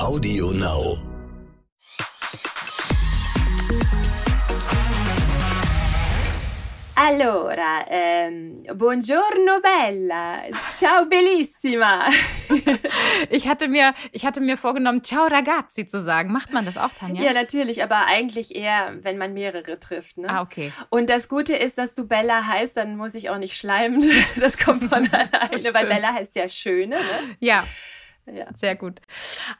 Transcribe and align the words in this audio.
Audio 0.00 0.50
Now. 0.52 0.96
Allora, 6.94 7.86
ehm, 7.86 8.62
buongiorno 8.74 9.60
Bella, 9.60 10.44
ciao 10.72 11.04
bellissima. 11.04 12.06
ich, 13.30 13.46
hatte 13.46 13.68
mir, 13.68 13.94
ich 14.12 14.24
hatte 14.24 14.40
mir 14.40 14.56
vorgenommen, 14.56 15.04
ciao 15.04 15.26
ragazzi 15.26 15.86
zu 15.86 16.00
sagen. 16.00 16.32
Macht 16.32 16.50
man 16.50 16.64
das 16.64 16.78
auch, 16.78 16.92
Tanja? 16.98 17.22
Ja, 17.22 17.34
natürlich, 17.34 17.82
aber 17.82 18.06
eigentlich 18.06 18.54
eher, 18.54 18.96
wenn 19.02 19.18
man 19.18 19.34
mehrere 19.34 19.78
trifft. 19.78 20.16
Ne? 20.16 20.30
Ah, 20.30 20.40
okay. 20.40 20.72
Und 20.88 21.10
das 21.10 21.28
Gute 21.28 21.54
ist, 21.54 21.76
dass 21.76 21.94
du 21.94 22.08
Bella 22.08 22.46
heißt, 22.46 22.74
dann 22.78 22.96
muss 22.96 23.14
ich 23.14 23.28
auch 23.28 23.38
nicht 23.38 23.56
schleimen. 23.56 24.10
Das 24.40 24.56
kommt 24.56 24.84
von 24.84 25.06
alleine, 25.12 25.74
weil 25.74 25.86
Bella 25.86 26.14
heißt 26.14 26.36
ja 26.36 26.48
Schöne. 26.48 26.96
Ne? 26.96 27.36
Ja. 27.38 27.64
Ja. 28.32 28.46
Sehr 28.54 28.76
gut. 28.76 29.00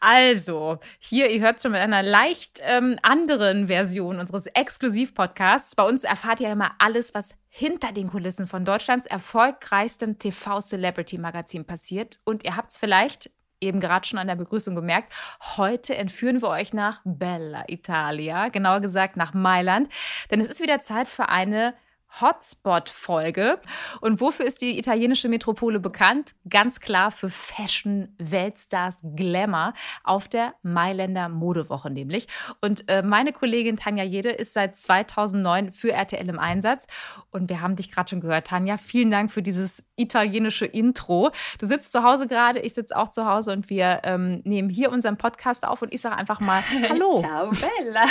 Also, 0.01 0.79
hier, 0.99 1.31
ihr 1.31 1.41
hört 1.41 1.63
schon 1.63 1.73
mit 1.73 1.81
einer 1.81 2.03
leicht 2.03 2.61
ähm, 2.63 2.99
anderen 3.03 3.67
Version 3.67 4.19
unseres 4.21 4.47
Exklusiv-Podcasts. 4.47 5.75
Bei 5.75 5.85
uns 5.85 6.05
erfahrt 6.05 6.41
ihr 6.41 6.51
immer 6.51 6.73
alles, 6.79 7.15
was 7.15 7.35
hinter 7.49 7.93
den 7.93 8.09
Kulissen 8.09 8.47
von 8.47 8.65
Deutschlands 8.65 9.07
erfolgreichstem 9.07 10.19
TV-Celebrity-Magazin 10.19 11.65
passiert. 11.65 12.21
Und 12.25 12.45
ihr 12.45 12.57
habt 12.57 12.71
es 12.71 12.79
vielleicht 12.79 13.31
eben 13.61 13.81
gerade 13.81 14.07
schon 14.07 14.19
an 14.19 14.27
der 14.27 14.37
Begrüßung 14.37 14.75
gemerkt, 14.75 15.13
heute 15.57 15.95
entführen 15.95 16.41
wir 16.41 16.49
euch 16.49 16.73
nach 16.73 17.01
Bella 17.05 17.65
Italia, 17.69 18.49
genauer 18.49 18.81
gesagt 18.81 19.17
nach 19.17 19.35
Mailand. 19.35 19.89
Denn 20.31 20.41
es 20.41 20.49
ist 20.49 20.63
wieder 20.63 20.81
Zeit 20.81 21.09
für 21.09 21.29
eine 21.29 21.75
Hotspot-Folge. 22.21 23.61
Und 24.01 24.21
wofür 24.21 24.47
ist 24.47 24.63
die 24.63 24.79
italienische 24.79 25.29
Metropole 25.29 25.81
bekannt? 25.81 26.35
Ganz 26.49 26.81
klar 26.81 27.11
für 27.11 27.31
Fashion, 27.31 28.15
Weltstars, 28.19 28.99
Glamour 29.15 29.75
auf 30.05 30.29
der 30.29 30.55
Mailänder 30.63 31.29
Modewoche 31.29 31.91
nämlich. 31.91 32.27
Und 32.61 32.89
äh, 32.89 33.03
meine 33.03 33.33
Kollegin 33.33 33.77
Tanja 33.77 34.05
Jede 34.05 34.31
ist 34.31 34.53
seit 34.53 34.77
2009 34.77 35.71
für 35.71 35.93
RTL 35.93 36.29
im 36.29 36.39
Einsatz. 36.39 36.87
Und 37.31 37.49
wir 37.49 37.61
haben 37.61 37.77
dich 37.77 37.91
gerade 37.91 38.11
schon 38.11 38.21
gehört, 38.21 38.49
Tanja. 38.49 38.77
Vielen 38.79 39.11
Dank 39.11 39.31
für 39.31 39.43
dieses 39.43 39.89
italienische 39.97 40.67
Intro. 40.67 41.31
Du 41.59 41.67
sitzt 41.67 41.93
zu 41.93 42.03
Hause 42.03 42.27
gerade, 42.27 42.61
ich 42.61 42.75
sitze 42.75 42.97
auch 42.97 43.11
zu 43.11 43.27
Hause 43.27 43.53
und 43.53 43.71
wir 43.71 44.01
ähm, 44.05 44.41
nehmen 44.45 44.69
hier 44.69 44.91
unseren 44.91 45.17
Podcast 45.17 45.67
auf 45.67 45.83
und 45.83 45.93
ich 45.93 46.01
sage 46.01 46.17
einfach 46.17 46.41
mal 46.41 46.63
Hallo. 46.89 47.21
Ciao, 47.21 47.51
Bella. 47.51 48.05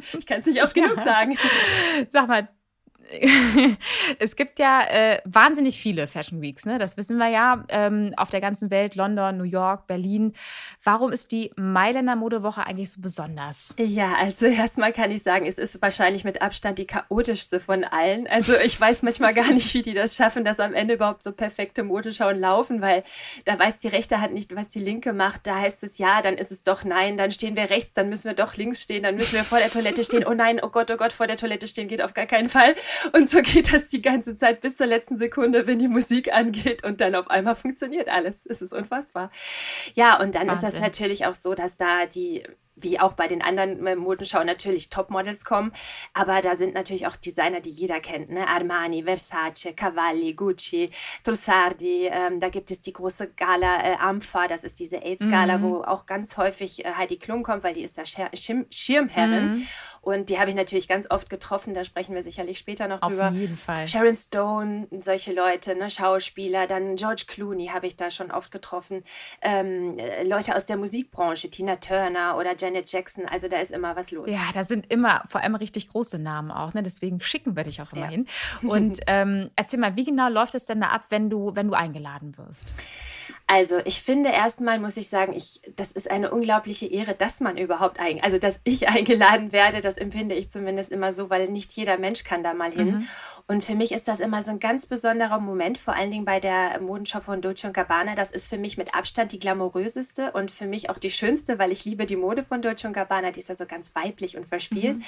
ich 0.18 0.26
kann 0.26 0.40
es 0.40 0.46
nicht 0.46 0.62
oft 0.62 0.74
genug 0.74 1.00
sagen. 1.00 1.36
Sag 2.10 2.28
mal, 2.28 2.48
es 4.18 4.36
gibt 4.36 4.58
ja 4.58 4.82
äh, 4.88 5.20
wahnsinnig 5.24 5.78
viele 5.78 6.06
Fashion 6.06 6.40
Weeks, 6.40 6.66
ne? 6.66 6.78
das 6.78 6.96
wissen 6.96 7.16
wir 7.18 7.28
ja, 7.28 7.64
ähm, 7.68 8.12
auf 8.16 8.30
der 8.30 8.40
ganzen 8.40 8.70
Welt, 8.70 8.94
London, 8.94 9.36
New 9.36 9.44
York, 9.44 9.86
Berlin. 9.86 10.32
Warum 10.82 11.12
ist 11.12 11.32
die 11.32 11.50
Mailänder 11.56 12.16
Modewoche 12.16 12.66
eigentlich 12.66 12.92
so 12.92 13.00
besonders? 13.00 13.74
Ja, 13.78 14.14
also 14.14 14.46
erstmal 14.46 14.92
kann 14.92 15.10
ich 15.10 15.22
sagen, 15.22 15.46
es 15.46 15.58
ist 15.58 15.80
wahrscheinlich 15.80 16.24
mit 16.24 16.42
Abstand 16.42 16.78
die 16.78 16.86
chaotischste 16.86 17.60
von 17.60 17.84
allen. 17.84 18.26
Also 18.26 18.54
ich 18.56 18.80
weiß 18.80 19.02
manchmal 19.02 19.34
gar 19.34 19.52
nicht, 19.52 19.72
wie 19.74 19.82
die 19.82 19.94
das 19.94 20.16
schaffen, 20.16 20.44
dass 20.44 20.60
am 20.60 20.74
Ende 20.74 20.94
überhaupt 20.94 21.22
so 21.22 21.32
perfekte 21.32 21.82
Modeschauen 21.82 22.38
laufen, 22.38 22.80
weil 22.80 23.04
da 23.44 23.58
weiß 23.58 23.78
die 23.78 23.88
rechte 23.88 24.20
Hand 24.20 24.34
nicht, 24.34 24.54
was 24.54 24.70
die 24.70 24.80
linke 24.80 25.12
macht. 25.12 25.46
Da 25.46 25.60
heißt 25.60 25.82
es 25.84 25.98
ja, 25.98 26.22
dann 26.22 26.36
ist 26.36 26.52
es 26.52 26.64
doch 26.64 26.84
nein, 26.84 27.16
dann 27.16 27.30
stehen 27.30 27.56
wir 27.56 27.70
rechts, 27.70 27.94
dann 27.94 28.08
müssen 28.08 28.24
wir 28.24 28.34
doch 28.34 28.56
links 28.56 28.82
stehen, 28.82 29.02
dann 29.02 29.16
müssen 29.16 29.34
wir 29.34 29.44
vor 29.44 29.58
der 29.58 29.70
Toilette 29.70 30.04
stehen. 30.04 30.24
Oh 30.26 30.34
nein, 30.34 30.60
oh 30.62 30.68
Gott, 30.68 30.90
oh 30.90 30.96
Gott, 30.96 31.12
vor 31.12 31.26
der 31.26 31.36
Toilette 31.36 31.66
stehen 31.66 31.88
geht 31.88 32.02
auf 32.02 32.14
gar 32.14 32.26
keinen 32.26 32.48
Fall. 32.48 32.74
Und 33.12 33.30
so 33.30 33.42
geht 33.42 33.72
das 33.72 33.88
die 33.88 34.02
ganze 34.02 34.36
Zeit 34.36 34.60
bis 34.60 34.76
zur 34.76 34.86
letzten 34.86 35.16
Sekunde, 35.16 35.66
wenn 35.66 35.78
die 35.78 35.88
Musik 35.88 36.32
angeht 36.32 36.84
und 36.84 37.00
dann 37.00 37.14
auf 37.14 37.28
einmal 37.28 37.56
funktioniert 37.56 38.08
alles. 38.08 38.46
Es 38.46 38.62
ist 38.62 38.72
unfassbar. 38.72 39.30
Ja, 39.94 40.20
und 40.20 40.34
dann 40.34 40.48
Wahnsinn. 40.48 40.68
ist 40.68 40.74
das 40.74 40.82
natürlich 40.82 41.26
auch 41.26 41.34
so, 41.34 41.54
dass 41.54 41.76
da 41.76 42.06
die 42.06 42.44
wie 42.76 42.98
auch 42.98 43.12
bei 43.12 43.28
den 43.28 43.42
anderen 43.42 43.98
Modenschauen 43.98 44.46
natürlich 44.46 44.90
Topmodels 44.90 45.44
kommen, 45.44 45.72
aber 46.12 46.40
da 46.40 46.56
sind 46.56 46.74
natürlich 46.74 47.06
auch 47.06 47.16
Designer, 47.16 47.60
die 47.60 47.70
jeder 47.70 48.00
kennt, 48.00 48.30
ne? 48.30 48.48
Armani, 48.48 49.04
Versace, 49.04 49.74
Cavalli, 49.76 50.34
Gucci, 50.34 50.90
Trussardi, 51.22 52.08
ähm, 52.10 52.40
da 52.40 52.48
gibt 52.48 52.70
es 52.70 52.80
die 52.80 52.92
große 52.92 53.32
Gala 53.34 53.82
äh, 53.84 53.96
Ampha, 54.00 54.48
das 54.48 54.64
ist 54.64 54.80
diese 54.80 55.02
AIDS-Gala, 55.02 55.58
mhm. 55.58 55.62
wo 55.62 55.82
auch 55.82 56.06
ganz 56.06 56.36
häufig 56.36 56.84
äh, 56.84 56.92
Heidi 56.94 57.16
Klum 57.16 57.42
kommt, 57.42 57.62
weil 57.62 57.74
die 57.74 57.82
ist 57.82 57.96
da 57.96 58.04
Schirm 58.04 58.66
Schirmherrin 58.70 59.54
mhm. 59.54 59.66
und 60.00 60.28
die 60.28 60.38
habe 60.38 60.50
ich 60.50 60.56
natürlich 60.56 60.88
ganz 60.88 61.08
oft 61.10 61.30
getroffen, 61.30 61.74
da 61.74 61.84
sprechen 61.84 62.14
wir 62.14 62.22
sicherlich 62.22 62.58
später 62.58 62.83
noch 62.88 63.02
Auf 63.02 63.10
drüber. 63.10 63.28
Auf 63.28 63.34
jeden 63.34 63.56
Fall. 63.56 63.86
Sharon 63.86 64.14
Stone, 64.14 64.88
solche 65.00 65.32
Leute, 65.32 65.74
ne? 65.74 65.90
Schauspieler, 65.90 66.66
dann 66.66 66.96
George 66.96 67.24
Clooney 67.26 67.68
habe 67.68 67.86
ich 67.86 67.96
da 67.96 68.10
schon 68.10 68.30
oft 68.30 68.50
getroffen, 68.50 69.04
ähm, 69.42 69.98
äh, 69.98 70.24
Leute 70.24 70.56
aus 70.56 70.66
der 70.66 70.76
Musikbranche, 70.76 71.50
Tina 71.50 71.76
Turner 71.76 72.36
oder 72.36 72.56
Janet 72.56 72.90
Jackson. 72.90 73.26
Also 73.26 73.48
da 73.48 73.58
ist 73.58 73.72
immer 73.72 73.96
was 73.96 74.10
los. 74.10 74.30
Ja, 74.30 74.50
da 74.52 74.64
sind 74.64 74.90
immer 74.90 75.22
vor 75.26 75.40
allem 75.42 75.54
richtig 75.54 75.88
große 75.88 76.18
Namen 76.18 76.50
auch. 76.50 76.74
Ne? 76.74 76.82
Deswegen 76.82 77.20
schicken 77.20 77.56
wir 77.56 77.64
dich 77.64 77.80
auch 77.82 77.92
immer 77.92 78.06
ja. 78.06 78.10
hin. 78.10 78.26
Und 78.62 79.00
ähm, 79.06 79.50
erzähl 79.56 79.78
mal, 79.78 79.96
wie 79.96 80.04
genau 80.04 80.28
läuft 80.28 80.54
es 80.54 80.66
denn 80.66 80.80
da 80.80 80.88
ab, 80.88 81.06
wenn 81.10 81.30
du, 81.30 81.54
wenn 81.54 81.68
du 81.68 81.74
eingeladen 81.74 82.36
wirst? 82.38 82.74
Also 83.46 83.78
ich 83.84 84.02
finde 84.02 84.30
erstmal 84.30 84.78
muss 84.78 84.96
ich 84.96 85.08
sagen, 85.08 85.34
ich, 85.34 85.60
das 85.76 85.92
ist 85.92 86.10
eine 86.10 86.30
unglaubliche 86.30 86.86
Ehre, 86.86 87.14
dass 87.14 87.40
man 87.40 87.58
überhaupt 87.58 88.00
ein, 88.00 88.22
also 88.22 88.38
dass 88.38 88.58
ich 88.64 88.88
eingeladen 88.88 89.52
werde, 89.52 89.80
das 89.80 89.96
empfinde 89.96 90.34
ich 90.34 90.48
zumindest 90.48 90.90
immer 90.90 91.12
so, 91.12 91.28
weil 91.30 91.48
nicht 91.48 91.72
jeder 91.72 91.98
Mensch 91.98 92.24
kann 92.24 92.42
da 92.42 92.54
mal 92.54 92.72
hin. 92.72 92.86
Mhm. 92.86 93.08
Und 93.46 93.62
für 93.62 93.74
mich 93.74 93.92
ist 93.92 94.08
das 94.08 94.20
immer 94.20 94.40
so 94.42 94.52
ein 94.52 94.58
ganz 94.58 94.86
besonderer 94.86 95.38
Moment, 95.38 95.76
vor 95.76 95.94
allen 95.94 96.10
Dingen 96.10 96.24
bei 96.24 96.40
der 96.40 96.80
Modenschau 96.80 97.20
von 97.20 97.42
Dolce 97.42 97.72
Gabbana. 97.72 98.14
Das 98.14 98.30
ist 98.30 98.48
für 98.48 98.56
mich 98.56 98.78
mit 98.78 98.94
Abstand 98.94 99.32
die 99.32 99.38
glamouröseste 99.38 100.32
und 100.32 100.50
für 100.50 100.64
mich 100.64 100.88
auch 100.88 100.96
die 100.96 101.10
schönste, 101.10 101.58
weil 101.58 101.70
ich 101.70 101.84
liebe 101.84 102.06
die 102.06 102.16
Mode 102.16 102.42
von 102.42 102.62
Dolce 102.62 102.90
Gabbana. 102.90 103.32
Die 103.32 103.40
ist 103.40 103.50
ja 103.50 103.54
so 103.54 103.66
ganz 103.66 103.94
weiblich 103.94 104.38
und 104.38 104.46
verspielt. 104.46 104.96
Mhm. 104.96 105.04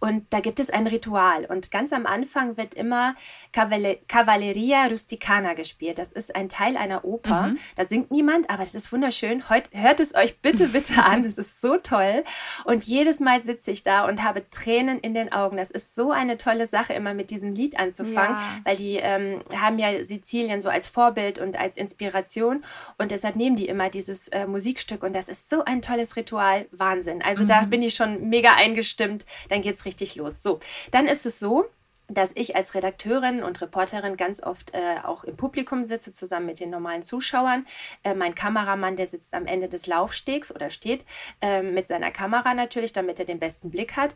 Und 0.00 0.32
da 0.32 0.40
gibt 0.40 0.60
es 0.60 0.70
ein 0.70 0.86
Ritual. 0.86 1.44
Und 1.44 1.70
ganz 1.70 1.92
am 1.92 2.06
Anfang 2.06 2.56
wird 2.56 2.72
immer 2.72 3.16
Cavalleria 3.52 4.86
Rusticana 4.86 5.52
gespielt. 5.52 5.98
Das 5.98 6.10
ist 6.10 6.34
ein 6.34 6.48
Teil 6.48 6.78
einer 6.78 7.04
Oper. 7.04 7.48
Mhm. 7.48 7.58
Da 7.76 7.86
singt 7.86 8.10
niemand, 8.10 8.48
aber 8.48 8.62
es 8.62 8.74
ist 8.74 8.90
wunderschön. 8.94 9.50
Heut, 9.50 9.64
hört 9.72 10.00
es 10.00 10.14
euch 10.14 10.40
bitte, 10.40 10.68
bitte 10.68 11.04
an. 11.04 11.26
Es 11.26 11.36
ist 11.36 11.60
so 11.60 11.76
toll. 11.76 12.24
Und 12.64 12.84
jedes 12.84 13.20
Mal 13.20 13.44
sitze 13.44 13.72
ich 13.72 13.82
da 13.82 14.08
und 14.08 14.24
habe 14.24 14.48
Tränen 14.48 15.00
in 15.00 15.12
den 15.12 15.32
Augen. 15.32 15.58
Das 15.58 15.70
ist 15.70 15.94
so 15.94 16.12
eine 16.12 16.38
tolle 16.38 16.64
Sache 16.64 16.94
immer 16.94 17.12
mit 17.12 17.30
diesem 17.30 17.54
Lied 17.54 17.73
anzufangen, 17.78 18.36
ja. 18.36 18.60
weil 18.64 18.76
die 18.76 18.96
ähm, 18.96 19.42
haben 19.56 19.78
ja 19.78 20.02
Sizilien 20.02 20.60
so 20.60 20.68
als 20.68 20.88
Vorbild 20.88 21.38
und 21.38 21.58
als 21.58 21.76
Inspiration 21.76 22.64
und 22.98 23.10
deshalb 23.10 23.36
nehmen 23.36 23.56
die 23.56 23.68
immer 23.68 23.90
dieses 23.90 24.28
äh, 24.28 24.46
Musikstück 24.46 25.02
und 25.02 25.14
das 25.14 25.28
ist 25.28 25.50
so 25.50 25.64
ein 25.64 25.82
tolles 25.82 26.16
Ritual, 26.16 26.66
Wahnsinn. 26.72 27.22
Also 27.22 27.44
mhm. 27.44 27.48
da 27.48 27.60
bin 27.62 27.82
ich 27.82 27.94
schon 27.94 28.28
mega 28.28 28.50
eingestimmt, 28.54 29.24
dann 29.48 29.62
geht 29.62 29.76
es 29.76 29.84
richtig 29.84 30.16
los. 30.16 30.42
So, 30.42 30.60
dann 30.90 31.06
ist 31.06 31.26
es 31.26 31.38
so, 31.38 31.66
dass 32.08 32.32
ich 32.34 32.54
als 32.54 32.74
Redakteurin 32.74 33.42
und 33.42 33.60
Reporterin 33.60 34.16
ganz 34.16 34.42
oft 34.42 34.74
äh, 34.74 34.96
auch 35.02 35.24
im 35.24 35.36
Publikum 35.36 35.84
sitze, 35.84 36.12
zusammen 36.12 36.46
mit 36.46 36.60
den 36.60 36.70
normalen 36.70 37.02
Zuschauern. 37.02 37.66
Äh, 38.02 38.14
mein 38.14 38.34
Kameramann, 38.34 38.96
der 38.96 39.06
sitzt 39.06 39.32
am 39.32 39.46
Ende 39.46 39.68
des 39.68 39.86
Laufstegs 39.86 40.54
oder 40.54 40.68
steht 40.70 41.04
äh, 41.40 41.62
mit 41.62 41.88
seiner 41.88 42.10
Kamera 42.10 42.52
natürlich, 42.52 42.92
damit 42.92 43.18
er 43.18 43.24
den 43.24 43.38
besten 43.38 43.70
Blick 43.70 43.96
hat. 43.96 44.14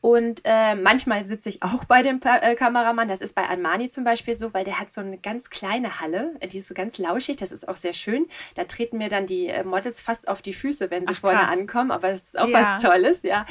Und 0.00 0.40
äh, 0.44 0.74
manchmal 0.74 1.24
sitze 1.24 1.48
ich 1.48 1.62
auch 1.62 1.84
bei 1.84 2.02
dem 2.02 2.20
pa 2.20 2.38
äh, 2.38 2.54
Kameramann. 2.54 3.08
Das 3.08 3.20
ist 3.20 3.34
bei 3.34 3.48
Armani 3.48 3.88
zum 3.90 4.04
Beispiel 4.04 4.34
so, 4.34 4.54
weil 4.54 4.64
der 4.64 4.80
hat 4.80 4.90
so 4.90 5.00
eine 5.00 5.18
ganz 5.18 5.50
kleine 5.50 6.00
Halle. 6.00 6.34
Die 6.52 6.58
ist 6.58 6.68
so 6.68 6.74
ganz 6.74 6.96
lauschig. 6.98 7.36
Das 7.36 7.52
ist 7.52 7.68
auch 7.68 7.76
sehr 7.76 7.92
schön. 7.92 8.26
Da 8.54 8.64
treten 8.64 8.98
mir 8.98 9.08
dann 9.08 9.26
die 9.26 9.48
äh, 9.48 9.62
Models 9.62 10.00
fast 10.00 10.28
auf 10.28 10.40
die 10.40 10.54
Füße, 10.54 10.90
wenn 10.90 11.06
sie 11.06 11.14
Ach, 11.16 11.20
vorne 11.20 11.48
ankommen. 11.48 11.90
Aber 11.90 12.08
es 12.08 12.24
ist 12.24 12.38
auch 12.38 12.48
ja. 12.48 12.74
was 12.74 12.82
Tolles, 12.82 13.22
ja. 13.22 13.46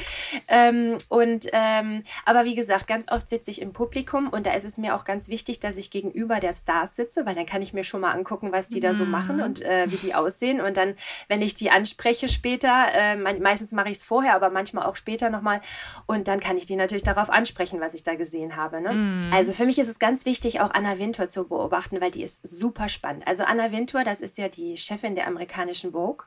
Ähm, 0.48 0.98
und 1.08 1.46
ähm, 1.52 2.02
aber 2.24 2.44
wie 2.44 2.54
gesagt, 2.54 2.86
ganz 2.86 3.10
oft 3.10 3.28
sitze 3.28 3.50
ich 3.50 3.60
im 3.60 3.72
Publikum 3.72 4.28
und 4.28 4.46
da 4.46 4.54
ist 4.54 4.64
es 4.64 4.76
mir 4.76 4.96
auch 4.96 5.04
ganz 5.04 5.28
wichtig, 5.28 5.60
dass 5.60 5.76
ich 5.76 5.90
gegenüber 5.90 6.40
der 6.40 6.52
Stars 6.52 6.96
sitze, 6.96 7.26
weil 7.26 7.34
dann 7.34 7.46
kann 7.46 7.62
ich 7.62 7.72
mir 7.72 7.84
schon 7.84 8.00
mal 8.00 8.12
angucken, 8.12 8.50
was 8.52 8.68
die 8.68 8.78
mhm. 8.78 8.82
da 8.82 8.94
so 8.94 9.04
machen 9.04 9.36
mhm. 9.36 9.42
und 9.42 9.62
äh, 9.62 9.90
wie 9.90 9.96
die 9.96 10.14
aussehen. 10.14 10.60
Und 10.60 10.76
dann, 10.76 10.96
wenn 11.28 11.42
ich 11.42 11.54
die 11.54 11.70
anspreche 11.70 12.28
später, 12.28 12.88
äh, 12.92 13.16
meistens 13.16 13.72
mache 13.72 13.90
ich 13.90 13.98
es 13.98 14.02
vorher, 14.02 14.34
aber 14.34 14.50
manchmal 14.50 14.86
auch 14.86 14.96
später 14.96 15.30
nochmal. 15.30 15.60
Und 16.06 16.26
dann 16.26 16.39
kann 16.40 16.56
ich 16.56 16.66
die 16.66 16.76
natürlich 16.76 17.02
darauf 17.02 17.30
ansprechen, 17.30 17.80
was 17.80 17.94
ich 17.94 18.02
da 18.02 18.14
gesehen 18.14 18.56
habe. 18.56 18.80
Ne? 18.80 18.92
Mm. 18.92 19.32
Also 19.32 19.52
für 19.52 19.66
mich 19.66 19.78
ist 19.78 19.88
es 19.88 19.98
ganz 19.98 20.24
wichtig, 20.24 20.60
auch 20.60 20.70
Anna 20.72 20.98
Wintour 20.98 21.28
zu 21.28 21.46
beobachten, 21.46 22.00
weil 22.00 22.10
die 22.10 22.22
ist 22.22 22.46
super 22.46 22.88
spannend. 22.88 23.26
Also 23.26 23.44
Anna 23.44 23.72
Wintour, 23.72 24.04
das 24.04 24.20
ist 24.20 24.38
ja 24.38 24.48
die 24.48 24.76
Chefin 24.76 25.14
der 25.14 25.26
amerikanischen 25.26 25.92
Vogue 25.92 26.26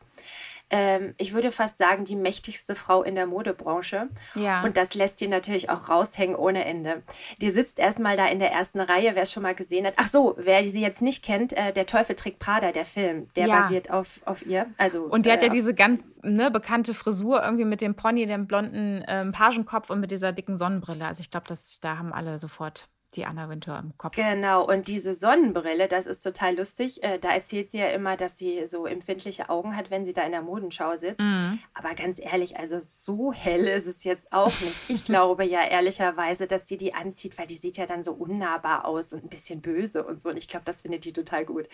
ähm, 0.74 1.14
ich 1.18 1.34
würde 1.34 1.52
fast 1.52 1.78
sagen, 1.78 2.04
die 2.04 2.16
mächtigste 2.16 2.74
Frau 2.74 3.04
in 3.04 3.14
der 3.14 3.28
Modebranche. 3.28 4.10
Ja. 4.34 4.64
Und 4.64 4.76
das 4.76 4.96
lässt 4.96 5.22
die 5.22 5.28
natürlich 5.28 5.70
auch 5.70 5.88
raushängen 5.88 6.36
ohne 6.36 6.66
Ende. 6.66 7.04
Die 7.42 7.52
sitzt 7.52 7.78
erstmal 7.78 8.18
da 8.18 8.26
in 8.26 8.40
der 8.40 8.52
ersten 8.52 8.80
Reihe, 8.80 9.14
wer 9.14 9.22
es 9.22 9.32
schon 9.32 9.44
mal 9.44 9.54
gesehen 9.54 9.86
hat. 9.86 9.94
Ach 9.98 10.08
so, 10.08 10.34
wer 10.40 10.68
sie 10.68 10.82
jetzt 10.82 11.04
nicht 11.04 11.24
kennt, 11.24 11.54
äh, 11.54 11.74
der 11.74 11.86
Teufel 11.86 12.16
trägt 12.16 12.40
Prada, 12.40 12.72
der 12.72 12.86
Film, 12.86 13.30
der 13.36 13.46
ja. 13.46 13.62
basiert 13.62 13.92
auf, 13.92 14.22
auf 14.26 14.44
ihr. 14.48 14.66
Also, 14.80 15.04
und 15.04 15.28
der 15.28 15.34
äh, 15.34 15.36
hat 15.36 15.44
ja 15.44 15.50
diese 15.50 15.76
ganz 15.76 16.04
ne, 16.24 16.50
bekannte 16.50 16.96
Frisur 16.96 17.44
irgendwie 17.44 17.66
mit 17.66 17.80
dem 17.80 17.94
Pony, 17.94 18.26
dem 18.26 18.48
blonden 18.48 19.04
ähm, 19.08 19.32
Pagenkopf 19.32 19.92
und 19.92 20.00
mit 20.00 20.10
dieser 20.10 20.32
dicken 20.32 20.58
Sonnenbrille. 20.58 21.06
Also 21.06 21.22
ich 21.22 21.30
glaube, 21.30 21.54
da 21.82 21.98
haben 22.00 22.12
alle 22.12 22.40
sofort 22.40 22.90
die 23.16 23.26
Anna 23.26 23.50
Wintour 23.50 23.78
im 23.80 23.98
Kopf. 23.98 24.16
Genau, 24.16 24.66
und 24.66 24.88
diese 24.88 25.14
Sonnenbrille, 25.14 25.88
das 25.88 26.06
ist 26.06 26.22
total 26.22 26.56
lustig. 26.58 27.04
Äh, 27.04 27.20
da 27.20 27.30
erzählt 27.32 27.70
sie 27.70 27.80
ja 27.80 27.88
immer, 27.88 28.18
dass 28.18 28.38
sie 28.38 28.66
so 28.66 28.86
empfindliche 28.86 29.50
Augen 29.50 29.76
hat, 29.76 29.92
wenn 29.92 30.06
sie 30.06 30.14
da 30.14 30.24
in 30.24 30.32
der 30.32 30.42
Modenschau 30.42 30.98
sitzt. 30.98 31.22
Mhm. 31.22 31.60
Aber 31.74 31.94
ganz 31.96 32.20
ehrlich, 32.20 32.58
also 32.58 32.78
so 32.80 33.34
hell 33.34 33.68
ist 33.68 33.88
es 33.88 34.04
jetzt 34.04 34.32
auch 34.32 34.48
nicht. 34.62 34.90
Ich 34.90 35.06
glaube 35.06 35.46
ja 35.46 35.64
ehrlicherweise, 35.64 36.48
dass 36.48 36.68
sie 36.68 36.78
die 36.78 36.94
anzieht, 36.94 37.38
weil 37.38 37.48
die 37.48 37.56
sieht 37.56 37.78
ja 37.78 37.86
dann 37.86 38.04
so 38.04 38.14
unnahbar 38.14 38.86
aus 38.86 39.14
und 39.14 39.24
ein 39.24 39.30
bisschen 39.30 39.62
böse 39.62 40.04
und 40.04 40.22
so. 40.22 40.30
Und 40.30 40.38
ich 40.38 40.48
glaube, 40.48 40.66
das 40.66 40.82
findet 40.82 41.06
die 41.06 41.14
total 41.14 41.46
gut. 41.46 41.68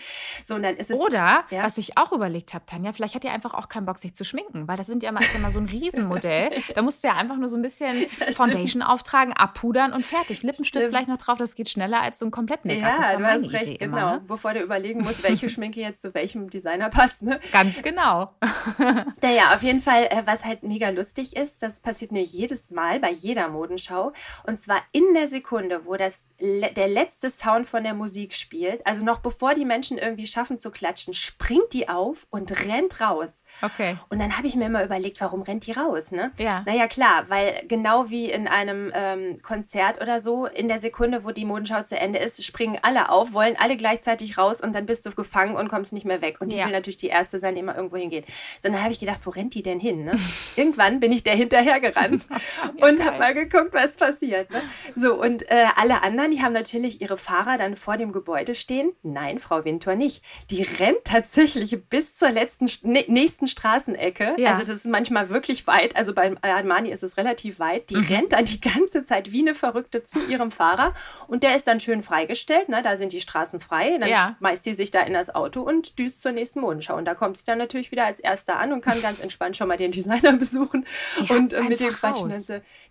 So, 0.44 0.56
und 0.56 0.64
dann 0.64 0.76
ist 0.76 0.92
es. 0.92 0.98
Oder, 0.98 1.46
ja? 1.50 1.64
was 1.64 1.78
ich 1.78 1.98
auch 1.98 2.12
überlegt 2.12 2.54
habe, 2.54 2.66
Tanja, 2.66 2.94
vielleicht 2.94 3.16
hat 3.16 3.24
die 3.24 3.30
einfach 3.30 3.54
auch 3.54 3.70
keinen 3.70 3.86
Bock, 3.86 3.98
sich 3.98 4.16
zu 4.16 4.24
schminken, 4.24 4.68
weil 4.68 4.78
das 4.78 4.88
sind 4.88 5.04
ja 5.04 5.12
mal, 5.12 5.22
ist 5.22 5.34
ja 5.34 5.40
mal 5.40 5.52
so 5.52 5.60
ein 5.60 5.66
Riesenmodell. 5.66 6.52
da 6.76 6.82
musst 6.82 7.04
du 7.04 7.08
ja 7.08 7.16
einfach 7.16 7.38
nur 7.38 7.50
so 7.50 7.56
ein 7.56 7.62
bisschen 7.62 8.08
Foundation 8.32 8.82
auftragen, 8.82 9.34
abpudern 9.34 9.94
und 9.94 10.06
fertig. 10.06 10.44
Lippenstift 10.44 10.68
stimmt. 10.68 10.86
vielleicht 10.86 11.10
noch 11.10 11.18
drauf 11.18 11.29
drauf, 11.30 11.38
das 11.38 11.56
geht 11.56 11.70
schneller 11.70 12.02
als 12.02 12.20
so 12.20 12.26
ein 12.26 12.32
komplett 12.32 12.66
Make-up. 12.66 13.02
Ja, 13.02 13.18
du 13.18 13.26
hast 13.26 13.54
recht, 13.54 13.70
Idee 13.70 13.78
genau. 13.78 13.98
Immer, 13.98 14.12
ne? 14.14 14.22
Bevor 14.28 14.54
du 14.54 14.62
überlegen 14.62 15.02
musst, 15.02 15.24
welche 15.24 15.50
Schminke 15.50 15.80
jetzt 15.80 16.02
zu 16.02 16.14
welchem 16.14 16.50
Designer 16.50 16.90
passt. 16.90 17.22
Ne? 17.22 17.40
Ganz 17.52 17.82
genau. 17.82 18.34
naja, 19.22 19.54
auf 19.54 19.64
jeden 19.64 19.80
Fall, 19.80 20.08
äh, 20.10 20.22
was 20.26 20.44
halt 20.46 20.64
mega 20.64 20.90
lustig 20.90 21.36
ist, 21.36 21.64
das 21.64 21.80
passiert 21.80 22.12
mir 22.12 22.22
jedes 22.22 22.72
Mal 22.72 23.00
bei 23.00 23.12
jeder 23.12 23.48
Modenschau. 23.50 24.14
Und 24.46 24.60
zwar 24.60 24.82
in 24.92 25.14
der 25.14 25.28
Sekunde, 25.28 25.86
wo 25.86 25.96
das, 25.96 26.30
der 26.40 26.88
letzte 26.88 27.30
Sound 27.30 27.68
von 27.68 27.84
der 27.84 27.94
Musik 27.94 28.34
spielt, 28.34 28.86
also 28.86 29.06
noch 29.06 29.20
bevor 29.20 29.54
die 29.54 29.66
Menschen 29.66 29.98
irgendwie 29.98 30.28
schaffen 30.28 30.60
zu 30.60 30.72
klatschen, 30.72 31.14
springt 31.14 31.74
die 31.74 31.90
auf 31.90 32.28
und 32.30 32.68
rennt 32.68 33.00
raus. 33.02 33.44
Okay. 33.62 33.98
Und 34.10 34.20
dann 34.20 34.38
habe 34.38 34.48
ich 34.48 34.56
mir 34.56 34.66
immer 34.66 34.84
überlegt, 34.84 35.22
warum 35.22 35.42
rennt 35.42 35.68
die 35.68 35.72
raus? 35.72 36.12
Ne? 36.12 36.32
Ja. 36.38 36.64
Naja, 36.66 36.88
klar, 36.88 37.30
weil 37.30 37.64
genau 37.68 38.10
wie 38.10 38.32
in 38.32 38.48
einem 38.48 38.92
ähm, 38.94 39.42
Konzert 39.42 40.02
oder 40.02 40.20
so, 40.20 40.46
in 40.46 40.68
der 40.68 40.80
Sekunde, 40.80 41.19
wo 41.24 41.32
die 41.32 41.46
Modenschau 41.46 41.84
zu 41.84 41.98
Ende 41.98 42.20
ist, 42.20 42.44
springen 42.44 42.80
alle 42.82 43.10
auf, 43.10 43.34
wollen 43.34 43.56
alle 43.58 43.78
gleichzeitig 43.78 44.38
raus 44.38 44.62
und 44.62 44.74
dann 44.74 44.86
bist 44.86 45.06
du 45.06 45.12
gefangen 45.12 45.56
und 45.56 45.70
kommst 45.70 45.94
nicht 45.94 46.06
mehr 46.06 46.22
weg. 46.22 46.38
Und 46.40 46.52
die 46.52 46.58
ja. 46.58 46.66
will 46.66 46.72
natürlich 46.72 46.98
die 46.98 47.08
Erste 47.08 47.40
sein, 47.40 47.56
die 47.56 47.62
immer 47.62 47.76
irgendwo 47.76 47.98
hingeht. 47.98 48.26
So, 48.62 48.70
dann 48.70 48.82
habe 48.82 48.92
ich 48.92 49.00
gedacht, 49.00 49.20
wo 49.24 49.30
rennt 49.30 49.56
die 49.56 49.64
denn 49.64 49.80
hin? 49.80 50.06
Ne? 50.06 50.20
Irgendwann 50.56 51.00
bin 51.00 51.12
ich 51.12 51.24
der 51.24 51.36
hinterher 51.36 51.80
gerannt 51.80 52.26
und 52.82 53.04
habe 53.04 53.20
mal 53.20 53.34
geguckt, 53.34 53.74
was 53.74 53.96
passiert. 53.96 54.50
Ne? 54.52 54.62
So, 54.96 55.20
und 55.20 55.50
äh, 55.50 55.68
alle 55.76 56.04
anderen, 56.04 56.32
die 56.32 56.42
haben 56.42 56.54
natürlich 56.54 57.02
ihre 57.02 57.18
Fahrer 57.18 57.58
dann 57.58 57.76
vor 57.76 57.98
dem 57.98 58.12
Gebäude 58.12 58.56
stehen. 58.56 58.92
Nein, 59.04 59.40
Frau 59.40 59.66
Winter 59.66 59.96
nicht. 59.96 60.24
Die 60.50 60.64
rennt 60.64 61.04
tatsächlich 61.06 61.78
bis 61.90 62.18
zur 62.18 62.30
letzten, 62.30 62.70
ne, 62.84 63.06
nächsten 63.08 63.48
Straßenecke. 63.48 64.36
Ja. 64.38 64.50
Also 64.50 64.62
das 64.62 64.70
ist 64.70 64.88
manchmal 64.88 65.30
wirklich 65.30 65.68
weit. 65.68 65.96
Also 65.96 66.14
bei 66.14 66.36
Armani 66.42 66.90
ist 66.90 67.04
es 67.04 67.18
relativ 67.18 67.60
weit. 67.60 67.90
Die 67.90 67.98
mhm. 67.98 68.06
rennt 68.06 68.32
dann 68.34 68.46
die 68.46 68.62
ganze 68.62 69.04
Zeit 69.04 69.32
wie 69.32 69.42
eine 69.42 69.56
Verrückte 69.56 70.04
zu 70.04 70.26
ihrem 70.28 70.52
Fahrer 70.52 70.94
und 71.28 71.44
der 71.44 71.56
ist 71.56 71.68
dann 71.68 71.80
schön 71.80 72.02
freigestellt, 72.02 72.70
ne? 72.70 72.82
da 72.84 72.98
sind 72.98 73.14
die 73.14 73.22
Straßen 73.22 73.60
frei. 73.60 73.98
Dann 74.00 74.10
ja. 74.10 74.36
schmeißt 74.40 74.64
sie 74.64 74.74
sich 74.74 74.92
da 74.92 75.02
in 75.02 75.14
das 75.14 75.34
Auto 75.34 75.62
und 75.62 75.98
düst 76.00 76.22
zur 76.22 76.32
nächsten 76.32 76.62
Modenschau. 76.62 76.96
Und 76.96 77.06
da 77.06 77.16
kommt 77.16 77.38
sie 77.38 77.44
dann 77.44 77.58
natürlich 77.58 77.92
wieder 77.92 78.06
als 78.06 78.20
Erster 78.20 78.58
an 78.58 78.74
und 78.74 78.82
kann 78.82 79.02
ganz 79.02 79.20
entspannt 79.20 79.58
schon 79.58 79.68
mal 79.68 79.78
den 79.78 79.92
Designer 79.92 80.34
besuchen 80.38 80.86
die 81.20 81.32
und 81.34 81.54
äh, 81.54 81.62
mit 81.64 81.80
dem 81.80 81.90
quatschen. 81.90 82.34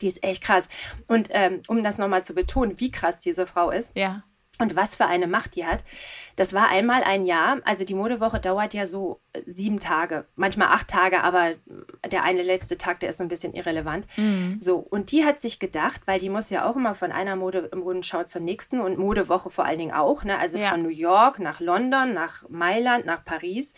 Die 0.01 0.07
ist 0.07 0.23
echt 0.23 0.43
krass. 0.43 0.69
Und 1.07 1.29
ähm, 1.31 1.63
um 1.69 1.83
das 1.83 1.99
nochmal 1.99 2.23
zu 2.23 2.35
betonen, 2.35 2.79
wie 2.81 2.91
krass 2.91 3.21
diese 3.21 3.47
Frau 3.47 3.71
ist. 3.71 3.93
Ja 3.97 4.23
und 4.59 4.77
was 4.77 4.97
für 4.97 5.07
eine 5.07 5.27
Macht 5.27 5.55
die 5.55 5.65
hat. 5.65 5.85
Das 6.37 6.53
war 6.53 6.69
einmal 6.69 7.03
ein 7.03 7.27
Jahr. 7.27 7.59
Also 7.65 7.85
die 7.85 7.95
Modewoche 7.95 8.39
dauert 8.39 8.73
ja 8.73 8.87
so 8.87 9.21
äh, 9.33 9.43
sieben 9.47 9.81
Tage, 9.81 10.25
manchmal 10.37 10.69
acht 10.69 10.89
Tage, 10.89 11.23
aber 11.25 11.55
der 12.11 12.23
eine 12.23 12.43
letzte 12.43 12.79
Tag, 12.79 13.01
der 13.01 13.11
ist 13.11 13.19
so 13.19 13.25
ein 13.25 13.29
bisschen 13.29 13.55
irrelevant. 13.55 14.07
Mhm. 14.17 14.59
So, 14.61 14.77
und 14.77 15.11
die 15.11 15.25
hat 15.25 15.41
sich 15.41 15.59
gedacht, 15.59 16.03
weil 16.07 16.21
die 16.21 16.29
muss 16.29 16.51
ja 16.51 16.69
auch 16.69 16.77
immer 16.77 16.95
von 16.95 17.11
einer 17.11 17.35
Mode, 17.35 17.71
Modenschau 17.75 18.25
zur 18.25 18.41
nächsten 18.41 18.81
und 18.81 18.99
Modewoche 18.99 19.51
vor 19.51 19.65
allen 19.65 19.79
Dingen 19.79 19.93
auch, 19.95 20.23
ne? 20.23 20.39
Also 20.39 20.59
ja. 20.59 20.71
von 20.71 20.83
New 20.83 20.89
York 20.89 21.41
nach 21.41 21.61
London, 21.61 22.15
nach 22.15 22.49
Mailand, 22.49 23.05
nach 23.05 23.25
Paris. 23.25 23.75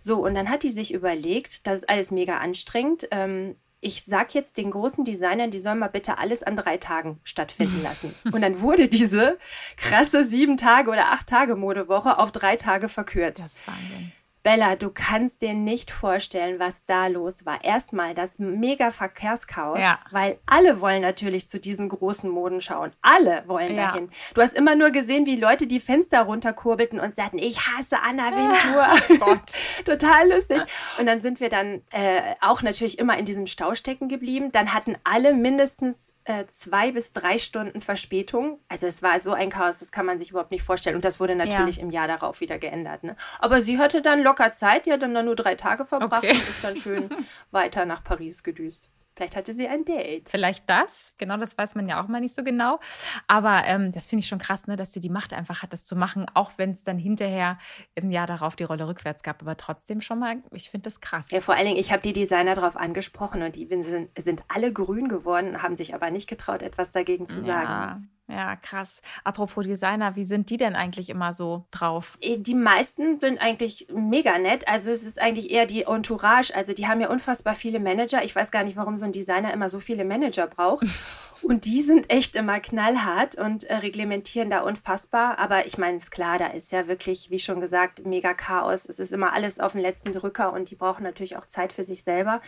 So, 0.00 0.22
und 0.22 0.34
dann 0.34 0.50
hat 0.50 0.62
die 0.62 0.70
sich 0.70 0.92
überlegt, 0.92 1.66
das 1.66 1.80
ist 1.80 1.88
alles 1.88 2.10
mega 2.10 2.38
anstrengend. 2.38 3.08
Ähm, 3.10 3.56
ich 3.82 4.04
sag 4.04 4.32
jetzt 4.32 4.56
den 4.56 4.70
großen 4.70 5.04
Designern, 5.04 5.50
die 5.50 5.58
sollen 5.58 5.80
mal 5.80 5.88
bitte 5.88 6.16
alles 6.18 6.44
an 6.44 6.56
drei 6.56 6.76
Tagen 6.76 7.18
stattfinden 7.24 7.82
lassen. 7.82 8.14
Und 8.32 8.40
dann 8.40 8.60
wurde 8.60 8.88
diese 8.88 9.38
krasse 9.76 10.24
sieben 10.24 10.56
Tage 10.56 10.88
oder 10.88 11.10
acht 11.10 11.26
Tage 11.26 11.56
Modewoche 11.56 12.16
auf 12.16 12.30
drei 12.30 12.56
Tage 12.56 12.88
verkürzt. 12.88 13.42
Das 13.42 13.54
ist 13.54 13.66
Wahnsinn. 13.66 14.12
Bella, 14.42 14.74
du 14.74 14.90
kannst 14.90 15.40
dir 15.42 15.54
nicht 15.54 15.92
vorstellen, 15.92 16.58
was 16.58 16.82
da 16.82 17.06
los 17.06 17.46
war. 17.46 17.62
Erstmal 17.62 18.14
das 18.14 18.40
mega 18.40 18.90
Verkehrschaos, 18.90 19.78
ja. 19.80 20.00
weil 20.10 20.38
alle 20.46 20.80
wollen 20.80 21.02
natürlich 21.02 21.46
zu 21.46 21.60
diesen 21.60 21.88
großen 21.88 22.28
Moden 22.28 22.60
schauen. 22.60 22.92
Alle 23.02 23.44
wollen 23.46 23.76
ja. 23.76 23.92
dahin. 23.92 24.10
Du 24.34 24.42
hast 24.42 24.54
immer 24.54 24.74
nur 24.74 24.90
gesehen, 24.90 25.26
wie 25.26 25.36
Leute 25.36 25.68
die 25.68 25.78
Fenster 25.78 26.22
runterkurbelten 26.22 26.98
und 26.98 27.14
sagten, 27.14 27.38
ich 27.38 27.60
hasse 27.68 27.98
Anna 28.02 28.32
Wintour. 28.32 29.26
Oh 29.26 29.36
Total 29.84 30.28
lustig. 30.28 30.60
Und 30.98 31.06
dann 31.06 31.20
sind 31.20 31.38
wir 31.38 31.48
dann 31.48 31.82
äh, 31.90 32.34
auch 32.40 32.62
natürlich 32.62 32.98
immer 32.98 33.16
in 33.18 33.24
diesem 33.24 33.46
Stau 33.46 33.76
stecken 33.76 34.08
geblieben. 34.08 34.50
Dann 34.50 34.74
hatten 34.74 34.96
alle 35.04 35.34
mindestens 35.34 36.16
äh, 36.24 36.46
zwei 36.46 36.90
bis 36.90 37.12
drei 37.12 37.38
Stunden 37.38 37.80
Verspätung. 37.80 38.58
Also 38.68 38.88
es 38.88 39.04
war 39.04 39.20
so 39.20 39.32
ein 39.32 39.50
Chaos, 39.50 39.78
das 39.78 39.92
kann 39.92 40.06
man 40.06 40.18
sich 40.18 40.30
überhaupt 40.30 40.50
nicht 40.50 40.64
vorstellen. 40.64 40.96
Und 40.96 41.04
das 41.04 41.20
wurde 41.20 41.36
natürlich 41.36 41.76
ja. 41.76 41.82
im 41.82 41.90
Jahr 41.90 42.08
darauf 42.08 42.40
wieder 42.40 42.58
geändert. 42.58 43.04
Ne? 43.04 43.16
Aber 43.38 43.60
sie 43.60 43.78
hatte 43.78 44.02
dann 44.02 44.20
locker 44.22 44.31
Zeit, 44.52 44.86
die 44.86 44.92
hat 44.92 45.02
dann 45.02 45.12
nur 45.24 45.36
drei 45.36 45.54
Tage 45.54 45.84
verbracht 45.84 46.24
okay. 46.24 46.32
und 46.32 46.48
ist 46.48 46.64
dann 46.64 46.76
schön 46.76 47.10
weiter 47.50 47.84
nach 47.86 48.02
Paris 48.04 48.42
gedüst. 48.42 48.90
Vielleicht 49.14 49.36
hatte 49.36 49.52
sie 49.52 49.68
ein 49.68 49.84
Date. 49.84 50.28
Vielleicht 50.28 50.68
das, 50.70 51.14
genau, 51.18 51.36
das 51.36 51.58
weiß 51.58 51.74
man 51.74 51.86
ja 51.86 52.02
auch 52.02 52.08
mal 52.08 52.20
nicht 52.20 52.34
so 52.34 52.42
genau. 52.42 52.80
Aber 53.26 53.62
ähm, 53.66 53.92
das 53.92 54.08
finde 54.08 54.20
ich 54.20 54.28
schon 54.28 54.38
krass, 54.38 54.66
ne, 54.66 54.76
dass 54.76 54.94
sie 54.94 55.00
die 55.00 55.10
Macht 55.10 55.34
einfach 55.34 55.62
hat, 55.62 55.72
das 55.72 55.84
zu 55.84 55.96
machen, 55.96 56.26
auch 56.32 56.52
wenn 56.56 56.70
es 56.70 56.82
dann 56.82 56.98
hinterher 56.98 57.58
im 57.94 58.10
Jahr 58.10 58.26
darauf 58.26 58.56
die 58.56 58.64
Rolle 58.64 58.88
rückwärts 58.88 59.22
gab. 59.22 59.42
Aber 59.42 59.56
trotzdem 59.58 60.00
schon 60.00 60.18
mal, 60.18 60.36
ich 60.50 60.70
finde 60.70 60.84
das 60.84 61.00
krass. 61.02 61.30
Ja, 61.30 61.42
vor 61.42 61.54
allen 61.54 61.66
Dingen, 61.66 61.78
ich 61.78 61.92
habe 61.92 62.00
die 62.02 62.14
Designer 62.14 62.54
darauf 62.54 62.76
angesprochen 62.76 63.42
und 63.42 63.54
die 63.56 63.66
sind, 63.82 64.08
sind 64.18 64.42
alle 64.48 64.72
grün 64.72 65.08
geworden, 65.08 65.62
haben 65.62 65.76
sich 65.76 65.94
aber 65.94 66.10
nicht 66.10 66.28
getraut, 66.28 66.62
etwas 66.62 66.90
dagegen 66.90 67.26
zu 67.26 67.42
sagen. 67.42 68.08
Ja. 68.28 68.56
Krass. 68.56 69.02
Apropos 69.24 69.64
Designer, 69.64 70.16
wie 70.16 70.24
sind 70.24 70.48
die 70.48 70.56
denn 70.56 70.74
eigentlich 70.74 71.10
immer 71.10 71.32
so 71.32 71.66
drauf? 71.70 72.16
Äh, 72.20 72.38
die 72.38 72.54
meisten 72.54 73.20
sind 73.20 73.40
eigentlich 73.40 73.88
mega 73.92 74.38
nett. 74.38 74.66
Also 74.68 74.90
es 74.90 75.04
ist 75.04 75.20
eigentlich 75.20 75.50
eher 75.50 75.66
die 75.66 75.82
Entourage. 75.82 76.54
Also 76.54 76.72
die 76.72 76.86
haben 76.86 77.00
ja 77.00 77.10
unfassbar 77.10 77.54
viele 77.54 77.80
Manager. 77.80 78.24
Ich 78.24 78.34
weiß 78.34 78.50
gar 78.50 78.64
nicht, 78.64 78.76
warum 78.76 78.96
so 78.96 79.04
ein 79.04 79.12
Designer 79.12 79.52
immer 79.52 79.68
so 79.68 79.80
viele 79.80 80.04
Manager 80.04 80.46
braucht. 80.46 80.86
Und 81.42 81.64
die 81.64 81.82
sind 81.82 82.08
echt 82.08 82.36
immer 82.36 82.60
knallhart 82.60 83.34
und 83.34 83.64
äh, 83.64 83.74
reglementieren 83.74 84.48
da 84.48 84.60
unfassbar. 84.60 85.40
Aber 85.40 85.66
ich 85.66 85.76
meine, 85.76 85.96
ist 85.96 86.12
klar, 86.12 86.38
da 86.38 86.46
ist 86.46 86.70
ja 86.70 86.86
wirklich, 86.86 87.30
wie 87.30 87.40
schon 87.40 87.60
gesagt, 87.60 88.06
mega 88.06 88.32
Chaos. 88.32 88.88
Es 88.88 89.00
ist 89.00 89.12
immer 89.12 89.32
alles 89.32 89.58
auf 89.58 89.72
den 89.72 89.80
letzten 89.80 90.12
Drücker 90.12 90.52
und 90.52 90.70
die 90.70 90.76
brauchen 90.76 91.02
natürlich 91.02 91.36
auch 91.36 91.46
Zeit 91.46 91.72
für 91.72 91.82
sich 91.82 92.04
selber. 92.04 92.40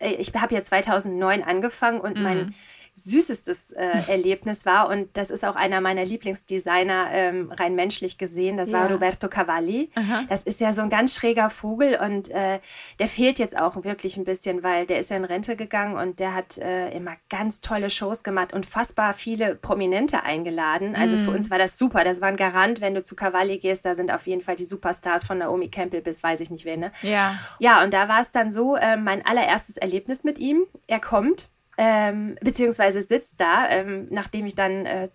Äh, 0.00 0.14
ich 0.14 0.34
habe 0.34 0.54
ja 0.54 0.64
2009 0.64 1.44
angefangen 1.44 2.00
und 2.00 2.16
mhm. 2.16 2.22
mein 2.22 2.54
süßestes 2.96 3.72
äh, 3.72 3.84
Erlebnis 4.08 4.66
war. 4.66 4.88
Und 4.88 5.16
das 5.16 5.30
ist 5.30 5.44
auch 5.44 5.56
einer 5.56 5.80
meiner 5.80 6.04
Lieblingsdesigner, 6.04 7.08
ähm, 7.10 7.52
rein 7.52 7.74
menschlich 7.74 8.18
gesehen. 8.18 8.56
Das 8.56 8.70
ja. 8.70 8.80
war 8.80 8.90
Roberto 8.90 9.28
Cavalli. 9.28 9.90
Aha. 9.94 10.24
Das 10.28 10.42
ist 10.42 10.60
ja 10.60 10.72
so 10.72 10.82
ein 10.82 10.90
ganz 10.90 11.14
schräger 11.14 11.50
Vogel 11.50 11.98
und 12.00 12.30
äh, 12.30 12.60
der 12.98 13.08
fehlt 13.08 13.38
jetzt 13.38 13.58
auch 13.58 13.82
wirklich 13.84 14.16
ein 14.16 14.24
bisschen, 14.24 14.62
weil 14.62 14.86
der 14.86 14.98
ist 14.98 15.10
ja 15.10 15.16
in 15.16 15.24
Rente 15.24 15.56
gegangen 15.56 15.96
und 15.96 16.20
der 16.20 16.34
hat 16.34 16.58
äh, 16.58 16.90
immer 16.90 17.16
ganz 17.28 17.60
tolle 17.60 17.90
Shows 17.90 18.22
gemacht, 18.22 18.52
unfassbar 18.52 19.14
viele 19.14 19.54
Prominente 19.56 20.22
eingeladen. 20.22 20.94
Also 20.94 21.16
mhm. 21.16 21.20
für 21.20 21.30
uns 21.32 21.50
war 21.50 21.58
das 21.58 21.78
super. 21.78 22.04
Das 22.04 22.20
war 22.20 22.28
ein 22.28 22.36
Garant, 22.36 22.80
wenn 22.80 22.94
du 22.94 23.02
zu 23.02 23.16
Cavalli 23.16 23.58
gehst, 23.58 23.84
da 23.84 23.94
sind 23.94 24.12
auf 24.12 24.26
jeden 24.26 24.42
Fall 24.42 24.56
die 24.56 24.64
Superstars 24.64 25.24
von 25.24 25.38
Naomi 25.38 25.68
Campbell 25.68 26.00
bis 26.00 26.22
weiß 26.22 26.40
ich 26.40 26.50
nicht 26.50 26.64
wer, 26.64 26.76
ne? 26.76 26.92
Ja. 27.02 27.34
Ja, 27.58 27.82
und 27.82 27.92
da 27.92 28.08
war 28.08 28.20
es 28.20 28.30
dann 28.30 28.50
so, 28.50 28.76
äh, 28.76 28.96
mein 28.96 29.24
allererstes 29.26 29.76
Erlebnis 29.76 30.24
mit 30.24 30.38
ihm. 30.38 30.64
Er 30.86 31.00
kommt 31.00 31.48
ähm, 31.78 32.36
beziehungsweise 32.40 33.02
sitzt 33.02 33.40
da, 33.40 33.68
ähm, 33.68 34.08
nachdem 34.10 34.46
ich 34.46 34.54
dann 34.54 34.86
äh, 34.86 35.08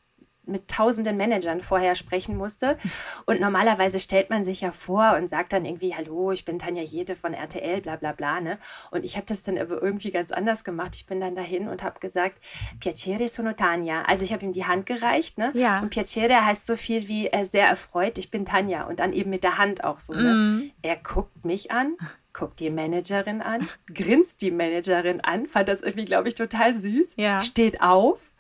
mit 0.49 0.67
tausenden 0.67 1.15
Managern 1.15 1.61
vorher 1.61 1.95
sprechen 1.95 2.35
musste. 2.35 2.77
Und 3.25 3.39
normalerweise 3.39 3.99
stellt 3.99 4.29
man 4.29 4.43
sich 4.43 4.61
ja 4.61 4.71
vor 4.71 5.15
und 5.15 5.27
sagt 5.27 5.53
dann 5.53 5.65
irgendwie, 5.65 5.93
hallo, 5.95 6.31
ich 6.31 6.45
bin 6.45 6.59
Tanja 6.59 6.81
Jede 6.81 7.15
von 7.15 7.33
RTL, 7.33 7.81
bla 7.81 7.95
bla 7.95 8.11
bla. 8.11 8.41
Ne? 8.41 8.57
Und 8.91 9.05
ich 9.05 9.15
habe 9.15 9.25
das 9.27 9.43
dann 9.43 9.57
aber 9.57 9.81
irgendwie 9.81 10.11
ganz 10.11 10.31
anders 10.31 10.63
gemacht. 10.63 10.95
Ich 10.95 11.05
bin 11.05 11.19
dann 11.19 11.35
dahin 11.35 11.67
und 11.67 11.83
habe 11.83 11.99
gesagt, 11.99 12.39
Piacere 12.79 13.27
sono 13.27 13.53
Tanja. 13.53 14.03
Also 14.03 14.25
ich 14.25 14.33
habe 14.33 14.43
ihm 14.45 14.51
die 14.51 14.65
Hand 14.65 14.85
gereicht. 14.85 15.37
Ne? 15.37 15.51
Ja. 15.53 15.79
Und 15.79 15.91
Piacere 15.91 16.45
heißt 16.45 16.65
so 16.65 16.75
viel 16.75 17.07
wie 17.07 17.27
äh, 17.27 17.45
sehr 17.45 17.67
erfreut, 17.67 18.17
ich 18.17 18.31
bin 18.31 18.45
Tanja. 18.45 18.87
Und 18.87 18.99
dann 18.99 19.13
eben 19.13 19.29
mit 19.29 19.43
der 19.43 19.57
Hand 19.57 19.83
auch 19.83 19.99
so. 19.99 20.13
Ne? 20.13 20.33
Mm. 20.33 20.71
Er 20.81 20.95
guckt 20.97 21.45
mich 21.45 21.71
an 21.71 21.95
guckt 22.39 22.59
die 22.61 22.69
Managerin 22.69 23.41
an, 23.41 23.67
grinst 23.93 24.41
die 24.41 24.51
Managerin 24.51 25.19
an, 25.21 25.45
fand 25.45 25.67
das 25.67 25.81
irgendwie, 25.81 26.05
glaube 26.05 26.29
ich, 26.29 26.35
total 26.35 26.73
süß, 26.73 27.15
ja. 27.17 27.41
steht 27.41 27.81
auf, 27.81 28.31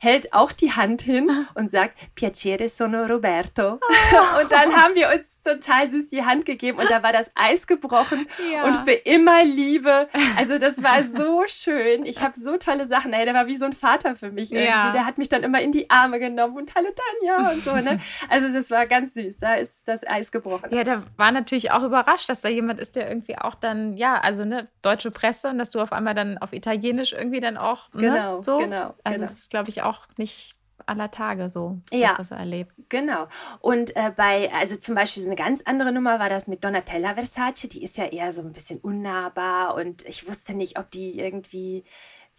hält 0.00 0.32
auch 0.32 0.52
die 0.52 0.72
Hand 0.72 1.02
hin 1.02 1.30
und 1.54 1.70
sagt, 1.70 1.98
Piacere 2.14 2.68
sono 2.68 3.04
Roberto. 3.04 3.78
Oh. 3.80 4.40
Und 4.42 4.52
dann 4.52 4.74
haben 4.74 4.94
wir 4.94 5.08
uns 5.08 5.38
total 5.42 5.90
süß 5.90 6.08
die 6.08 6.24
Hand 6.24 6.44
gegeben 6.44 6.78
und 6.78 6.90
da 6.90 7.02
war 7.02 7.12
das 7.12 7.30
Eis 7.34 7.66
gebrochen 7.66 8.26
ja. 8.52 8.64
und 8.64 8.76
für 8.84 8.92
immer 8.92 9.44
Liebe. 9.44 10.08
Also 10.36 10.58
das 10.58 10.82
war 10.82 11.02
so 11.02 11.44
schön. 11.46 12.04
Ich 12.04 12.20
habe 12.20 12.38
so 12.38 12.58
tolle 12.58 12.86
Sachen. 12.86 13.12
Ey, 13.12 13.24
der 13.24 13.34
war 13.34 13.46
wie 13.46 13.56
so 13.56 13.64
ein 13.64 13.72
Vater 13.72 14.14
für 14.14 14.30
mich. 14.30 14.52
Irgendwie. 14.52 14.68
Ja. 14.68 14.92
Der 14.92 15.04
hat 15.04 15.18
mich 15.18 15.28
dann 15.28 15.42
immer 15.42 15.60
in 15.60 15.72
die 15.72 15.90
Arme 15.90 16.20
genommen 16.20 16.56
und 16.56 16.74
Hallo 16.74 16.88
Tanja 17.20 17.50
und 17.50 17.62
so. 17.64 17.74
Ne? 17.74 17.98
Also 18.28 18.52
das 18.52 18.70
war 18.70 18.86
ganz 18.86 19.14
süß. 19.14 19.38
Da 19.38 19.54
ist 19.54 19.88
das 19.88 20.06
Eis 20.06 20.30
gebrochen. 20.30 20.68
Ja, 20.70 20.84
der 20.84 21.02
war 21.16 21.32
natürlich 21.32 21.72
auch 21.72 21.82
überrascht, 21.82 22.28
dass 22.28 22.40
da 22.40 22.48
jemand 22.48 22.78
ist, 22.78 22.94
der 22.94 23.08
irgendwie 23.08 23.36
auch 23.38 23.54
dann, 23.54 23.94
ja, 23.94 24.20
also 24.20 24.44
ne, 24.44 24.68
deutsche 24.82 25.10
Presse 25.10 25.48
und 25.48 25.58
dass 25.58 25.70
du 25.70 25.80
auf 25.80 25.92
einmal 25.92 26.14
dann 26.14 26.38
auf 26.38 26.52
Italienisch 26.52 27.12
irgendwie 27.12 27.40
dann 27.40 27.56
auch 27.56 27.92
ne, 27.92 28.02
genau, 28.02 28.42
so. 28.42 28.58
Genau. 28.58 28.94
Also 29.02 29.16
genau. 29.16 29.20
das 29.20 29.32
ist, 29.32 29.50
glaube 29.50 29.70
ich, 29.70 29.82
auch 29.82 29.87
nicht 30.16 30.58
aller 30.86 31.10
Tage 31.10 31.50
so, 31.50 31.80
ja, 31.92 32.10
das, 32.10 32.18
was 32.18 32.30
er 32.30 32.38
erlebt. 32.38 32.72
Genau. 32.88 33.28
Und 33.60 33.94
äh, 33.96 34.12
bei, 34.16 34.52
also 34.52 34.76
zum 34.76 34.94
Beispiel 34.94 35.22
so 35.22 35.28
eine 35.28 35.36
ganz 35.36 35.62
andere 35.64 35.92
Nummer 35.92 36.18
war 36.18 36.30
das 36.30 36.48
mit 36.48 36.64
Donatella 36.64 37.14
Versace, 37.14 37.68
die 37.68 37.82
ist 37.82 37.96
ja 37.98 38.06
eher 38.06 38.32
so 38.32 38.42
ein 38.42 38.52
bisschen 38.52 38.78
unnahbar 38.80 39.74
und 39.74 40.04
ich 40.06 40.26
wusste 40.26 40.54
nicht, 40.54 40.78
ob 40.78 40.90
die 40.90 41.18
irgendwie 41.18 41.84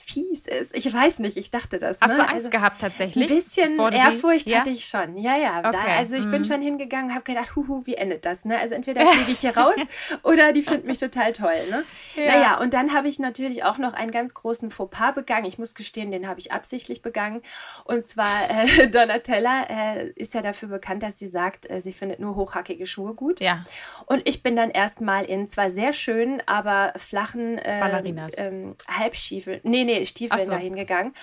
fies 0.02 0.48
ist. 0.48 0.76
Ich 0.76 0.92
weiß 0.92 1.20
nicht, 1.20 1.38
ich 1.38 1.52
dachte 1.52 1.78
das. 1.78 2.00
Hast 2.02 2.12
ne? 2.12 2.18
du 2.18 2.22
Angst 2.24 2.34
also, 2.34 2.50
gehabt 2.50 2.82
tatsächlich? 2.82 3.30
Ein 3.30 3.38
bisschen 3.38 3.80
Ehrfurcht 3.94 4.50
ja? 4.50 4.60
hatte 4.60 4.70
ich 4.70 4.86
schon. 4.86 5.18
Ja, 5.18 5.38
ja. 5.38 5.60
Okay. 5.60 5.72
Da, 5.72 5.98
also 5.98 6.16
ich 6.16 6.26
mhm. 6.26 6.32
bin 6.32 6.46
schon 6.46 6.62
hingegangen, 6.62 7.14
habe 7.14 7.24
gedacht, 7.24 7.56
huhu, 7.56 7.86
wie 7.86 7.96
endet 7.96 8.26
das? 8.26 8.46
Ne? 8.46 8.58
Also 8.58 8.76
entweder 8.76 9.06
fliege 9.12 9.32
ich 9.32 9.40
hier 9.40 9.56
raus 9.56 9.76
oder 10.24 10.54
die 10.54 10.62
finden 10.62 10.88
mich 10.88 10.98
total 10.98 11.34
toll. 11.34 11.68
Ne? 11.70 11.84
Ja. 12.16 12.26
Naja, 12.26 12.60
und 12.60 12.74
dann 12.74 12.94
habe 12.94 13.08
ich 13.08 13.20
natürlich 13.20 13.64
auch 13.64 13.78
noch 13.78 13.94
einen 13.94 14.12
ganz 14.12 14.34
großen 14.34 14.72
Fauxpas 14.72 15.14
begangen. 15.14 15.46
Ich 15.46 15.60
muss 15.60 15.76
gestehen, 15.76 16.12
den 16.12 16.28
habe 16.28 16.40
ich 16.40 16.52
absichtlich 16.52 17.02
begangen. 17.02 17.42
Und 17.84 18.06
zwar 18.06 18.50
äh, 18.50 18.88
Donatella 18.88 19.64
äh, 19.70 20.10
ist 20.16 20.34
ja 20.34 20.42
dafür 20.42 20.70
bekannt, 20.70 21.04
dass 21.04 21.20
sie 21.20 21.28
sagt, 21.28 21.70
äh, 21.70 21.82
sie 21.82 21.94
findet 21.94 22.20
nur 22.20 22.36
hochhackige 22.36 22.88
Schuhe 22.88 23.14
gut. 23.14 23.40
Ja. 23.42 23.64
Und 24.06 24.28
ich 24.28 24.44
bin 24.44 24.56
dann 24.56 24.72
erstmal 24.72 25.26
in 25.26 25.48
zwar 25.48 25.70
sehr 25.70 25.94
schönen, 25.94 26.42
aber 26.46 26.94
flachen 26.96 27.58
Ballerinas. 27.58 28.34
Ähm, 28.38 28.76
Halbstiefel. 28.88 29.60
Nee, 29.64 29.84
nee, 29.90 30.06
Stiefeln 30.06 30.46
so. 30.46 30.52
dahin 30.52 30.76
gegangen 30.76 31.14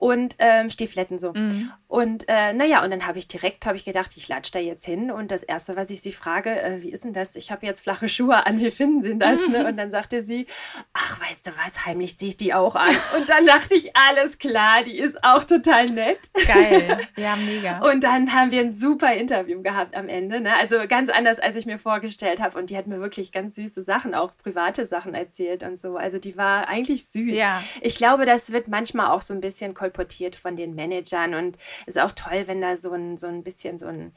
und 0.00 0.34
ähm, 0.38 0.70
Stiefletten 0.70 1.18
so. 1.18 1.34
Mhm. 1.34 1.70
Und 1.86 2.24
äh, 2.26 2.54
naja, 2.54 2.82
und 2.82 2.90
dann 2.90 3.06
habe 3.06 3.18
ich 3.18 3.28
direkt, 3.28 3.66
habe 3.66 3.76
ich 3.76 3.84
gedacht, 3.84 4.12
ich 4.16 4.28
latsche 4.28 4.52
da 4.52 4.58
jetzt 4.58 4.86
hin 4.86 5.10
und 5.10 5.30
das 5.30 5.42
Erste, 5.42 5.76
was 5.76 5.90
ich 5.90 6.00
sie 6.00 6.12
frage, 6.12 6.58
äh, 6.58 6.80
wie 6.80 6.90
ist 6.90 7.04
denn 7.04 7.12
das? 7.12 7.36
Ich 7.36 7.52
habe 7.52 7.66
jetzt 7.66 7.82
flache 7.82 8.08
Schuhe 8.08 8.46
an, 8.46 8.60
wie 8.60 8.70
finden 8.70 9.02
Sie 9.02 9.18
das? 9.18 9.46
Ne? 9.48 9.66
Und 9.68 9.76
dann 9.76 9.90
sagte 9.90 10.22
sie, 10.22 10.46
ach, 10.94 11.20
weißt 11.20 11.48
du 11.48 11.50
was, 11.62 11.84
heimlich 11.84 12.16
ziehe 12.16 12.30
ich 12.30 12.38
die 12.38 12.54
auch 12.54 12.76
an. 12.76 12.94
Und 13.18 13.28
dann 13.28 13.44
dachte 13.44 13.74
ich, 13.74 13.94
alles 13.94 14.38
klar, 14.38 14.82
die 14.84 14.98
ist 14.98 15.22
auch 15.22 15.44
total 15.44 15.86
nett. 15.86 16.18
Geil, 16.46 17.00
ja, 17.16 17.36
mega. 17.36 17.80
Und 17.80 18.02
dann 18.02 18.32
haben 18.32 18.52
wir 18.52 18.60
ein 18.60 18.72
super 18.72 19.12
Interview 19.12 19.60
gehabt 19.60 19.94
am 19.94 20.08
Ende. 20.08 20.40
Ne? 20.40 20.54
Also 20.56 20.76
ganz 20.88 21.10
anders, 21.10 21.38
als 21.38 21.56
ich 21.56 21.66
mir 21.66 21.78
vorgestellt 21.78 22.40
habe. 22.40 22.58
Und 22.58 22.70
die 22.70 22.76
hat 22.78 22.86
mir 22.86 23.00
wirklich 23.00 23.32
ganz 23.32 23.56
süße 23.56 23.82
Sachen, 23.82 24.14
auch 24.14 24.32
private 24.42 24.86
Sachen 24.86 25.12
erzählt 25.12 25.62
und 25.62 25.78
so. 25.78 25.98
Also 25.98 26.18
die 26.18 26.38
war 26.38 26.68
eigentlich 26.68 27.06
süß. 27.06 27.36
Ja. 27.36 27.62
Ich 27.82 27.96
glaube, 27.96 28.24
das 28.24 28.50
wird 28.52 28.68
manchmal 28.68 29.08
auch 29.08 29.20
so 29.20 29.34
ein 29.34 29.42
bisschen 29.42 29.74
kolportiert 29.90 30.36
von 30.36 30.56
den 30.56 30.74
Managern 30.74 31.34
und 31.34 31.58
ist 31.86 31.98
auch 31.98 32.12
toll, 32.12 32.44
wenn 32.46 32.60
da 32.60 32.76
so 32.76 32.92
ein, 32.92 33.18
so 33.18 33.26
ein 33.26 33.42
bisschen 33.42 33.78
so 33.78 33.86
ein, 33.86 34.14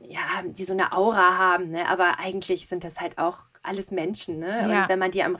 ja, 0.00 0.42
die 0.44 0.64
so 0.64 0.72
eine 0.72 0.92
Aura 0.92 1.38
haben, 1.38 1.70
ne? 1.70 1.88
aber 1.88 2.18
eigentlich 2.18 2.68
sind 2.68 2.84
das 2.84 3.00
halt 3.00 3.18
auch 3.18 3.49
alles 3.62 3.90
Menschen, 3.90 4.38
ne? 4.38 4.68
Ja. 4.70 4.82
Und 4.82 4.88
wenn 4.88 4.98
man 4.98 5.10
die 5.10 5.22
am, 5.22 5.36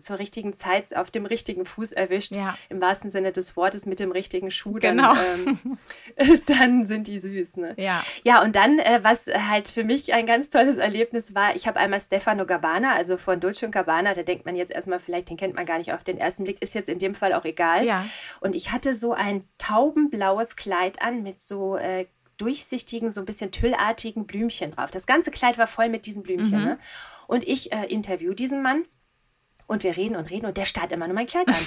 zur 0.00 0.18
richtigen 0.18 0.54
Zeit 0.54 0.94
auf 0.94 1.10
dem 1.10 1.26
richtigen 1.26 1.64
Fuß 1.64 1.92
erwischt, 1.92 2.34
ja. 2.34 2.56
im 2.68 2.80
wahrsten 2.80 3.10
Sinne 3.10 3.32
des 3.32 3.56
Wortes 3.56 3.84
mit 3.84 3.98
dem 3.98 4.12
richtigen 4.12 4.50
Schuh, 4.50 4.74
genau. 4.74 5.12
dann, 5.14 5.60
ähm, 5.64 5.78
dann 6.46 6.86
sind 6.86 7.08
die 7.08 7.18
süß, 7.18 7.56
ne? 7.56 7.74
Ja. 7.76 8.04
Ja, 8.22 8.42
und 8.42 8.54
dann, 8.54 8.78
äh, 8.78 9.00
was 9.02 9.26
halt 9.26 9.68
für 9.68 9.82
mich 9.82 10.14
ein 10.14 10.26
ganz 10.26 10.50
tolles 10.50 10.76
Erlebnis 10.76 11.34
war, 11.34 11.56
ich 11.56 11.66
habe 11.66 11.80
einmal 11.80 12.00
Stefano 12.00 12.46
Gabbana, 12.46 12.94
also 12.94 13.16
von 13.16 13.40
Dolce 13.40 13.68
Gabbana, 13.68 14.14
da 14.14 14.22
denkt 14.22 14.46
man 14.46 14.54
jetzt 14.54 14.70
erstmal 14.70 15.00
vielleicht, 15.00 15.30
den 15.30 15.36
kennt 15.36 15.54
man 15.54 15.66
gar 15.66 15.78
nicht 15.78 15.92
auf 15.92 16.04
den 16.04 16.18
ersten 16.18 16.44
Blick, 16.44 16.62
ist 16.62 16.74
jetzt 16.74 16.88
in 16.88 17.00
dem 17.00 17.14
Fall 17.14 17.32
auch 17.32 17.44
egal. 17.44 17.84
Ja. 17.84 18.06
Und 18.40 18.54
ich 18.54 18.70
hatte 18.70 18.94
so 18.94 19.12
ein 19.12 19.48
taubenblaues 19.58 20.56
Kleid 20.56 21.02
an 21.02 21.22
mit 21.22 21.40
so 21.40 21.76
äh, 21.76 22.06
durchsichtigen, 22.36 23.10
so 23.10 23.20
ein 23.20 23.26
bisschen 23.26 23.52
tüllartigen 23.52 24.26
Blümchen 24.26 24.72
drauf. 24.72 24.90
Das 24.90 25.06
ganze 25.06 25.30
Kleid 25.30 25.58
war 25.58 25.66
voll 25.66 25.88
mit 25.88 26.06
diesen 26.06 26.22
Blümchen. 26.22 26.58
Mhm. 26.58 26.64
Ne? 26.64 26.78
Und 27.26 27.46
ich 27.46 27.72
äh, 27.72 27.86
interview 27.86 28.34
diesen 28.34 28.62
Mann 28.62 28.84
und 29.66 29.82
wir 29.82 29.96
reden 29.96 30.16
und 30.16 30.30
reden 30.30 30.46
und 30.46 30.56
der 30.56 30.64
starrt 30.64 30.92
immer 30.92 31.06
nur 31.06 31.14
mein 31.14 31.26
Kleid 31.26 31.48
an. 31.48 31.54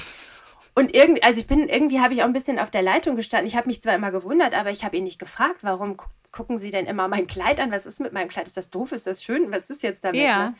Und 0.75 0.93
irgendwie, 0.93 1.23
also 1.23 1.39
ich 1.39 1.47
bin, 1.47 1.69
irgendwie 1.69 2.01
habe 2.01 2.13
ich 2.13 2.21
auch 2.21 2.27
ein 2.27 2.33
bisschen 2.33 2.59
auf 2.59 2.69
der 2.69 2.83
Leitung 2.83 3.15
gestanden. 3.15 3.47
Ich 3.47 3.55
habe 3.55 3.65
mich 3.65 3.81
zwar 3.81 3.95
immer 3.95 4.11
gewundert, 4.11 4.53
aber 4.53 4.69
ich 4.69 4.83
habe 4.83 4.95
ihn 4.95 5.05
nicht 5.05 5.17
gefragt, 5.17 5.63
warum 5.63 5.97
gucken 6.31 6.59
Sie 6.59 6.69
denn 6.69 6.85
immer 6.85 7.07
mein 7.07 7.25
Kleid 7.25 7.59
an? 7.59 7.71
Was 7.71 7.87
ist 7.87 7.99
mit 7.99 8.13
meinem 8.13 8.27
Kleid? 8.27 8.45
Ist 8.45 8.57
das 8.57 8.69
doof? 8.69 8.91
Ist 8.91 9.07
das 9.07 9.23
schön? 9.23 9.51
Was 9.51 9.71
ist 9.71 9.81
jetzt 9.81 10.05
damit? 10.05 10.21
Ja. 10.21 10.49
Ne? 10.49 10.55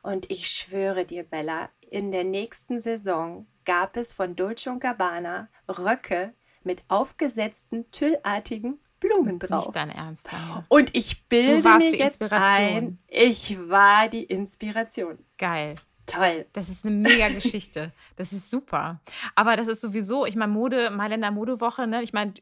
Und 0.00 0.30
ich 0.30 0.46
schwöre 0.46 1.04
dir, 1.04 1.24
Bella, 1.24 1.68
in 1.90 2.10
der 2.10 2.24
nächsten 2.24 2.80
Saison 2.80 3.46
gab 3.66 3.98
es 3.98 4.14
von 4.14 4.34
Dolce 4.34 4.78
Gabbana 4.78 5.50
Röcke 5.68 6.32
mit 6.62 6.82
aufgesetzten, 6.88 7.90
tüllartigen 7.90 8.80
Blumen 9.00 9.38
drauf. 9.38 9.66
Nicht 9.66 9.76
dein 9.76 9.90
Ernst. 9.90 10.28
Und 10.68 10.90
ich 10.94 11.26
bilde 11.26 11.68
mir 11.76 11.96
jetzt 11.96 12.22
ein, 12.32 12.98
ich 13.08 13.58
war 13.68 14.08
die 14.08 14.24
Inspiration. 14.24 15.18
Geil. 15.38 15.74
Toll. 16.06 16.46
Das 16.52 16.68
ist 16.68 16.84
eine 16.84 16.96
mega 16.96 17.28
Geschichte. 17.28 17.92
Das 18.16 18.32
ist 18.32 18.50
super. 18.50 19.00
Aber 19.34 19.56
das 19.56 19.68
ist 19.68 19.80
sowieso, 19.80 20.26
ich 20.26 20.34
meine, 20.34 20.52
Mode, 20.52 20.90
Mailänder 20.90 21.30
Modewoche, 21.30 21.86
ne? 21.86 22.02
Ich 22.02 22.12
meine, 22.12 22.34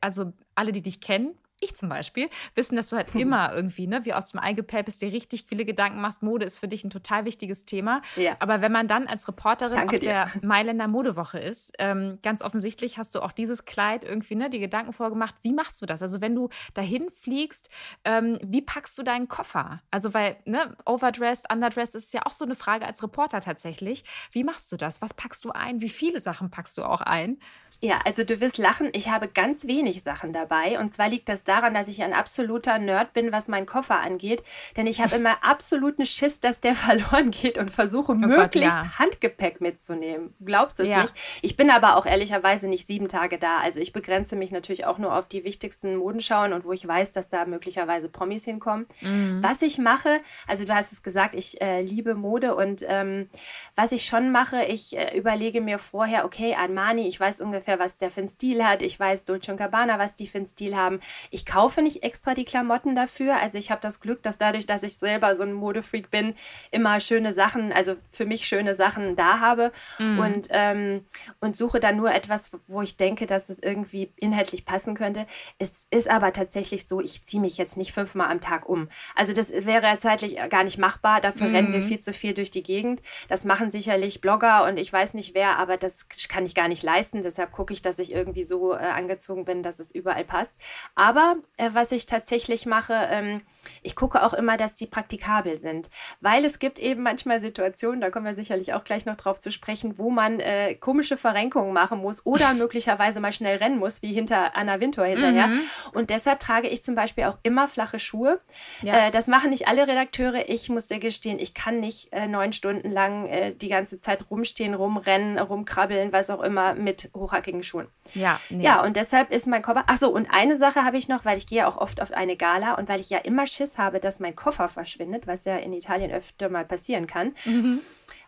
also 0.00 0.32
alle, 0.54 0.72
die 0.72 0.82
dich 0.82 1.00
kennen, 1.00 1.34
ich 1.64 1.76
zum 1.76 1.88
Beispiel, 1.88 2.28
wissen, 2.54 2.76
dass 2.76 2.88
du 2.88 2.96
halt 2.96 3.12
hm. 3.12 3.20
immer 3.20 3.52
irgendwie, 3.54 3.86
ne, 3.86 4.04
wie 4.04 4.14
aus 4.14 4.32
dem 4.32 4.40
Ei 4.40 4.52
gepelpest, 4.52 5.02
dir 5.02 5.12
richtig 5.12 5.44
viele 5.48 5.64
Gedanken 5.64 6.00
machst. 6.00 6.22
Mode 6.22 6.44
ist 6.44 6.58
für 6.58 6.68
dich 6.68 6.84
ein 6.84 6.90
total 6.90 7.24
wichtiges 7.24 7.64
Thema. 7.64 8.02
Ja. 8.16 8.36
Aber 8.38 8.60
wenn 8.60 8.72
man 8.72 8.88
dann 8.88 9.06
als 9.06 9.26
Reporterin 9.28 9.76
Danke 9.76 9.96
auf 9.96 10.00
dir. 10.00 10.08
der 10.08 10.30
Mailänder 10.42 10.88
Modewoche 10.88 11.38
ist, 11.38 11.72
ähm, 11.78 12.18
ganz 12.22 12.42
offensichtlich 12.42 12.98
hast 12.98 13.14
du 13.14 13.20
auch 13.20 13.32
dieses 13.32 13.64
Kleid 13.64 14.04
irgendwie, 14.04 14.34
ne, 14.34 14.50
die 14.50 14.58
Gedanken 14.58 14.92
vorgemacht. 14.92 15.34
Wie 15.42 15.52
machst 15.52 15.80
du 15.82 15.86
das? 15.86 16.02
Also 16.02 16.20
wenn 16.20 16.34
du 16.34 16.48
dahin 16.74 17.10
fliegst, 17.10 17.68
ähm, 18.04 18.38
wie 18.42 18.62
packst 18.62 18.98
du 18.98 19.02
deinen 19.02 19.28
Koffer? 19.28 19.80
Also 19.90 20.14
weil, 20.14 20.36
ne, 20.44 20.76
overdressed, 20.84 21.50
underdressed 21.52 21.94
ist 21.94 22.12
ja 22.12 22.22
auch 22.24 22.32
so 22.32 22.44
eine 22.44 22.54
Frage 22.54 22.86
als 22.86 23.02
Reporter 23.02 23.40
tatsächlich. 23.40 24.04
Wie 24.32 24.44
machst 24.44 24.70
du 24.72 24.76
das? 24.76 25.02
Was 25.02 25.14
packst 25.14 25.44
du 25.44 25.50
ein? 25.50 25.80
Wie 25.80 25.88
viele 25.88 26.20
Sachen 26.20 26.50
packst 26.50 26.76
du 26.78 26.84
auch 26.84 27.00
ein? 27.00 27.38
Ja, 27.80 28.00
also 28.04 28.24
du 28.24 28.40
wirst 28.40 28.58
lachen. 28.58 28.88
Ich 28.92 29.08
habe 29.08 29.28
ganz 29.28 29.66
wenig 29.66 30.02
Sachen 30.02 30.32
dabei. 30.32 30.78
Und 30.78 30.90
zwar 30.90 31.08
liegt 31.08 31.28
das 31.28 31.44
daran, 31.54 31.74
dass 31.74 31.88
ich 31.88 32.02
ein 32.02 32.12
absoluter 32.12 32.78
Nerd 32.78 33.12
bin, 33.12 33.32
was 33.32 33.48
meinen 33.48 33.66
Koffer 33.66 34.00
angeht. 34.00 34.42
Denn 34.76 34.86
ich 34.86 35.00
habe 35.00 35.16
immer 35.16 35.36
absoluten 35.42 36.06
Schiss, 36.06 36.40
dass 36.40 36.60
der 36.60 36.74
verloren 36.74 37.30
geht 37.30 37.58
und 37.58 37.70
versuche 37.70 38.12
oh 38.12 38.14
möglichst 38.14 38.76
Gott, 38.76 38.84
ja. 38.84 38.98
Handgepäck 38.98 39.60
mitzunehmen. 39.60 40.34
Glaubst 40.44 40.78
du 40.78 40.82
es 40.82 40.88
ja. 40.88 41.02
nicht? 41.02 41.14
Ich 41.42 41.56
bin 41.56 41.70
aber 41.70 41.96
auch 41.96 42.06
ehrlicherweise 42.06 42.68
nicht 42.68 42.86
sieben 42.86 43.08
Tage 43.08 43.38
da. 43.38 43.58
Also 43.58 43.80
ich 43.80 43.92
begrenze 43.92 44.36
mich 44.36 44.50
natürlich 44.50 44.84
auch 44.86 44.98
nur 44.98 45.14
auf 45.14 45.26
die 45.26 45.44
wichtigsten 45.44 45.96
Modenschauen 45.96 46.52
und 46.52 46.64
wo 46.64 46.72
ich 46.72 46.86
weiß, 46.86 47.12
dass 47.12 47.28
da 47.28 47.44
möglicherweise 47.44 48.08
Promis 48.08 48.44
hinkommen. 48.44 48.86
Mhm. 49.00 49.42
Was 49.42 49.62
ich 49.62 49.78
mache, 49.78 50.20
also 50.46 50.64
du 50.64 50.74
hast 50.74 50.92
es 50.92 51.02
gesagt, 51.02 51.34
ich 51.34 51.60
äh, 51.60 51.82
liebe 51.82 52.14
Mode 52.14 52.54
und 52.54 52.84
ähm, 52.88 53.28
was 53.74 53.92
ich 53.92 54.04
schon 54.04 54.30
mache, 54.32 54.64
ich 54.64 54.96
äh, 54.96 55.16
überlege 55.16 55.60
mir 55.60 55.78
vorher, 55.78 56.24
okay, 56.24 56.54
Armani, 56.54 57.06
ich 57.06 57.18
weiß 57.18 57.40
ungefähr, 57.40 57.78
was 57.78 57.98
der 57.98 58.10
für 58.10 58.20
einen 58.20 58.28
Stil 58.28 58.64
hat. 58.64 58.82
Ich 58.82 58.98
weiß 58.98 59.24
Dolce 59.24 59.56
Gabbana, 59.56 59.98
was 59.98 60.14
die 60.14 60.26
für 60.26 60.38
einen 60.38 60.46
Stil 60.46 60.76
haben. 60.76 61.00
Ich 61.30 61.43
kaufe 61.46 61.82
nicht 61.82 62.02
extra 62.02 62.34
die 62.34 62.44
Klamotten 62.44 62.94
dafür. 62.94 63.36
Also 63.40 63.58
ich 63.58 63.70
habe 63.70 63.80
das 63.80 64.00
Glück, 64.00 64.22
dass 64.22 64.38
dadurch, 64.38 64.66
dass 64.66 64.82
ich 64.82 64.96
selber 64.96 65.34
so 65.34 65.42
ein 65.42 65.52
Modefreak 65.52 66.10
bin, 66.10 66.34
immer 66.70 67.00
schöne 67.00 67.32
Sachen, 67.32 67.72
also 67.72 67.96
für 68.12 68.24
mich 68.26 68.46
schöne 68.46 68.74
Sachen 68.74 69.16
da 69.16 69.40
habe 69.40 69.72
Mhm. 69.98 70.18
und, 70.18 70.48
ähm, 70.50 71.06
und 71.40 71.56
suche 71.56 71.80
dann 71.80 71.96
nur 71.96 72.12
etwas, 72.14 72.50
wo 72.66 72.82
ich 72.82 72.96
denke, 72.96 73.26
dass 73.26 73.48
es 73.48 73.58
irgendwie 73.62 74.12
inhaltlich 74.16 74.64
passen 74.64 74.94
könnte. 74.94 75.26
Es 75.58 75.86
ist 75.90 76.08
aber 76.10 76.32
tatsächlich 76.32 76.86
so, 76.86 77.00
ich 77.00 77.24
ziehe 77.24 77.40
mich 77.40 77.56
jetzt 77.58 77.76
nicht 77.76 77.92
fünfmal 77.92 78.30
am 78.30 78.40
Tag 78.40 78.68
um. 78.68 78.88
Also 79.14 79.32
das 79.32 79.50
wäre 79.52 79.96
zeitlich 79.98 80.36
gar 80.50 80.64
nicht 80.64 80.78
machbar. 80.78 81.20
Dafür 81.20 81.52
rennen 81.52 81.72
wir 81.72 81.80
Mhm. 81.80 81.84
viel 81.84 81.98
zu 82.00 82.12
viel 82.12 82.34
durch 82.34 82.50
die 82.50 82.62
Gegend. 82.62 83.00
Das 83.28 83.44
machen 83.44 83.70
sicherlich 83.70 84.20
Blogger 84.20 84.64
und 84.64 84.76
ich 84.78 84.92
weiß 84.92 85.14
nicht 85.14 85.34
wer, 85.34 85.58
aber 85.58 85.76
das 85.76 86.08
kann 86.28 86.46
ich 86.46 86.54
gar 86.54 86.68
nicht 86.68 86.82
leisten. 86.82 87.22
Deshalb 87.22 87.52
gucke 87.52 87.72
ich, 87.72 87.82
dass 87.82 87.98
ich 87.98 88.12
irgendwie 88.12 88.44
so 88.44 88.72
äh, 88.74 88.78
angezogen 88.78 89.44
bin, 89.44 89.62
dass 89.62 89.78
es 89.80 89.90
überall 89.90 90.24
passt. 90.24 90.56
Aber 90.94 91.23
Aber 91.24 91.40
äh, 91.56 91.70
was 91.72 91.92
ich 91.92 92.06
tatsächlich 92.06 92.66
mache, 92.66 92.94
ähm, 93.10 93.42
ich 93.82 93.96
gucke 93.96 94.22
auch 94.22 94.34
immer, 94.34 94.56
dass 94.56 94.74
die 94.74 94.86
praktikabel 94.86 95.58
sind, 95.58 95.90
weil 96.20 96.44
es 96.44 96.58
gibt 96.58 96.78
eben 96.78 97.02
manchmal 97.02 97.40
Situationen, 97.40 98.00
da 98.00 98.10
kommen 98.10 98.26
wir 98.26 98.34
sicherlich 98.34 98.74
auch 98.74 98.84
gleich 98.84 99.06
noch 99.06 99.16
drauf 99.16 99.40
zu 99.40 99.50
sprechen, 99.50 99.98
wo 99.98 100.10
man 100.10 100.40
äh, 100.40 100.74
komische 100.74 101.16
Verrenkungen 101.16 101.72
machen 101.72 101.98
muss 102.00 102.24
oder 102.26 102.54
möglicherweise 102.54 103.20
mal 103.20 103.32
schnell 103.32 103.56
rennen 103.56 103.78
muss, 103.78 104.02
wie 104.02 104.12
hinter 104.12 104.56
Anna 104.56 104.80
Wintour 104.80 105.04
hinterher. 105.04 105.48
Mhm. 105.48 105.60
Und 105.92 106.10
deshalb 106.10 106.40
trage 106.40 106.68
ich 106.68 106.82
zum 106.82 106.94
Beispiel 106.94 107.24
auch 107.24 107.38
immer 107.42 107.68
flache 107.68 107.98
Schuhe. 107.98 108.40
Ja. 108.82 109.06
Äh, 109.06 109.10
das 109.10 109.26
machen 109.26 109.50
nicht 109.50 109.68
alle 109.68 109.86
Redakteure. 109.86 110.48
Ich 110.48 110.68
muss 110.68 110.88
dir 110.88 110.98
gestehen, 110.98 111.38
ich 111.38 111.54
kann 111.54 111.80
nicht 111.80 112.12
äh, 112.12 112.26
neun 112.26 112.52
Stunden 112.52 112.90
lang 112.90 113.26
äh, 113.26 113.54
die 113.54 113.68
ganze 113.68 114.00
Zeit 114.00 114.30
rumstehen, 114.30 114.74
rumrennen, 114.74 115.38
rumkrabbeln, 115.38 116.12
was 116.12 116.30
auch 116.30 116.42
immer 116.42 116.74
mit 116.74 117.10
hochhackigen 117.14 117.62
Schuhen. 117.62 117.88
Ja, 118.14 118.40
nee. 118.50 118.64
ja, 118.64 118.82
und 118.82 118.96
deshalb 118.96 119.30
ist 119.30 119.46
mein 119.46 119.62
Koffer. 119.62 119.84
Ach 119.86 119.98
so, 119.98 120.10
und 120.10 120.28
eine 120.30 120.56
Sache 120.56 120.84
habe 120.84 120.96
ich 120.96 121.08
noch, 121.08 121.13
weil 121.22 121.38
ich 121.38 121.46
gehe 121.46 121.66
auch 121.66 121.76
oft 121.76 122.00
auf 122.00 122.12
eine 122.12 122.36
Gala 122.36 122.74
und 122.74 122.88
weil 122.88 123.00
ich 123.00 123.10
ja 123.10 123.18
immer 123.18 123.46
Schiss 123.46 123.78
habe, 123.78 124.00
dass 124.00 124.20
mein 124.20 124.34
Koffer 124.34 124.68
verschwindet, 124.68 125.26
was 125.26 125.44
ja 125.44 125.56
in 125.56 125.72
Italien 125.72 126.10
öfter 126.10 126.48
mal 126.48 126.64
passieren 126.64 127.06
kann. 127.06 127.34
Mhm 127.44 127.80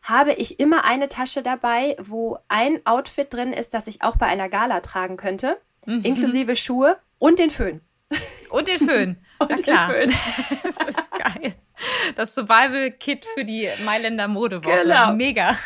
habe 0.06 0.32
ich 0.34 0.60
immer 0.60 0.84
eine 0.84 1.08
Tasche 1.08 1.42
dabei, 1.42 1.96
wo 2.00 2.38
ein 2.48 2.80
Outfit 2.86 3.32
drin 3.32 3.52
ist, 3.52 3.74
das 3.74 3.88
ich 3.88 4.02
auch 4.02 4.16
bei 4.16 4.26
einer 4.26 4.48
Gala 4.48 4.80
tragen 4.80 5.16
könnte, 5.16 5.58
mhm. 5.84 6.02
inklusive 6.02 6.54
Schuhe 6.56 6.96
und 7.18 7.38
den 7.38 7.50
Föhn. 7.50 7.80
Und 8.50 8.68
den 8.68 8.78
Föhn. 8.78 9.16
und 9.38 9.50
Na 9.50 9.56
klar. 9.56 9.92
Den 9.92 10.12
Föhn. 10.12 10.58
das 10.62 10.88
ist 10.88 11.10
geil. 11.10 11.54
Das 12.14 12.34
Survival-Kit 12.34 13.26
für 13.34 13.44
die 13.44 13.68
Mailänder 13.84 14.28
Modewoche. 14.28 14.82
Genau. 14.82 15.12
Mega. 15.12 15.56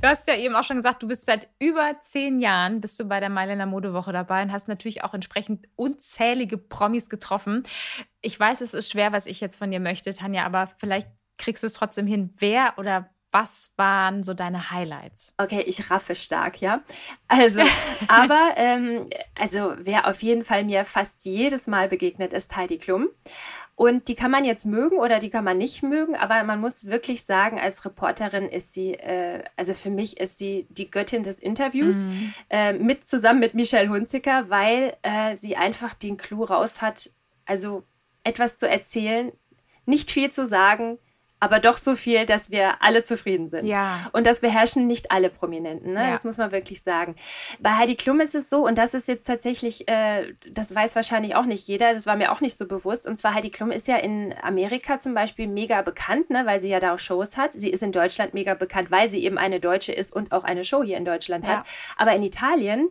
Du 0.00 0.08
hast 0.08 0.26
ja 0.26 0.34
eben 0.34 0.56
auch 0.56 0.64
schon 0.64 0.76
gesagt, 0.76 1.02
du 1.02 1.08
bist 1.08 1.26
seit 1.26 1.48
über 1.58 2.00
zehn 2.00 2.40
Jahren 2.40 2.80
bist 2.80 2.98
du 2.98 3.04
bei 3.04 3.20
der 3.20 3.28
Mailänder 3.28 3.66
Modewoche 3.66 4.12
dabei 4.12 4.42
und 4.42 4.52
hast 4.52 4.68
natürlich 4.68 5.04
auch 5.04 5.14
entsprechend 5.14 5.68
unzählige 5.76 6.58
Promis 6.58 7.08
getroffen. 7.08 7.62
Ich 8.22 8.38
weiß, 8.38 8.60
es 8.60 8.74
ist 8.74 8.90
schwer, 8.90 9.12
was 9.12 9.26
ich 9.26 9.40
jetzt 9.40 9.56
von 9.56 9.70
dir 9.70 9.80
möchte, 9.80 10.12
Tanja, 10.14 10.44
aber 10.44 10.70
vielleicht 10.78 11.08
kriegst 11.38 11.62
du 11.62 11.66
es 11.66 11.74
trotzdem 11.74 12.06
hin. 12.06 12.34
Wer 12.38 12.74
oder 12.78 13.10
was 13.32 13.74
waren 13.76 14.22
so 14.22 14.32
deine 14.32 14.70
Highlights? 14.70 15.34
Okay, 15.36 15.60
ich 15.60 15.90
raffe 15.90 16.14
stark, 16.14 16.60
ja. 16.60 16.82
Also, 17.28 17.60
aber 18.08 18.54
ähm, 18.56 19.06
also 19.38 19.74
wer 19.78 20.08
auf 20.08 20.22
jeden 20.22 20.42
Fall 20.42 20.64
mir 20.64 20.84
fast 20.84 21.24
jedes 21.26 21.66
Mal 21.66 21.88
begegnet, 21.88 22.32
ist 22.32 22.56
Heidi 22.56 22.78
Klum. 22.78 23.08
Und 23.76 24.08
die 24.08 24.14
kann 24.14 24.30
man 24.30 24.46
jetzt 24.46 24.64
mögen 24.64 24.96
oder 24.96 25.20
die 25.20 25.28
kann 25.28 25.44
man 25.44 25.58
nicht 25.58 25.82
mögen, 25.82 26.16
aber 26.16 26.42
man 26.44 26.62
muss 26.62 26.86
wirklich 26.86 27.24
sagen, 27.24 27.60
als 27.60 27.84
Reporterin 27.84 28.48
ist 28.48 28.72
sie, 28.72 28.94
äh, 28.94 29.44
also 29.54 29.74
für 29.74 29.90
mich 29.90 30.18
ist 30.18 30.38
sie 30.38 30.66
die 30.70 30.90
Göttin 30.90 31.24
des 31.24 31.38
Interviews, 31.38 31.96
mhm. 31.96 32.34
äh, 32.48 32.72
mit 32.72 33.06
zusammen 33.06 33.38
mit 33.38 33.52
Michelle 33.52 33.90
Hunziker, 33.90 34.48
weil 34.48 34.96
äh, 35.02 35.36
sie 35.36 35.56
einfach 35.56 35.92
den 35.92 36.16
Clou 36.16 36.44
raus 36.44 36.80
hat, 36.80 37.10
also 37.44 37.84
etwas 38.24 38.58
zu 38.58 38.66
erzählen, 38.66 39.30
nicht 39.84 40.10
viel 40.10 40.30
zu 40.30 40.46
sagen, 40.46 40.98
aber 41.38 41.58
doch 41.58 41.76
so 41.76 41.96
viel, 41.96 42.24
dass 42.24 42.50
wir 42.50 42.82
alle 42.82 43.02
zufrieden 43.02 43.50
sind. 43.50 43.66
Ja. 43.66 44.08
Und 44.12 44.26
das 44.26 44.40
beherrschen 44.40 44.86
nicht 44.86 45.10
alle 45.10 45.28
Prominenten, 45.28 45.92
ne? 45.92 46.04
Ja. 46.04 46.10
Das 46.10 46.24
muss 46.24 46.38
man 46.38 46.50
wirklich 46.50 46.82
sagen. 46.82 47.14
Bei 47.60 47.74
Heidi 47.74 47.94
Klum 47.94 48.20
ist 48.20 48.34
es 48.34 48.48
so, 48.48 48.66
und 48.66 48.78
das 48.78 48.94
ist 48.94 49.06
jetzt 49.06 49.26
tatsächlich, 49.26 49.86
äh, 49.86 50.34
das 50.50 50.74
weiß 50.74 50.96
wahrscheinlich 50.96 51.34
auch 51.34 51.44
nicht 51.44 51.68
jeder, 51.68 51.92
das 51.92 52.06
war 52.06 52.16
mir 52.16 52.32
auch 52.32 52.40
nicht 52.40 52.56
so 52.56 52.66
bewusst. 52.66 53.06
Und 53.06 53.16
zwar 53.16 53.34
Heidi 53.34 53.50
Klum 53.50 53.70
ist 53.70 53.86
ja 53.86 53.96
in 53.96 54.34
Amerika 54.42 54.98
zum 54.98 55.12
Beispiel 55.12 55.46
mega 55.46 55.82
bekannt, 55.82 56.30
ne? 56.30 56.46
weil 56.46 56.62
sie 56.62 56.68
ja 56.68 56.80
da 56.80 56.94
auch 56.94 56.98
Shows 56.98 57.36
hat. 57.36 57.52
Sie 57.52 57.70
ist 57.70 57.82
in 57.82 57.92
Deutschland 57.92 58.32
mega 58.32 58.54
bekannt, 58.54 58.90
weil 58.90 59.10
sie 59.10 59.22
eben 59.22 59.36
eine 59.36 59.60
Deutsche 59.60 59.92
ist 59.92 60.14
und 60.14 60.32
auch 60.32 60.44
eine 60.44 60.64
Show 60.64 60.82
hier 60.82 60.96
in 60.96 61.04
Deutschland 61.04 61.44
ja. 61.44 61.58
hat. 61.58 61.66
Aber 61.98 62.14
in 62.14 62.22
Italien, 62.22 62.88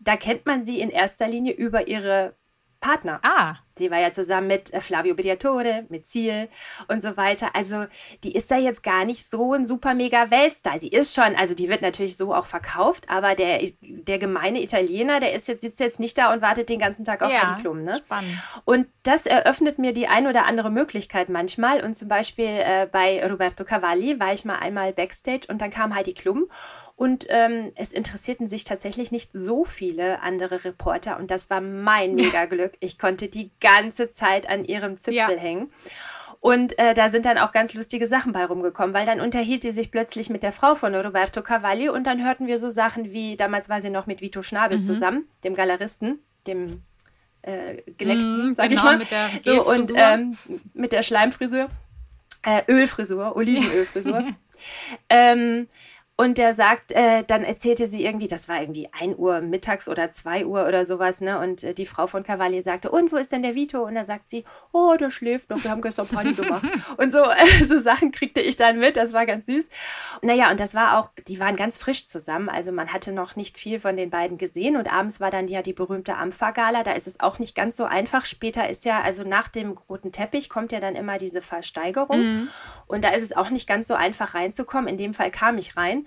da 0.00 0.16
kennt 0.16 0.44
man 0.44 0.66
sie 0.66 0.80
in 0.80 0.90
erster 0.90 1.28
Linie 1.28 1.54
über 1.54 1.88
ihre 1.88 2.34
Partner. 2.80 3.20
Ah. 3.22 3.56
Sie 3.78 3.90
war 3.90 4.00
ja 4.00 4.10
zusammen 4.10 4.46
mit 4.46 4.72
äh, 4.72 4.80
Flavio 4.80 5.14
Briatore, 5.14 5.84
mit 5.90 6.06
Ziel 6.06 6.48
und 6.88 7.02
so 7.02 7.16
weiter. 7.16 7.50
Also 7.54 7.84
die 8.24 8.34
ist 8.34 8.50
da 8.50 8.56
jetzt 8.56 8.82
gar 8.82 9.04
nicht 9.04 9.28
so 9.28 9.52
ein 9.52 9.66
super 9.66 9.94
mega 9.94 10.30
Weltstar. 10.30 10.78
Sie 10.78 10.88
ist 10.88 11.14
schon, 11.14 11.36
also 11.36 11.54
die 11.54 11.68
wird 11.68 11.82
natürlich 11.82 12.16
so 12.16 12.34
auch 12.34 12.46
verkauft, 12.46 13.04
aber 13.08 13.34
der, 13.34 13.60
der 13.80 14.18
gemeine 14.18 14.62
Italiener, 14.62 15.20
der 15.20 15.34
ist 15.34 15.46
jetzt, 15.46 15.60
sitzt 15.60 15.80
jetzt 15.80 16.00
nicht 16.00 16.16
da 16.16 16.32
und 16.32 16.40
wartet 16.40 16.70
den 16.70 16.78
ganzen 16.78 17.04
Tag 17.04 17.22
auf 17.22 17.30
ja, 17.30 17.50
Heidi 17.50 17.60
Klum. 17.60 17.84
Ne? 17.84 17.96
Spannend. 17.96 18.38
Und 18.64 18.86
das 19.02 19.26
eröffnet 19.26 19.78
mir 19.78 19.92
die 19.92 20.08
ein 20.08 20.26
oder 20.26 20.46
andere 20.46 20.70
Möglichkeit 20.70 21.28
manchmal. 21.28 21.84
Und 21.84 21.94
zum 21.94 22.08
Beispiel 22.08 22.46
äh, 22.46 22.88
bei 22.90 23.24
Roberto 23.28 23.64
Cavalli 23.64 24.18
war 24.18 24.32
ich 24.32 24.46
mal 24.46 24.56
einmal 24.56 24.94
backstage 24.94 25.48
und 25.48 25.60
dann 25.60 25.70
kam 25.70 25.94
Heidi 25.94 26.14
Klum 26.14 26.48
und 26.96 27.26
ähm, 27.28 27.72
es 27.74 27.92
interessierten 27.92 28.48
sich 28.48 28.64
tatsächlich 28.64 29.12
nicht 29.12 29.30
so 29.34 29.66
viele 29.66 30.22
andere 30.22 30.64
Reporter 30.64 31.18
und 31.18 31.30
das 31.30 31.50
war 31.50 31.60
mein 31.60 32.14
Mega-Glück. 32.14 32.72
Ich 32.80 32.98
konnte 32.98 33.28
die 33.28 33.50
ganze 33.60 34.10
Zeit 34.10 34.48
an 34.48 34.64
ihrem 34.64 34.96
Zipfel 34.96 35.14
ja. 35.14 35.28
hängen. 35.28 35.70
Und 36.40 36.78
äh, 36.78 36.94
da 36.94 37.08
sind 37.08 37.26
dann 37.26 37.38
auch 37.38 37.52
ganz 37.52 37.74
lustige 37.74 38.06
Sachen 38.06 38.32
bei 38.32 38.44
rumgekommen, 38.44 38.94
weil 38.94 39.04
dann 39.04 39.20
unterhielt 39.20 39.62
sie 39.62 39.72
sich 39.72 39.90
plötzlich 39.90 40.30
mit 40.30 40.42
der 40.42 40.52
Frau 40.52 40.74
von 40.74 40.94
Roberto 40.94 41.42
Cavalli 41.42 41.88
und 41.88 42.06
dann 42.06 42.24
hörten 42.24 42.46
wir 42.46 42.58
so 42.58 42.70
Sachen 42.70 43.12
wie, 43.12 43.36
damals 43.36 43.68
war 43.68 43.82
sie 43.82 43.90
noch 43.90 44.06
mit 44.06 44.22
Vito 44.22 44.40
Schnabel 44.42 44.78
mhm. 44.78 44.82
zusammen, 44.82 45.28
dem 45.44 45.54
Galeristen, 45.54 46.20
dem 46.46 46.82
äh, 47.42 47.82
Geleckten, 47.98 48.48
mhm, 48.48 48.54
sag 48.54 48.68
genau, 48.70 48.80
ich 48.80 48.84
mal. 48.84 48.98
Mit 48.98 49.10
der 49.10 49.28
so, 49.42 49.68
und 49.68 49.92
ähm, 49.94 50.36
mit 50.72 50.92
der 50.92 51.02
Schleimfrisur, 51.02 51.68
äh, 52.42 52.62
Ölfrisur, 52.68 53.36
Olivenölfrisur. 53.36 54.24
ähm, 55.10 55.68
und 56.18 56.38
der 56.38 56.54
sagt, 56.54 56.92
äh, 56.92 57.24
dann 57.24 57.44
erzählte 57.44 57.86
sie 57.86 58.02
irgendwie, 58.02 58.26
das 58.26 58.48
war 58.48 58.58
irgendwie 58.58 58.88
1 58.98 59.18
Uhr 59.18 59.42
mittags 59.42 59.86
oder 59.86 60.10
2 60.10 60.46
Uhr 60.46 60.66
oder 60.66 60.86
sowas, 60.86 61.20
ne? 61.20 61.38
Und 61.38 61.62
äh, 61.62 61.74
die 61.74 61.84
Frau 61.84 62.06
von 62.06 62.22
Cavalli 62.22 62.62
sagte, 62.62 62.90
und 62.90 63.12
wo 63.12 63.16
ist 63.16 63.32
denn 63.32 63.42
der 63.42 63.54
Vito? 63.54 63.84
Und 63.84 63.96
dann 63.96 64.06
sagt 64.06 64.30
sie, 64.30 64.44
oh, 64.72 64.96
der 64.98 65.10
schläft 65.10 65.50
noch, 65.50 65.62
wir 65.62 65.70
haben 65.70 65.82
gestern 65.82 66.08
Party 66.08 66.32
gemacht. 66.32 66.66
und 66.96 67.12
so, 67.12 67.18
äh, 67.18 67.64
so 67.66 67.78
Sachen 67.80 68.12
kriegte 68.12 68.40
ich 68.40 68.56
dann 68.56 68.78
mit, 68.78 68.96
das 68.96 69.12
war 69.12 69.26
ganz 69.26 69.44
süß. 69.44 69.68
Naja, 70.22 70.50
und 70.50 70.58
das 70.58 70.74
war 70.74 70.98
auch, 70.98 71.10
die 71.28 71.38
waren 71.38 71.54
ganz 71.54 71.76
frisch 71.76 72.06
zusammen, 72.06 72.48
also 72.48 72.72
man 72.72 72.94
hatte 72.94 73.12
noch 73.12 73.36
nicht 73.36 73.58
viel 73.58 73.78
von 73.78 73.98
den 73.98 74.08
beiden 74.08 74.38
gesehen 74.38 74.78
und 74.78 74.90
abends 74.90 75.20
war 75.20 75.30
dann 75.30 75.48
ja 75.48 75.60
die 75.60 75.74
berühmte 75.74 76.16
Ampha-Gala, 76.16 76.82
da 76.82 76.92
ist 76.92 77.06
es 77.06 77.20
auch 77.20 77.38
nicht 77.38 77.54
ganz 77.54 77.76
so 77.76 77.84
einfach. 77.84 78.24
Später 78.24 78.70
ist 78.70 78.86
ja, 78.86 79.02
also 79.02 79.22
nach 79.22 79.48
dem 79.48 79.72
roten 79.72 80.12
Teppich 80.12 80.48
kommt 80.48 80.72
ja 80.72 80.80
dann 80.80 80.96
immer 80.96 81.18
diese 81.18 81.42
Versteigerung 81.42 82.20
mhm. 82.20 82.48
und 82.86 83.04
da 83.04 83.10
ist 83.10 83.22
es 83.22 83.36
auch 83.36 83.50
nicht 83.50 83.68
ganz 83.68 83.86
so 83.86 83.94
einfach 83.94 84.32
reinzukommen. 84.32 84.88
In 84.88 84.96
dem 84.96 85.12
Fall 85.12 85.30
kam 85.30 85.58
ich 85.58 85.76
rein 85.76 86.05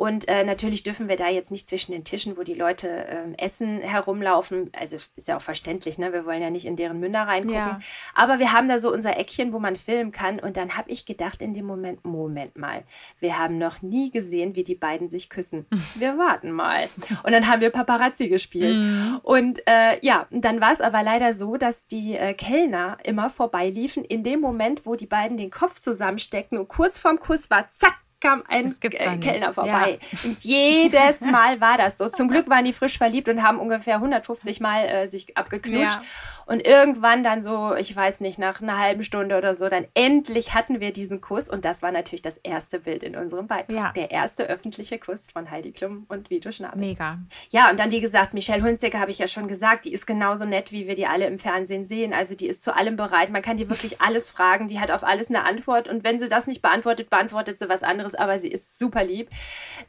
und 0.00 0.28
äh, 0.28 0.44
natürlich 0.44 0.82
dürfen 0.82 1.08
wir 1.08 1.16
da 1.16 1.28
jetzt 1.28 1.50
nicht 1.50 1.68
zwischen 1.68 1.92
den 1.92 2.04
Tischen, 2.04 2.38
wo 2.38 2.42
die 2.42 2.54
Leute 2.54 2.88
äh, 2.88 3.34
essen, 3.36 3.82
herumlaufen. 3.82 4.70
Also 4.74 4.96
ist 4.96 5.28
ja 5.28 5.36
auch 5.36 5.42
verständlich, 5.42 5.98
ne? 5.98 6.10
Wir 6.14 6.24
wollen 6.24 6.40
ja 6.40 6.48
nicht 6.48 6.64
in 6.64 6.74
deren 6.74 7.00
Münder 7.00 7.24
reingucken. 7.24 7.54
Ja. 7.54 7.80
Aber 8.14 8.38
wir 8.38 8.54
haben 8.54 8.66
da 8.66 8.78
so 8.78 8.90
unser 8.90 9.18
Eckchen, 9.18 9.52
wo 9.52 9.58
man 9.58 9.76
filmen 9.76 10.10
kann. 10.10 10.40
Und 10.40 10.56
dann 10.56 10.78
habe 10.78 10.90
ich 10.90 11.04
gedacht 11.04 11.42
in 11.42 11.52
dem 11.52 11.66
Moment, 11.66 12.02
Moment 12.02 12.56
mal, 12.56 12.84
wir 13.18 13.38
haben 13.38 13.58
noch 13.58 13.82
nie 13.82 14.10
gesehen, 14.10 14.56
wie 14.56 14.64
die 14.64 14.74
beiden 14.74 15.10
sich 15.10 15.28
küssen. 15.28 15.66
Wir 15.96 16.16
warten 16.16 16.52
mal. 16.52 16.88
Und 17.24 17.32
dann 17.32 17.46
haben 17.48 17.60
wir 17.60 17.68
Paparazzi 17.68 18.28
gespielt. 18.28 18.76
Mhm. 18.76 19.20
Und 19.22 19.60
äh, 19.66 19.98
ja, 20.00 20.26
dann 20.30 20.62
war 20.62 20.72
es 20.72 20.80
aber 20.80 21.02
leider 21.02 21.34
so, 21.34 21.58
dass 21.58 21.88
die 21.88 22.16
äh, 22.16 22.32
Kellner 22.32 22.96
immer 23.04 23.28
vorbeiliefen 23.28 24.04
in 24.04 24.22
dem 24.22 24.40
Moment, 24.40 24.86
wo 24.86 24.94
die 24.94 25.06
beiden 25.06 25.36
den 25.36 25.50
Kopf 25.50 25.78
zusammensteckten 25.78 26.56
und 26.56 26.68
kurz 26.68 26.98
vorm 26.98 27.20
Kuss 27.20 27.50
war, 27.50 27.68
zack, 27.68 27.98
kam 28.20 28.42
ein 28.48 28.78
Kellner 28.80 29.52
vorbei. 29.52 29.98
Ja. 30.00 30.18
Und 30.24 30.44
jedes 30.44 31.20
Mal 31.22 31.60
war 31.60 31.78
das 31.78 31.98
so. 31.98 32.08
Zum 32.08 32.28
Glück 32.28 32.48
waren 32.48 32.64
die 32.64 32.72
frisch 32.72 32.98
verliebt 32.98 33.28
und 33.28 33.42
haben 33.42 33.58
ungefähr 33.58 33.96
150 33.96 34.60
Mal 34.60 34.84
äh, 34.86 35.06
sich 35.06 35.36
abgeknutscht. 35.36 35.96
Ja. 35.96 36.02
Und 36.50 36.66
irgendwann 36.66 37.22
dann 37.22 37.44
so, 37.44 37.76
ich 37.76 37.94
weiß 37.94 38.20
nicht, 38.22 38.36
nach 38.36 38.60
einer 38.60 38.76
halben 38.76 39.04
Stunde 39.04 39.38
oder 39.38 39.54
so, 39.54 39.68
dann 39.68 39.86
endlich 39.94 40.52
hatten 40.52 40.80
wir 40.80 40.92
diesen 40.92 41.20
Kuss. 41.20 41.48
Und 41.48 41.64
das 41.64 41.80
war 41.80 41.92
natürlich 41.92 42.22
das 42.22 42.38
erste 42.38 42.80
Bild 42.80 43.04
in 43.04 43.14
unserem 43.14 43.46
Beitrag. 43.46 43.70
Ja. 43.70 43.92
Der 43.92 44.10
erste 44.10 44.48
öffentliche 44.48 44.98
Kuss 44.98 45.30
von 45.30 45.48
Heidi 45.48 45.70
Klum 45.70 46.06
und 46.08 46.28
Vito 46.28 46.50
Schnabel. 46.50 46.80
Mega. 46.80 47.20
Ja, 47.50 47.70
und 47.70 47.78
dann, 47.78 47.92
wie 47.92 48.00
gesagt, 48.00 48.34
Michelle 48.34 48.64
Hunziker 48.64 48.98
habe 48.98 49.12
ich 49.12 49.18
ja 49.18 49.28
schon 49.28 49.46
gesagt, 49.46 49.84
die 49.84 49.92
ist 49.92 50.08
genauso 50.08 50.44
nett, 50.44 50.72
wie 50.72 50.88
wir 50.88 50.96
die 50.96 51.06
alle 51.06 51.28
im 51.28 51.38
Fernsehen 51.38 51.84
sehen. 51.84 52.12
Also 52.12 52.34
die 52.34 52.48
ist 52.48 52.64
zu 52.64 52.74
allem 52.74 52.96
bereit. 52.96 53.30
Man 53.30 53.42
kann 53.42 53.56
die 53.56 53.70
wirklich 53.70 54.00
alles 54.00 54.28
fragen. 54.28 54.66
Die 54.66 54.80
hat 54.80 54.90
auf 54.90 55.04
alles 55.04 55.28
eine 55.28 55.44
Antwort. 55.44 55.86
Und 55.86 56.02
wenn 56.02 56.18
sie 56.18 56.28
das 56.28 56.48
nicht 56.48 56.62
beantwortet, 56.62 57.10
beantwortet 57.10 57.60
sie 57.60 57.68
was 57.68 57.84
anderes. 57.84 58.09
Aber 58.14 58.38
sie 58.38 58.48
ist 58.48 58.78
super 58.78 59.04
lieb. 59.04 59.30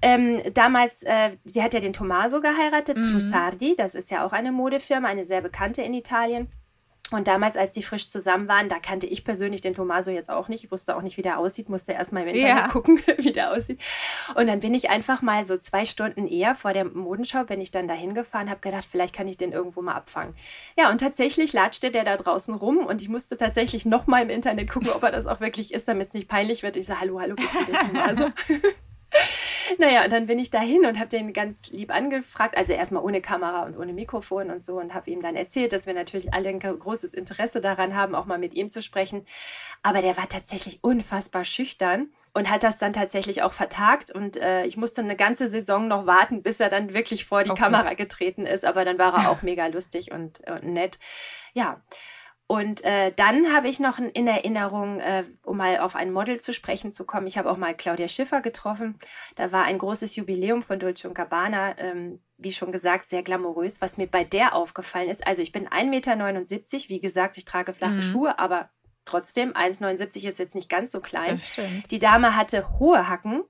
Ähm, 0.01 0.41
damals, 0.53 1.03
äh, 1.03 1.37
sie 1.43 1.61
hat 1.61 1.73
ja 1.73 1.79
den 1.79 1.93
Tommaso 1.93 2.41
geheiratet, 2.41 2.97
mhm. 2.97 3.11
Trussardi. 3.11 3.75
Das 3.75 3.95
ist 3.95 4.11
ja 4.11 4.25
auch 4.25 4.33
eine 4.33 4.51
Modefirma, 4.51 5.07
eine 5.07 5.23
sehr 5.23 5.41
bekannte 5.41 5.81
in 5.81 5.93
Italien. 5.93 6.49
Und 7.11 7.27
damals, 7.27 7.57
als 7.57 7.71
die 7.71 7.83
frisch 7.83 8.09
zusammen 8.09 8.47
waren, 8.47 8.69
da 8.69 8.79
kannte 8.79 9.05
ich 9.05 9.23
persönlich 9.23 9.61
den 9.61 9.75
Tomaso 9.75 10.11
jetzt 10.11 10.29
auch 10.29 10.47
nicht. 10.47 10.63
Ich 10.63 10.71
wusste 10.71 10.95
auch 10.95 11.01
nicht, 11.01 11.17
wie 11.17 11.21
der 11.21 11.37
aussieht, 11.39 11.69
musste 11.69 11.91
erst 11.91 12.13
mal 12.13 12.21
im 12.21 12.29
Internet 12.29 12.57
ja. 12.57 12.67
gucken, 12.67 13.01
wie 13.17 13.31
der 13.31 13.51
aussieht. 13.51 13.79
Und 14.35 14.47
dann 14.47 14.61
bin 14.61 14.73
ich 14.73 14.89
einfach 14.89 15.21
mal 15.21 15.43
so 15.45 15.57
zwei 15.57 15.85
Stunden 15.85 16.27
eher 16.27 16.55
vor 16.55 16.73
der 16.73 16.85
Modenschau, 16.85 17.43
bin 17.43 17.61
ich 17.61 17.71
dann 17.71 17.87
da 17.87 17.93
hingefahren, 17.93 18.49
habe 18.49 18.61
gedacht, 18.61 18.87
vielleicht 18.89 19.13
kann 19.13 19.27
ich 19.27 19.37
den 19.37 19.51
irgendwo 19.51 19.81
mal 19.81 19.95
abfangen. 19.95 20.35
Ja, 20.77 20.89
und 20.89 20.99
tatsächlich 20.99 21.53
latschte 21.53 21.91
der 21.91 22.05
da 22.05 22.17
draußen 22.17 22.55
rum 22.55 22.77
und 22.77 23.01
ich 23.01 23.09
musste 23.09 23.37
tatsächlich 23.37 23.85
noch 23.85 24.07
mal 24.07 24.21
im 24.21 24.29
Internet 24.29 24.69
gucken, 24.69 24.89
ob 24.89 25.03
er 25.03 25.11
das 25.11 25.27
auch 25.27 25.41
wirklich 25.41 25.73
ist, 25.73 25.87
damit 25.87 26.07
es 26.07 26.13
nicht 26.13 26.27
peinlich 26.27 26.63
wird. 26.63 26.77
Ich 26.77 26.85
sage, 26.85 27.01
hallo, 27.01 27.19
hallo, 27.19 27.35
bist 27.35 27.53
du 27.53 27.71
der 27.71 27.79
Tomaso? 27.87 28.25
naja, 29.77 30.03
und 30.03 30.13
dann 30.13 30.25
bin 30.25 30.39
ich 30.39 30.49
dahin 30.49 30.85
und 30.85 30.99
habe 30.99 31.09
den 31.09 31.33
ganz 31.33 31.67
lieb 31.69 31.93
angefragt, 31.93 32.57
also 32.57 32.73
erstmal 32.73 33.03
ohne 33.03 33.21
Kamera 33.21 33.63
und 33.63 33.77
ohne 33.77 33.93
Mikrofon 33.93 34.49
und 34.49 34.63
so 34.63 34.79
und 34.79 34.93
habe 34.93 35.09
ihm 35.09 35.21
dann 35.21 35.35
erzählt, 35.35 35.73
dass 35.73 35.87
wir 35.87 35.93
natürlich 35.93 36.33
alle 36.33 36.49
ein 36.49 36.59
großes 36.59 37.13
Interesse 37.13 37.61
daran 37.61 37.95
haben, 37.95 38.15
auch 38.15 38.25
mal 38.25 38.37
mit 38.37 38.53
ihm 38.53 38.69
zu 38.69 38.81
sprechen. 38.81 39.25
Aber 39.83 40.01
der 40.01 40.17
war 40.17 40.29
tatsächlich 40.29 40.79
unfassbar 40.81 41.45
schüchtern 41.45 42.09
und 42.33 42.49
hat 42.49 42.63
das 42.63 42.77
dann 42.77 42.93
tatsächlich 42.93 43.43
auch 43.43 43.53
vertagt 43.53 44.11
und 44.11 44.37
äh, 44.37 44.65
ich 44.65 44.77
musste 44.77 45.01
eine 45.01 45.15
ganze 45.15 45.47
Saison 45.47 45.87
noch 45.87 46.05
warten, 46.05 46.43
bis 46.43 46.59
er 46.59 46.69
dann 46.69 46.93
wirklich 46.93 47.25
vor 47.25 47.43
die 47.43 47.51
okay. 47.51 47.61
Kamera 47.61 47.93
getreten 47.93 48.45
ist, 48.45 48.63
aber 48.63 48.85
dann 48.85 48.97
war 48.97 49.13
er 49.13 49.29
auch 49.29 49.41
mega 49.41 49.67
lustig 49.67 50.11
und, 50.11 50.41
und 50.49 50.63
nett. 50.63 50.97
Ja. 51.53 51.81
Und 52.51 52.83
äh, 52.83 53.13
dann 53.15 53.53
habe 53.53 53.69
ich 53.69 53.79
noch 53.79 53.97
in 53.97 54.27
Erinnerung, 54.27 54.99
äh, 54.99 55.23
um 55.45 55.55
mal 55.55 55.79
auf 55.79 55.95
ein 55.95 56.11
Model 56.11 56.41
zu 56.41 56.51
sprechen 56.51 56.91
zu 56.91 57.05
kommen, 57.05 57.25
ich 57.25 57.37
habe 57.37 57.49
auch 57.49 57.55
mal 57.55 57.73
Claudia 57.73 58.09
Schiffer 58.09 58.41
getroffen. 58.41 58.99
Da 59.37 59.53
war 59.53 59.63
ein 59.63 59.77
großes 59.77 60.17
Jubiläum 60.17 60.61
von 60.61 60.77
Dolce 60.77 61.13
Gabbana, 61.13 61.77
ähm, 61.77 62.19
wie 62.37 62.51
schon 62.51 62.73
gesagt, 62.73 63.07
sehr 63.07 63.23
glamourös. 63.23 63.79
Was 63.79 63.95
mir 63.95 64.07
bei 64.07 64.25
der 64.25 64.53
aufgefallen 64.53 65.09
ist, 65.09 65.25
also 65.25 65.41
ich 65.41 65.53
bin 65.53 65.69
1,79 65.69 65.85
Meter, 65.85 66.89
wie 66.89 66.99
gesagt, 66.99 67.37
ich 67.37 67.45
trage 67.45 67.71
flache 67.71 67.93
mhm. 67.93 68.01
Schuhe, 68.01 68.37
aber 68.37 68.67
trotzdem, 69.05 69.53
1,79 69.53 70.27
ist 70.27 70.37
jetzt 70.37 70.53
nicht 70.53 70.67
ganz 70.67 70.91
so 70.91 70.99
klein. 70.99 71.39
Die 71.89 71.99
Dame 71.99 72.35
hatte 72.35 72.79
hohe 72.79 73.07
Hacken 73.07 73.45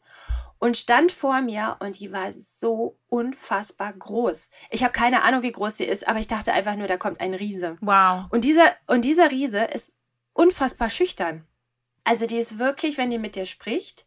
und 0.62 0.78
stand 0.78 1.12
vor 1.12 1.42
mir 1.42 1.78
und 1.80 2.00
die 2.00 2.14
war 2.14 2.32
so 2.32 3.00
unfassbar 3.08 3.92
groß. 3.92 4.52
Ich 4.70 4.84
habe 4.84 4.94
keine 4.94 5.24
Ahnung, 5.24 5.42
wie 5.42 5.52
groß 5.52 5.78
sie 5.78 5.86
ist, 5.86 6.08
aber 6.08 6.20
ich 6.20 6.28
dachte 6.28 6.54
einfach 6.54 6.76
nur, 6.76 6.88
da 6.88 6.98
kommt 6.98 7.20
ein 7.20 7.34
Riese. 7.34 7.78
Wow. 7.82 8.26
Und 8.30 8.44
dieser, 8.44 8.76
und 8.86 9.04
dieser 9.04 9.32
Riese 9.32 9.64
ist 9.64 9.98
unfassbar 10.34 10.92
schüchtern. 10.92 11.48
Also 12.04 12.28
die 12.28 12.38
ist 12.38 12.60
wirklich, 12.60 13.00
wenn 13.00 13.10
die 13.10 13.18
mit 13.18 13.36
dir 13.36 13.46
spricht, 13.46 14.06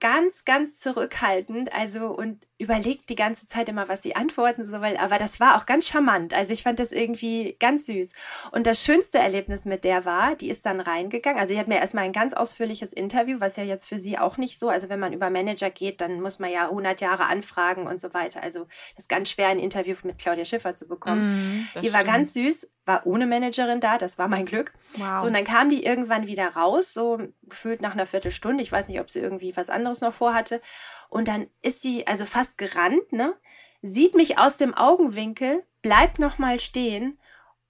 ganz, 0.00 0.44
ganz 0.44 0.78
zurückhaltend, 0.78 1.72
also 1.72 2.08
und 2.08 2.47
überlegt 2.58 3.08
die 3.08 3.14
ganze 3.14 3.46
Zeit 3.46 3.68
immer, 3.68 3.88
was 3.88 4.02
sie 4.02 4.16
antworten 4.16 4.64
soll. 4.64 4.96
Aber 4.98 5.18
das 5.18 5.38
war 5.38 5.56
auch 5.56 5.64
ganz 5.64 5.86
charmant. 5.86 6.34
Also 6.34 6.52
ich 6.52 6.64
fand 6.64 6.80
das 6.80 6.90
irgendwie 6.90 7.56
ganz 7.60 7.86
süß. 7.86 8.12
Und 8.50 8.66
das 8.66 8.84
schönste 8.84 9.18
Erlebnis 9.18 9.64
mit 9.64 9.84
der 9.84 10.04
war, 10.04 10.34
die 10.34 10.50
ist 10.50 10.66
dann 10.66 10.80
reingegangen. 10.80 11.38
Also 11.38 11.54
sie 11.54 11.60
hat 11.60 11.68
mir 11.68 11.78
erstmal 11.78 12.04
ein 12.04 12.12
ganz 12.12 12.34
ausführliches 12.34 12.92
Interview, 12.92 13.38
was 13.38 13.56
ja 13.56 13.62
jetzt 13.62 13.88
für 13.88 14.00
sie 14.00 14.18
auch 14.18 14.38
nicht 14.38 14.58
so. 14.58 14.68
Also 14.68 14.88
wenn 14.88 14.98
man 14.98 15.12
über 15.12 15.30
Manager 15.30 15.70
geht, 15.70 16.00
dann 16.00 16.20
muss 16.20 16.40
man 16.40 16.50
ja 16.50 16.64
100 16.64 17.00
Jahre 17.00 17.26
anfragen 17.26 17.86
und 17.86 18.00
so 18.00 18.12
weiter. 18.12 18.42
Also 18.42 18.66
das 18.96 19.04
ist 19.04 19.08
ganz 19.08 19.30
schwer, 19.30 19.48
ein 19.48 19.60
Interview 19.60 19.94
mit 20.02 20.18
Claudia 20.18 20.44
Schiffer 20.44 20.74
zu 20.74 20.88
bekommen. 20.88 21.68
Mm, 21.76 21.80
die 21.82 21.92
war 21.92 22.02
ganz 22.02 22.34
süß, 22.34 22.68
war 22.84 23.06
ohne 23.06 23.26
Managerin 23.26 23.80
da. 23.80 23.98
Das 23.98 24.18
war 24.18 24.26
mein 24.26 24.46
Glück. 24.46 24.72
Wow. 24.96 25.20
So 25.20 25.26
und 25.28 25.34
dann 25.34 25.44
kam 25.44 25.70
die 25.70 25.84
irgendwann 25.84 26.26
wieder 26.26 26.48
raus, 26.48 26.92
so 26.92 27.20
gefühlt 27.44 27.80
nach 27.82 27.92
einer 27.92 28.06
Viertelstunde. 28.06 28.64
Ich 28.64 28.72
weiß 28.72 28.88
nicht, 28.88 28.98
ob 28.98 29.10
sie 29.10 29.20
irgendwie 29.20 29.56
was 29.56 29.70
anderes 29.70 30.00
noch 30.00 30.12
vorhatte. 30.12 30.60
Und 31.08 31.28
dann 31.28 31.46
ist 31.62 31.82
sie 31.82 32.06
also 32.06 32.26
fast 32.26 32.47
gerannt, 32.56 33.12
ne? 33.12 33.34
Sieht 33.82 34.14
mich 34.14 34.38
aus 34.38 34.56
dem 34.56 34.74
Augenwinkel, 34.74 35.64
bleibt 35.82 36.18
noch 36.18 36.38
mal 36.38 36.58
stehen 36.58 37.18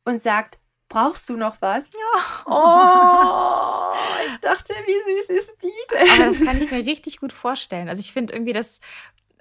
und 0.05 0.23
sagt, 0.23 0.59
brauchst 0.89 1.29
du 1.29 1.37
noch 1.37 1.61
was? 1.61 1.93
Ja. 1.93 2.45
Oh, 2.47 3.95
ich 4.31 4.37
dachte, 4.39 4.75
wie 4.87 5.21
süß 5.21 5.31
ist 5.31 5.63
die 5.63 5.73
denn? 5.91 6.11
Aber 6.11 6.25
das 6.27 6.41
kann 6.41 6.59
ich 6.59 6.71
mir 6.71 6.85
richtig 6.85 7.21
gut 7.21 7.33
vorstellen. 7.33 7.89
Also 7.89 8.01
ich 8.01 8.13
finde 8.13 8.33
irgendwie, 8.33 8.53
das 8.53 8.81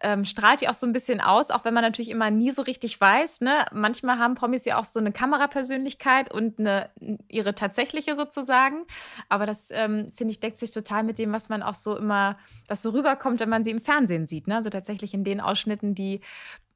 ähm, 0.01 0.25
strahlt 0.25 0.61
die 0.61 0.69
auch 0.69 0.73
so 0.73 0.85
ein 0.85 0.93
bisschen 0.93 1.21
aus, 1.21 1.51
auch 1.51 1.65
wenn 1.65 1.73
man 1.73 1.83
natürlich 1.83 2.09
immer 2.09 2.29
nie 2.29 2.51
so 2.51 2.61
richtig 2.61 2.99
weiß. 2.99 3.41
Ne? 3.41 3.65
Manchmal 3.71 4.19
haben 4.19 4.35
Promis 4.35 4.65
ja 4.65 4.79
auch 4.79 4.85
so 4.85 4.99
eine 4.99 5.11
Kamerapersönlichkeit 5.11 6.31
und 6.31 6.59
eine, 6.59 6.89
ihre 7.27 7.55
tatsächliche 7.55 8.15
sozusagen. 8.15 8.85
Aber 9.29 9.45
das, 9.45 9.69
ähm, 9.71 10.11
finde 10.15 10.31
ich, 10.31 10.39
deckt 10.39 10.57
sich 10.59 10.71
total 10.71 11.03
mit 11.03 11.19
dem, 11.19 11.31
was 11.31 11.49
man 11.49 11.63
auch 11.63 11.75
so 11.75 11.97
immer, 11.97 12.37
was 12.67 12.81
so 12.81 12.91
rüberkommt, 12.91 13.39
wenn 13.39 13.49
man 13.49 13.63
sie 13.63 13.71
im 13.71 13.81
Fernsehen 13.81 14.25
sieht. 14.25 14.47
Ne? 14.47 14.55
Also 14.55 14.69
tatsächlich 14.69 15.13
in 15.13 15.23
den 15.23 15.41
Ausschnitten, 15.41 15.95
die 15.95 16.21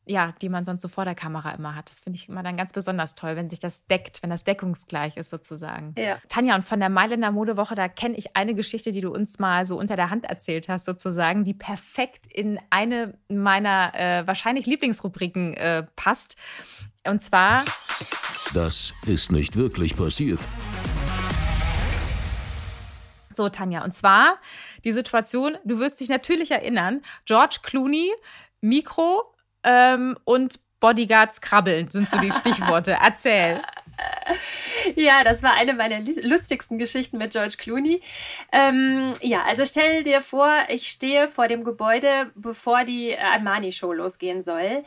ja, 0.06 0.34
die 0.42 0.50
man 0.50 0.66
sonst 0.66 0.82
so 0.82 0.88
vor 0.88 1.06
der 1.06 1.16
Kamera 1.16 1.52
immer 1.52 1.76
hat. 1.76 1.90
Das 1.90 2.00
finde 2.00 2.18
ich 2.18 2.28
immer 2.28 2.44
dann 2.44 2.58
ganz 2.58 2.74
besonders 2.74 3.16
toll, 3.16 3.36
wenn 3.36 3.50
sich 3.50 3.60
das 3.60 3.86
deckt, 3.88 4.24
wenn 4.24 4.30
das 4.30 4.44
deckungsgleich 4.44 5.18
ist 5.18 5.30
sozusagen. 5.30 5.94
Ja. 5.98 6.18
Tanja, 6.28 6.56
und 6.56 6.66
von 6.66 6.80
der 6.80 6.90
Mailänder 6.90 7.32
Modewoche, 7.32 7.76
da 7.76 7.88
kenne 7.88 8.16
ich 8.18 8.36
eine 8.36 8.56
Geschichte, 8.56 8.92
die 8.92 9.02
du 9.02 9.12
uns 9.12 9.40
mal 9.40 9.66
so 9.66 9.78
unter 9.78 9.96
der 9.96 10.10
Hand 10.10 10.26
erzählt 10.26 10.70
hast 10.70 10.86
sozusagen, 10.86 11.44
die 11.44 11.54
perfekt 11.54 12.26
in 12.28 12.60
eine 12.70 13.18
meiner 13.30 13.94
äh, 13.94 14.26
wahrscheinlich 14.28 14.66
Lieblingsrubriken 14.66 15.54
äh, 15.54 15.84
passt. 15.96 16.36
Und 17.06 17.22
zwar... 17.22 17.64
Das 18.54 18.94
ist 19.06 19.32
nicht 19.32 19.56
wirklich 19.56 19.96
passiert. 19.96 20.40
So, 23.34 23.48
Tanja, 23.50 23.84
und 23.84 23.94
zwar 23.94 24.40
die 24.84 24.92
Situation, 24.92 25.58
du 25.64 25.80
wirst 25.80 26.02
dich 26.02 26.10
natürlich 26.10 26.52
erinnern, 26.52 27.02
George 27.26 27.60
Clooney, 27.64 28.12
Mikro, 28.60 29.31
ähm, 29.64 30.18
und 30.24 30.60
Bodyguards 30.80 31.42
krabbeln 31.42 31.90
sind 31.90 32.10
so 32.10 32.18
die 32.18 32.32
Stichworte. 32.32 32.98
Erzähl. 33.02 33.62
Ja, 34.96 35.24
das 35.24 35.44
war 35.44 35.54
eine 35.54 35.74
meiner 35.74 36.00
lustigsten 36.00 36.78
Geschichten 36.78 37.18
mit 37.18 37.32
George 37.32 37.56
Clooney. 37.58 38.02
Ähm, 38.52 39.14
ja, 39.22 39.44
also 39.44 39.66
stell 39.66 40.04
dir 40.04 40.22
vor, 40.22 40.52
ich 40.70 40.88
stehe 40.88 41.28
vor 41.28 41.48
dem 41.48 41.64
Gebäude, 41.64 42.32
bevor 42.36 42.84
die 42.84 43.18
Armani-Show 43.18 43.94
losgehen 43.94 44.42
soll. 44.42 44.84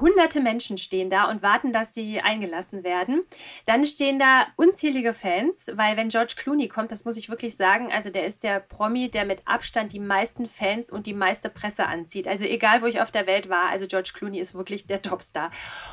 Hunderte 0.00 0.40
Menschen 0.40 0.78
stehen 0.78 1.10
da 1.10 1.24
und 1.24 1.42
warten, 1.42 1.72
dass 1.72 1.92
sie 1.92 2.20
eingelassen 2.20 2.82
werden. 2.82 3.24
Dann 3.66 3.84
stehen 3.84 4.18
da 4.18 4.46
unzählige 4.56 5.12
Fans, 5.12 5.70
weil 5.74 5.98
wenn 5.98 6.08
George 6.08 6.34
Clooney 6.36 6.68
kommt, 6.68 6.92
das 6.92 7.04
muss 7.04 7.18
ich 7.18 7.28
wirklich 7.28 7.56
sagen, 7.56 7.92
also 7.92 8.08
der 8.08 8.24
ist 8.24 8.42
der 8.42 8.60
Promi, 8.60 9.10
der 9.10 9.26
mit 9.26 9.42
Abstand 9.44 9.92
die 9.92 10.00
meisten 10.00 10.46
Fans 10.46 10.90
und 10.90 11.06
die 11.06 11.12
meiste 11.12 11.50
Presse 11.50 11.86
anzieht. 11.86 12.26
Also 12.26 12.44
egal, 12.44 12.80
wo 12.80 12.86
ich 12.86 13.02
auf 13.02 13.10
der 13.10 13.26
Welt 13.26 13.50
war, 13.50 13.68
also 13.68 13.86
George 13.86 14.12
Clooney 14.14 14.40
ist 14.40 14.54
wirklich 14.54 14.86
der 14.86 15.02
Topstar. 15.02 15.50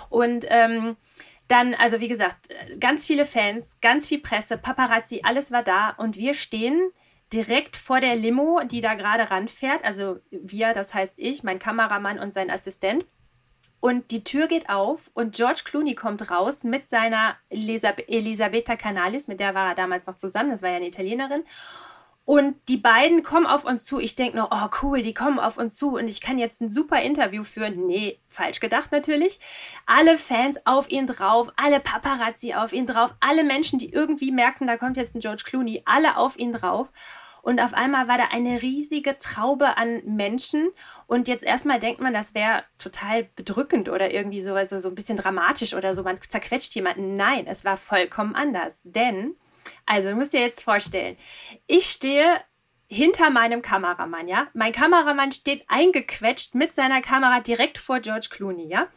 Und 0.10 0.45
ähm, 0.47 0.95
dann, 1.49 1.73
also 1.73 1.99
wie 1.99 2.07
gesagt, 2.07 2.47
ganz 2.79 3.05
viele 3.05 3.25
Fans, 3.25 3.79
ganz 3.81 4.07
viel 4.07 4.21
Presse, 4.21 4.57
Paparazzi, 4.57 5.21
alles 5.23 5.51
war 5.51 5.63
da 5.63 5.89
und 5.89 6.15
wir 6.15 6.35
stehen 6.35 6.91
direkt 7.33 7.75
vor 7.75 7.99
der 7.99 8.15
Limo, 8.15 8.62
die 8.63 8.81
da 8.81 8.93
gerade 8.93 9.29
ranfährt. 9.29 9.83
Also 9.83 10.19
wir, 10.29 10.73
das 10.73 10.93
heißt 10.93 11.15
ich, 11.17 11.43
mein 11.43 11.59
Kameramann 11.59 12.19
und 12.19 12.33
sein 12.33 12.49
Assistent. 12.51 13.05
Und 13.81 14.12
die 14.12 14.23
Tür 14.23 14.47
geht 14.47 14.69
auf 14.69 15.09
und 15.13 15.35
George 15.35 15.62
Clooney 15.63 15.95
kommt 15.95 16.29
raus 16.29 16.63
mit 16.63 16.85
seiner 16.85 17.38
Elisab 17.49 17.99
Elisabetta 18.07 18.75
Canalis, 18.75 19.27
mit 19.27 19.39
der 19.39 19.55
war 19.55 19.69
er 19.69 19.75
damals 19.75 20.05
noch 20.05 20.17
zusammen, 20.17 20.51
das 20.51 20.62
war 20.62 20.69
ja 20.69 20.75
eine 20.75 20.88
Italienerin. 20.88 21.45
Und 22.29 22.57
die 22.67 22.77
beiden 22.77 23.23
kommen 23.23 23.47
auf 23.47 23.65
uns 23.65 23.85
zu. 23.85 23.99
Ich 23.99 24.15
denke 24.15 24.37
nur, 24.37 24.49
oh 24.51 24.67
cool, 24.83 25.01
die 25.01 25.15
kommen 25.15 25.39
auf 25.39 25.57
uns 25.57 25.77
zu 25.77 25.95
und 25.95 26.07
ich 26.07 26.21
kann 26.21 26.37
jetzt 26.37 26.61
ein 26.61 26.69
super 26.69 27.01
Interview 27.01 27.43
führen. 27.43 27.87
Nee, 27.87 28.19
falsch 28.27 28.59
gedacht 28.59 28.91
natürlich. 28.91 29.39
Alle 29.87 30.15
Fans 30.19 30.59
auf 30.63 30.91
ihn 30.91 31.07
drauf, 31.07 31.51
alle 31.55 31.79
Paparazzi 31.79 32.53
auf 32.53 32.71
ihn 32.71 32.85
drauf, 32.85 33.15
alle 33.19 33.43
Menschen, 33.43 33.79
die 33.79 33.91
irgendwie 33.91 34.31
merkten, 34.31 34.67
da 34.67 34.77
kommt 34.77 34.95
jetzt 34.95 35.15
ein 35.15 35.21
George 35.21 35.41
Clooney, 35.43 35.81
alle 35.85 36.17
auf 36.17 36.37
ihn 36.37 36.53
drauf. 36.53 36.91
Und 37.41 37.59
auf 37.59 37.73
einmal 37.73 38.07
war 38.07 38.19
da 38.19 38.25
eine 38.25 38.61
riesige 38.61 39.17
Traube 39.17 39.75
an 39.77 40.03
Menschen. 40.05 40.69
Und 41.07 41.27
jetzt 41.27 41.43
erstmal 41.43 41.79
denkt 41.79 41.99
man, 41.99 42.13
das 42.13 42.35
wäre 42.35 42.63
total 42.77 43.23
bedrückend 43.37 43.89
oder 43.89 44.13
irgendwie 44.13 44.41
so, 44.41 44.53
also 44.53 44.77
so 44.77 44.89
ein 44.89 44.95
bisschen 44.95 45.17
dramatisch 45.17 45.73
oder 45.73 45.95
so. 45.95 46.03
Man 46.03 46.19
zerquetscht 46.21 46.75
jemanden. 46.75 47.15
Nein, 47.15 47.47
es 47.47 47.65
war 47.65 47.75
vollkommen 47.75 48.35
anders. 48.35 48.81
Denn 48.83 49.35
also, 49.86 50.10
du 50.10 50.15
musst 50.15 50.34
dir 50.34 50.41
jetzt 50.41 50.62
vorstellen, 50.62 51.17
ich 51.67 51.89
stehe 51.89 52.41
hinter 52.91 53.29
meinem 53.29 53.62
Kameramann, 53.62 54.27
ja. 54.27 54.47
Mein 54.55 54.71
Kameramann 54.71 55.32
steht 55.32 55.63
eingequetscht 55.67 56.55
mit 56.55 56.73
seiner 56.73 57.01
Kamera 57.01 57.39
direkt 57.39 57.77
vor 57.77 57.99
George 57.99 58.29
Clooney, 58.32 58.67
ja. 58.67 58.88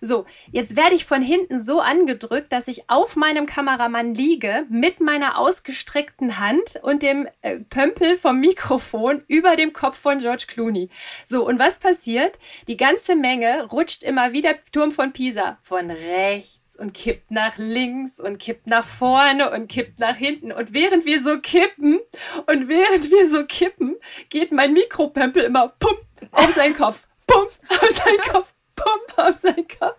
So, 0.00 0.24
jetzt 0.52 0.76
werde 0.76 0.94
ich 0.94 1.04
von 1.04 1.20
hinten 1.20 1.58
so 1.58 1.80
angedrückt, 1.80 2.52
dass 2.52 2.68
ich 2.68 2.88
auf 2.88 3.16
meinem 3.16 3.46
Kameramann 3.46 4.14
liege 4.14 4.66
mit 4.70 5.00
meiner 5.00 5.36
ausgestreckten 5.36 6.38
Hand 6.38 6.78
und 6.82 7.02
dem 7.02 7.28
äh, 7.42 7.58
Pömpel 7.58 8.16
vom 8.16 8.38
Mikrofon 8.38 9.24
über 9.26 9.56
dem 9.56 9.72
Kopf 9.72 9.98
von 9.98 10.20
George 10.20 10.44
Clooney. 10.46 10.88
So, 11.26 11.44
und 11.44 11.58
was 11.58 11.80
passiert? 11.80 12.38
Die 12.68 12.76
ganze 12.76 13.16
Menge 13.16 13.64
rutscht 13.64 14.04
immer 14.04 14.32
wie 14.32 14.42
der 14.42 14.64
Turm 14.66 14.92
von 14.92 15.12
Pisa 15.12 15.58
von 15.62 15.90
rechts 15.90 16.59
und 16.80 16.94
kippt 16.94 17.30
nach 17.30 17.58
links 17.58 18.18
und 18.18 18.38
kippt 18.38 18.66
nach 18.66 18.84
vorne 18.84 19.50
und 19.50 19.68
kippt 19.68 20.00
nach 20.00 20.16
hinten. 20.16 20.50
Und 20.50 20.72
während 20.72 21.04
wir 21.04 21.22
so 21.22 21.38
kippen 21.40 22.00
und 22.46 22.68
während 22.68 23.10
wir 23.10 23.28
so 23.28 23.44
kippen, 23.44 23.96
geht 24.30 24.50
mein 24.50 24.72
Mikropempel 24.72 25.44
immer 25.44 25.68
pump 25.68 26.00
auf 26.32 26.50
seinen 26.52 26.74
Kopf, 26.74 27.06
pump 27.26 27.50
auf 27.68 27.90
seinen 27.90 28.18
Kopf, 28.18 28.54
pump 28.74 29.18
auf 29.18 29.36
seinen 29.36 29.68
Kopf. 29.68 29.98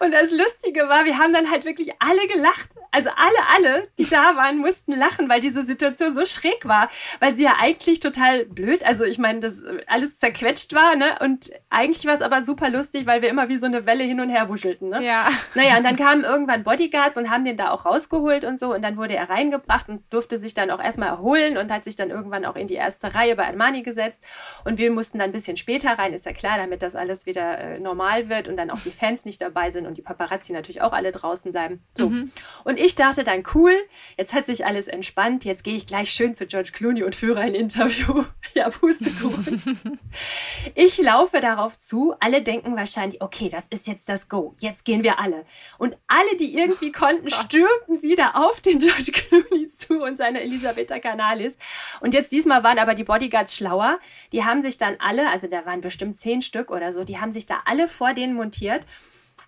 Und 0.00 0.12
das 0.12 0.30
Lustige 0.30 0.88
war, 0.88 1.04
wir 1.04 1.18
haben 1.18 1.32
dann 1.32 1.50
halt 1.50 1.64
wirklich 1.64 1.92
alle 1.98 2.26
gelacht. 2.26 2.70
Also 2.90 3.10
alle, 3.10 3.66
alle, 3.68 3.88
die 3.98 4.08
da 4.08 4.36
waren, 4.36 4.58
mussten 4.58 4.92
lachen, 4.92 5.28
weil 5.28 5.40
diese 5.40 5.64
Situation 5.64 6.14
so 6.14 6.24
schräg 6.24 6.66
war, 6.66 6.88
weil 7.18 7.34
sie 7.34 7.42
ja 7.42 7.56
eigentlich 7.60 7.98
total 7.98 8.44
blöd, 8.44 8.84
also 8.84 9.04
ich 9.04 9.18
meine, 9.18 9.40
das 9.40 9.62
alles 9.88 10.18
zerquetscht 10.18 10.74
war, 10.74 10.94
ne? 10.94 11.18
Und 11.20 11.50
eigentlich 11.70 12.06
war 12.06 12.14
es 12.14 12.22
aber 12.22 12.44
super 12.44 12.70
lustig, 12.70 13.04
weil 13.06 13.20
wir 13.20 13.30
immer 13.30 13.48
wie 13.48 13.56
so 13.56 13.66
eine 13.66 13.84
Welle 13.84 14.04
hin 14.04 14.20
und 14.20 14.30
her 14.30 14.48
wuschelten, 14.48 14.90
ne? 14.90 15.04
Ja. 15.04 15.28
Naja, 15.54 15.76
und 15.76 15.84
dann 15.84 15.96
kamen 15.96 16.22
irgendwann 16.22 16.62
Bodyguards 16.62 17.16
und 17.16 17.30
haben 17.30 17.44
den 17.44 17.56
da 17.56 17.72
auch 17.72 17.84
rausgeholt 17.84 18.44
und 18.44 18.60
so 18.60 18.72
und 18.72 18.82
dann 18.82 18.96
wurde 18.96 19.16
er 19.16 19.28
reingebracht 19.28 19.88
und 19.88 20.02
durfte 20.12 20.38
sich 20.38 20.54
dann 20.54 20.70
auch 20.70 20.80
erstmal 20.80 21.08
erholen 21.08 21.56
und 21.56 21.72
hat 21.72 21.82
sich 21.82 21.96
dann 21.96 22.10
irgendwann 22.10 22.44
auch 22.44 22.56
in 22.56 22.68
die 22.68 22.74
erste 22.74 23.12
Reihe 23.12 23.34
bei 23.34 23.46
Armani 23.48 23.82
gesetzt 23.82 24.22
und 24.64 24.78
wir 24.78 24.92
mussten 24.92 25.18
dann 25.18 25.30
ein 25.30 25.32
bisschen 25.32 25.56
später 25.56 25.98
rein, 25.98 26.12
ist 26.12 26.26
ja 26.26 26.32
klar, 26.32 26.58
damit 26.58 26.82
das 26.82 26.94
alles 26.94 27.26
wieder 27.26 27.58
äh, 27.58 27.80
normal 27.80 28.28
wird 28.28 28.46
und 28.46 28.56
dann 28.56 28.70
auch 28.70 28.80
die 28.80 28.93
Fans 28.94 29.24
nicht 29.24 29.40
dabei 29.42 29.70
sind 29.70 29.86
und 29.86 29.98
die 29.98 30.02
Paparazzi 30.02 30.52
natürlich 30.52 30.82
auch 30.82 30.92
alle 30.92 31.12
draußen 31.12 31.52
bleiben. 31.52 31.82
So. 31.96 32.08
Mhm. 32.08 32.30
Und 32.64 32.80
ich 32.80 32.94
dachte 32.94 33.24
dann, 33.24 33.42
cool, 33.54 33.74
jetzt 34.16 34.34
hat 34.34 34.46
sich 34.46 34.64
alles 34.64 34.88
entspannt, 34.88 35.44
jetzt 35.44 35.64
gehe 35.64 35.76
ich 35.76 35.86
gleich 35.86 36.10
schön 36.10 36.34
zu 36.34 36.46
George 36.46 36.70
Clooney 36.72 37.02
und 37.02 37.14
führe 37.14 37.40
ein 37.40 37.54
Interview. 37.54 38.24
ja, 38.54 38.70
Pustekuchen. 38.70 39.98
ich 40.74 40.98
laufe 40.98 41.40
darauf 41.40 41.78
zu, 41.78 42.14
alle 42.20 42.42
denken 42.42 42.76
wahrscheinlich, 42.76 43.20
okay, 43.20 43.48
das 43.48 43.66
ist 43.68 43.86
jetzt 43.86 44.08
das 44.08 44.28
Go, 44.28 44.54
jetzt 44.60 44.84
gehen 44.84 45.02
wir 45.02 45.18
alle. 45.18 45.44
Und 45.78 45.96
alle, 46.06 46.36
die 46.38 46.56
irgendwie 46.56 46.92
oh 46.94 46.98
konnten, 46.98 47.26
oh 47.26 47.30
stürmten 47.30 48.02
wieder 48.02 48.36
auf 48.36 48.60
den 48.60 48.78
George 48.80 49.12
Clooney 49.12 49.68
zu 49.68 50.02
und 50.02 50.16
seine 50.16 50.40
Elisabetta 50.40 50.98
Canalis. 50.98 51.56
Und 52.00 52.14
jetzt 52.14 52.32
diesmal 52.32 52.62
waren 52.62 52.78
aber 52.78 52.94
die 52.94 53.04
Bodyguards 53.04 53.54
schlauer. 53.54 53.98
Die 54.32 54.44
haben 54.44 54.62
sich 54.62 54.78
dann 54.78 54.96
alle, 54.98 55.30
also 55.30 55.46
da 55.46 55.66
waren 55.66 55.80
bestimmt 55.80 56.18
zehn 56.18 56.42
Stück 56.42 56.70
oder 56.70 56.92
so, 56.92 57.04
die 57.04 57.18
haben 57.18 57.32
sich 57.32 57.46
da 57.46 57.62
alle 57.64 57.88
vor 57.88 58.14
denen 58.14 58.34
montiert 58.34 58.83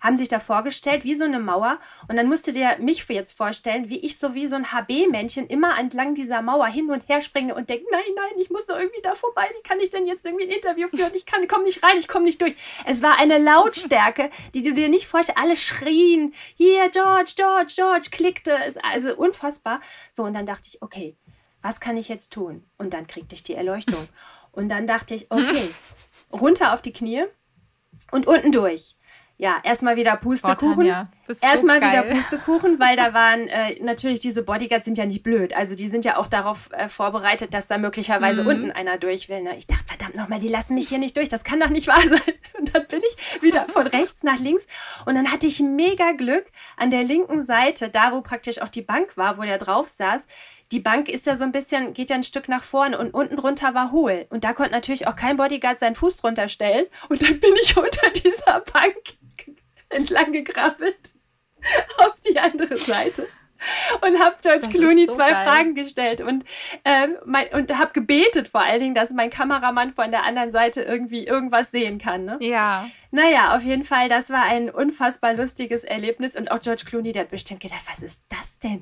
haben 0.01 0.17
sich 0.17 0.29
da 0.29 0.39
vorgestellt 0.39 1.03
wie 1.03 1.15
so 1.15 1.23
eine 1.23 1.39
Mauer 1.39 1.79
und 2.07 2.17
dann 2.17 2.27
musste 2.27 2.51
der 2.51 2.79
mich 2.79 3.07
jetzt 3.09 3.37
vorstellen, 3.37 3.89
wie 3.89 3.99
ich 3.99 4.17
so 4.17 4.33
wie 4.33 4.47
so 4.47 4.55
ein 4.55 4.71
HB-Männchen 4.71 5.47
immer 5.47 5.77
entlang 5.77 6.15
dieser 6.15 6.41
Mauer 6.41 6.67
hin 6.67 6.91
und 6.91 7.07
her 7.07 7.21
springe 7.21 7.55
und 7.55 7.69
denke, 7.69 7.85
nein, 7.91 8.01
nein, 8.15 8.39
ich 8.39 8.49
muss 8.49 8.65
doch 8.65 8.77
irgendwie 8.77 9.01
da 9.01 9.15
vorbei, 9.15 9.47
wie 9.55 9.67
kann 9.67 9.79
ich 9.79 9.89
denn 9.89 10.05
jetzt 10.05 10.25
irgendwie 10.25 10.45
ein 10.45 10.51
Interview 10.51 10.87
führen? 10.89 11.13
Ich 11.15 11.25
kann, 11.25 11.47
komme 11.47 11.63
nicht 11.63 11.83
rein, 11.83 11.97
ich 11.97 12.07
komme 12.07 12.25
nicht 12.25 12.41
durch. 12.41 12.55
Es 12.85 13.01
war 13.01 13.19
eine 13.19 13.37
Lautstärke, 13.37 14.29
die 14.53 14.63
du 14.63 14.73
dir 14.73 14.89
nicht 14.89 15.07
vorstellst. 15.07 15.41
Alle 15.41 15.55
schrien, 15.55 16.33
hier, 16.55 16.89
George, 16.89 17.33
George, 17.35 17.73
George, 17.75 18.09
klickte, 18.11 18.57
es, 18.65 18.77
also 18.77 19.15
unfassbar. 19.15 19.81
So, 20.11 20.23
und 20.23 20.33
dann 20.33 20.45
dachte 20.45 20.67
ich, 20.67 20.81
okay, 20.81 21.17
was 21.61 21.79
kann 21.79 21.97
ich 21.97 22.07
jetzt 22.07 22.33
tun? 22.33 22.63
Und 22.77 22.93
dann 22.93 23.07
kriegte 23.07 23.35
ich 23.35 23.43
die 23.43 23.55
Erleuchtung. 23.55 24.07
Und 24.51 24.69
dann 24.69 24.87
dachte 24.87 25.15
ich, 25.15 25.31
okay, 25.31 25.69
runter 26.31 26.73
auf 26.73 26.81
die 26.81 26.93
Knie 26.93 27.23
und 28.11 28.27
unten 28.27 28.51
durch 28.51 28.97
ja, 29.39 29.57
erstmal 29.63 29.95
wieder 29.97 30.15
Pustekuchen. 30.15 30.89
Oh, 30.89 31.33
erstmal 31.41 31.79
so 31.79 31.85
wieder 31.85 32.01
Pustekuchen, 32.03 32.79
weil 32.79 32.95
da 32.95 33.13
waren 33.13 33.47
äh, 33.47 33.79
natürlich 33.83 34.19
diese 34.19 34.41
Bodyguards 34.41 34.85
sind 34.85 34.97
ja 34.97 35.05
nicht 35.05 35.21
blöd. 35.21 35.53
Also 35.55 35.75
die 35.75 35.89
sind 35.89 36.05
ja 36.05 36.17
auch 36.17 36.25
darauf 36.25 36.71
äh, 36.71 36.89
vorbereitet, 36.89 37.53
dass 37.53 37.67
da 37.67 37.77
möglicherweise 37.77 38.41
mhm. 38.41 38.49
unten 38.49 38.71
einer 38.71 38.97
durch 38.97 39.29
will. 39.29 39.43
Ne? 39.43 39.55
Ich 39.55 39.67
dachte, 39.67 39.83
verdammt 39.85 40.15
nochmal, 40.15 40.39
die 40.39 40.47
lassen 40.47 40.73
mich 40.73 40.89
hier 40.89 40.97
nicht 40.97 41.15
durch. 41.15 41.29
Das 41.29 41.43
kann 41.43 41.59
doch 41.59 41.69
nicht 41.69 41.87
wahr 41.87 42.01
sein. 42.01 42.33
Und 42.57 42.73
dann 42.73 42.87
bin 42.87 43.01
ich 43.07 43.43
wieder 43.43 43.65
von 43.65 43.85
rechts 43.87 44.23
nach 44.23 44.39
links. 44.39 44.65
Und 45.05 45.13
dann 45.13 45.31
hatte 45.31 45.45
ich 45.45 45.59
mega 45.59 46.13
Glück 46.13 46.45
an 46.75 46.89
der 46.89 47.03
linken 47.03 47.43
Seite, 47.43 47.89
da 47.89 48.13
wo 48.13 48.21
praktisch 48.21 48.59
auch 48.63 48.69
die 48.69 48.81
Bank 48.81 49.17
war, 49.17 49.37
wo 49.37 49.43
der 49.43 49.59
drauf 49.59 49.87
saß 49.87 50.25
die 50.71 50.79
Bank 50.79 51.07
ist 51.07 51.25
ja 51.25 51.35
so 51.35 51.45
ein 51.45 51.51
bisschen, 51.51 51.93
geht 51.93 52.09
ja 52.09 52.15
ein 52.17 52.23
Stück 52.23 52.49
nach 52.49 52.63
vorne 52.63 52.97
und 52.97 53.13
unten 53.13 53.37
drunter 53.37 53.73
war 53.73 53.91
hohl. 53.91 54.25
Und 54.29 54.43
da 54.43 54.53
konnte 54.53 54.73
natürlich 54.73 55.07
auch 55.07 55.15
kein 55.15 55.37
Bodyguard 55.37 55.79
seinen 55.79 55.95
Fuß 55.95 56.17
drunter 56.17 56.49
stellen. 56.49 56.85
Und 57.09 57.21
dann 57.21 57.39
bin 57.39 57.53
ich 57.61 57.77
unter 57.77 58.09
dieser 58.09 58.59
Bank 58.73 58.95
entlang 59.97 60.31
gekrabbelt 60.31 61.13
auf 61.97 62.15
die 62.21 62.39
andere 62.39 62.77
Seite 62.77 63.27
und 64.01 64.19
habe 64.19 64.35
George 64.41 64.61
das 64.61 64.69
Clooney 64.69 65.07
so 65.07 65.15
zwei 65.15 65.31
geil. 65.31 65.43
Fragen 65.43 65.75
gestellt 65.75 66.21
und, 66.21 66.43
ähm, 66.85 67.15
mein, 67.25 67.47
und 67.49 67.77
habe 67.77 67.91
gebetet 67.93 68.47
vor 68.49 68.61
allen 68.61 68.79
Dingen, 68.79 68.95
dass 68.95 69.11
mein 69.11 69.29
Kameramann 69.29 69.91
von 69.91 70.11
der 70.11 70.23
anderen 70.23 70.51
Seite 70.51 70.81
irgendwie 70.81 71.25
irgendwas 71.25 71.71
sehen 71.71 71.99
kann. 71.99 72.25
Ne? 72.25 72.37
Ja. 72.41 72.87
Naja, 73.11 73.55
auf 73.55 73.63
jeden 73.63 73.85
Fall, 73.85 74.09
das 74.09 74.29
war 74.29 74.43
ein 74.43 74.69
unfassbar 74.69 75.33
lustiges 75.33 75.85
Erlebnis 75.85 76.35
und 76.35 76.51
auch 76.51 76.59
George 76.59 76.83
Clooney, 76.85 77.13
der 77.13 77.23
hat 77.23 77.29
bestimmt 77.29 77.61
gedacht, 77.61 77.81
was 77.89 78.01
ist 78.01 78.21
das 78.27 78.59
denn? 78.59 78.81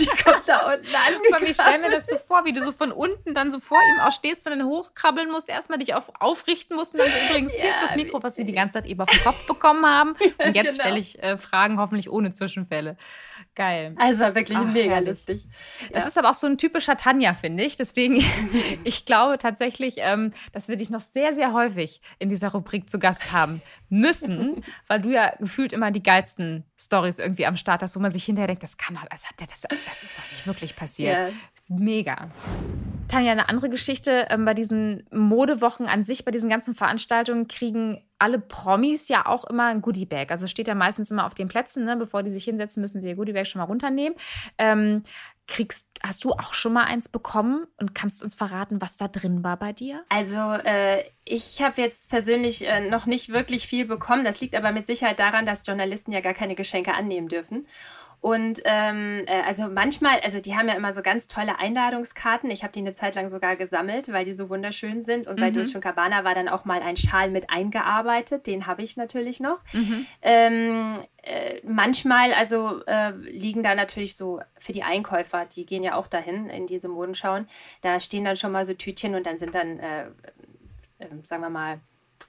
die 0.00 0.06
kommt 0.06 0.48
da 0.48 0.72
unten 0.72 0.94
an. 0.94 1.42
Ich 1.42 1.54
stelle 1.54 1.78
mir 1.78 1.90
das 1.90 2.06
so 2.06 2.16
vor, 2.16 2.44
wie 2.46 2.52
du 2.52 2.62
so 2.62 2.72
von 2.72 2.92
unten 2.92 3.34
dann 3.34 3.50
so 3.50 3.60
vor 3.60 3.78
ihm 3.78 4.00
auch 4.00 4.12
stehst 4.12 4.46
und 4.46 4.58
dann 4.58 4.66
hochkrabbeln 4.66 5.30
musst, 5.30 5.50
erstmal 5.50 5.78
dich 5.78 5.94
auf, 5.94 6.10
aufrichten 6.18 6.76
musst 6.76 6.94
und 6.94 7.00
dann 7.00 7.08
so, 7.08 7.30
übrigens, 7.30 7.52
hier 7.52 7.70
ist 7.70 7.82
das 7.82 7.94
Mikro, 7.94 8.22
was 8.22 8.36
sie 8.36 8.44
die 8.44 8.52
ganze 8.52 8.74
Zeit 8.74 8.86
eben 8.86 9.00
auf 9.00 9.10
den 9.10 9.22
Kopf 9.22 9.46
bekommen 9.46 9.84
haben 9.84 10.16
und 10.44 10.56
jetzt 10.56 10.64
genau. 10.64 10.72
stelle 10.72 10.98
ich 10.98 11.22
äh, 11.22 11.36
Fragen 11.36 11.78
hoffentlich 11.78 12.10
ohne 12.10 12.32
Zwischenfälle. 12.32 12.96
Geil. 13.54 13.94
Also 13.98 14.34
wirklich 14.34 14.56
Ach, 14.56 14.64
mega 14.64 14.94
herrlich. 14.94 15.10
lustig. 15.10 15.46
Das 15.92 16.04
ja. 16.04 16.08
ist 16.08 16.16
aber 16.16 16.30
auch 16.30 16.34
so 16.34 16.46
ein 16.46 16.56
typischer 16.56 16.96
Tanja, 16.96 17.34
finde 17.34 17.64
ich. 17.64 17.76
Deswegen, 17.76 18.16
ich 18.84 19.04
glaube 19.04 19.36
tatsächlich, 19.36 19.96
ähm, 19.98 20.32
dass 20.52 20.68
wir 20.68 20.76
dich 20.76 20.88
noch 20.88 21.02
sehr, 21.02 21.34
sehr 21.34 21.52
häufig 21.52 22.00
in 22.18 22.30
dieser 22.30 22.48
Rubrik 22.52 22.88
zu 22.88 22.98
Gast 22.98 23.30
haben 23.30 23.60
müssen, 23.90 24.64
weil 24.88 25.02
du 25.02 25.10
ja 25.10 25.34
gefühlt 25.38 25.74
immer 25.74 25.90
die 25.90 26.02
geilsten 26.02 26.64
Stories 26.80 27.18
irgendwie 27.18 27.44
am 27.44 27.58
Start 27.58 27.82
hast, 27.82 27.94
wo 27.94 28.00
man 28.00 28.10
sich 28.10 28.24
hinterher 28.24 28.46
denkt, 28.46 28.62
das 28.62 28.78
kann 28.78 28.94
doch, 28.94 29.04
das, 29.10 29.28
hat 29.28 29.38
der, 29.38 29.48
das, 29.48 29.60
das 29.60 30.02
ist 30.02 30.16
doch 30.16 30.30
nicht 30.30 30.46
wirklich 30.46 30.74
passiert. 30.74 31.16
Yeah. 31.16 31.32
Mega. 31.78 32.28
Tanja, 33.08 33.32
eine 33.32 33.48
andere 33.50 33.68
Geschichte. 33.68 34.26
Ähm, 34.30 34.44
bei 34.44 34.54
diesen 34.54 35.06
Modewochen 35.10 35.86
an 35.86 36.02
sich, 36.02 36.24
bei 36.24 36.30
diesen 36.30 36.48
ganzen 36.48 36.74
Veranstaltungen 36.74 37.46
kriegen 37.46 38.02
alle 38.18 38.38
Promis 38.38 39.08
ja 39.08 39.26
auch 39.26 39.44
immer 39.44 39.66
ein 39.66 39.82
Goodiebag. 39.82 40.30
Also 40.30 40.46
steht 40.46 40.68
ja 40.68 40.74
meistens 40.74 41.10
immer 41.10 41.26
auf 41.26 41.34
den 41.34 41.48
Plätzen, 41.48 41.84
ne? 41.84 41.96
bevor 41.96 42.22
die 42.22 42.30
sich 42.30 42.44
hinsetzen, 42.44 42.80
müssen 42.80 43.02
sie 43.02 43.08
ihr 43.08 43.16
Goodiebag 43.16 43.46
schon 43.46 43.58
mal 43.58 43.66
runternehmen. 43.66 44.16
Ähm, 44.56 45.02
Kriegst, 45.48 45.88
hast 46.02 46.24
du 46.24 46.30
auch 46.30 46.54
schon 46.54 46.72
mal 46.72 46.84
eins 46.84 47.08
bekommen 47.08 47.66
und 47.76 47.96
kannst 47.96 48.22
uns 48.22 48.36
verraten, 48.36 48.80
was 48.80 48.96
da 48.96 49.08
drin 49.08 49.42
war 49.42 49.58
bei 49.58 49.72
dir? 49.72 50.04
Also 50.08 50.36
äh, 50.36 51.02
ich 51.24 51.60
habe 51.60 51.82
jetzt 51.82 52.10
persönlich 52.10 52.66
äh, 52.66 52.88
noch 52.88 53.06
nicht 53.06 53.30
wirklich 53.30 53.66
viel 53.66 53.84
bekommen. 53.84 54.24
Das 54.24 54.40
liegt 54.40 54.54
aber 54.54 54.70
mit 54.70 54.86
Sicherheit 54.86 55.18
daran, 55.18 55.44
dass 55.44 55.66
Journalisten 55.66 56.12
ja 56.12 56.20
gar 56.20 56.32
keine 56.32 56.54
Geschenke 56.54 56.94
annehmen 56.94 57.28
dürfen. 57.28 57.66
Und 58.22 58.62
ähm, 58.66 59.24
äh, 59.26 59.42
also 59.42 59.64
manchmal, 59.68 60.20
also 60.20 60.38
die 60.38 60.54
haben 60.56 60.68
ja 60.68 60.74
immer 60.74 60.92
so 60.92 61.02
ganz 61.02 61.26
tolle 61.26 61.58
Einladungskarten. 61.58 62.52
Ich 62.52 62.62
habe 62.62 62.72
die 62.72 62.78
eine 62.78 62.92
Zeit 62.92 63.16
lang 63.16 63.28
sogar 63.28 63.56
gesammelt, 63.56 64.12
weil 64.12 64.24
die 64.24 64.32
so 64.32 64.48
wunderschön 64.48 65.02
sind. 65.02 65.26
Und 65.26 65.40
mhm. 65.40 65.40
bei 65.40 65.50
Dolce 65.50 65.80
Cabana 65.80 66.22
war 66.22 66.32
dann 66.36 66.48
auch 66.48 66.64
mal 66.64 66.82
ein 66.82 66.96
Schal 66.96 67.32
mit 67.32 67.50
eingearbeitet. 67.50 68.46
Den 68.46 68.68
habe 68.68 68.82
ich 68.82 68.96
natürlich 68.96 69.40
noch. 69.40 69.58
Mhm. 69.72 70.06
Ähm, 70.22 70.94
äh, 71.24 71.56
manchmal, 71.64 72.32
also 72.32 72.84
äh, 72.86 73.10
liegen 73.10 73.64
da 73.64 73.74
natürlich 73.74 74.16
so 74.16 74.40
für 74.56 74.72
die 74.72 74.84
Einkäufer, 74.84 75.46
die 75.46 75.66
gehen 75.66 75.82
ja 75.82 75.96
auch 75.96 76.06
dahin 76.06 76.48
in 76.48 76.68
diese 76.68 76.86
Modenschauen. 76.86 77.48
Da 77.80 77.98
stehen 77.98 78.24
dann 78.24 78.36
schon 78.36 78.52
mal 78.52 78.64
so 78.64 78.74
Tütchen 78.74 79.16
und 79.16 79.26
dann 79.26 79.38
sind 79.38 79.56
dann, 79.56 79.80
äh, 79.80 80.02
äh 81.00 81.08
sagen 81.24 81.42
wir 81.42 81.50
mal, 81.50 81.80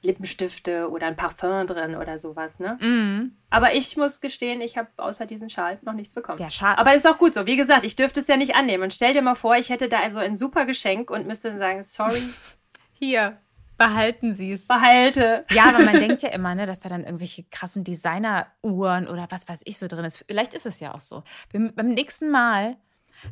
Lippenstifte 0.02 0.90
oder 0.90 1.08
ein 1.08 1.16
Parfum 1.16 1.68
drin 1.68 1.96
oder 1.96 2.18
sowas, 2.18 2.60
ne? 2.60 2.78
Mhm. 2.82 3.38
Aber 3.50 3.74
ich 3.74 3.96
muss 3.98 4.22
gestehen, 4.22 4.62
ich 4.62 4.78
habe 4.78 4.90
außer 4.98 5.26
diesem 5.26 5.50
Schal 5.50 5.78
noch 5.84 5.94
nichts 5.94 6.14
bekommen. 6.14 6.38
Der 6.38 6.50
Schal. 6.50 6.76
Aber 6.76 6.94
ist 6.94 7.08
auch 7.08 7.18
gut 7.18 7.34
so. 7.34 7.46
Wie 7.46 7.56
gesagt, 7.56 7.84
ich 7.84 7.96
dürfte 7.96 8.22
es 8.22 8.28
ja 8.28 8.38
nicht 8.38 8.56
annehmen. 8.56 8.84
Und 8.84 8.94
stell 8.94 9.14
dir 9.14 9.22
mal 9.22 9.36
vor, 9.36 9.56
ich 9.56 9.70
hätte 9.70 9.90
da 9.90 10.00
also 10.00 10.20
ein 10.20 10.36
super 10.36 10.66
Geschenk 10.66 11.10
und 11.10 11.28
müsste 11.28 11.50
dann 11.50 11.60
sagen, 11.60 11.84
sorry. 11.84 12.24
Hier, 12.94 13.38
behalten 13.78 14.34
Sie 14.34 14.52
es. 14.52 14.68
Behalte. 14.68 15.46
Ja, 15.52 15.70
aber 15.70 15.80
man 15.80 15.94
denkt 16.00 16.22
ja 16.22 16.30
immer, 16.30 16.56
ne, 16.56 16.66
dass 16.66 16.80
da 16.80 16.90
dann 16.90 17.04
irgendwelche 17.04 17.44
krassen 17.44 17.84
Designeruhren 17.84 19.08
oder 19.08 19.28
was 19.30 19.48
weiß 19.48 19.62
ich 19.66 19.78
so 19.78 19.88
drin 19.88 20.06
ist. 20.06 20.24
Vielleicht 20.28 20.54
ist 20.54 20.66
es 20.66 20.80
ja 20.80 20.94
auch 20.94 21.00
so. 21.00 21.24
Beim 21.52 21.90
nächsten 21.90 22.30
Mal, 22.30 22.78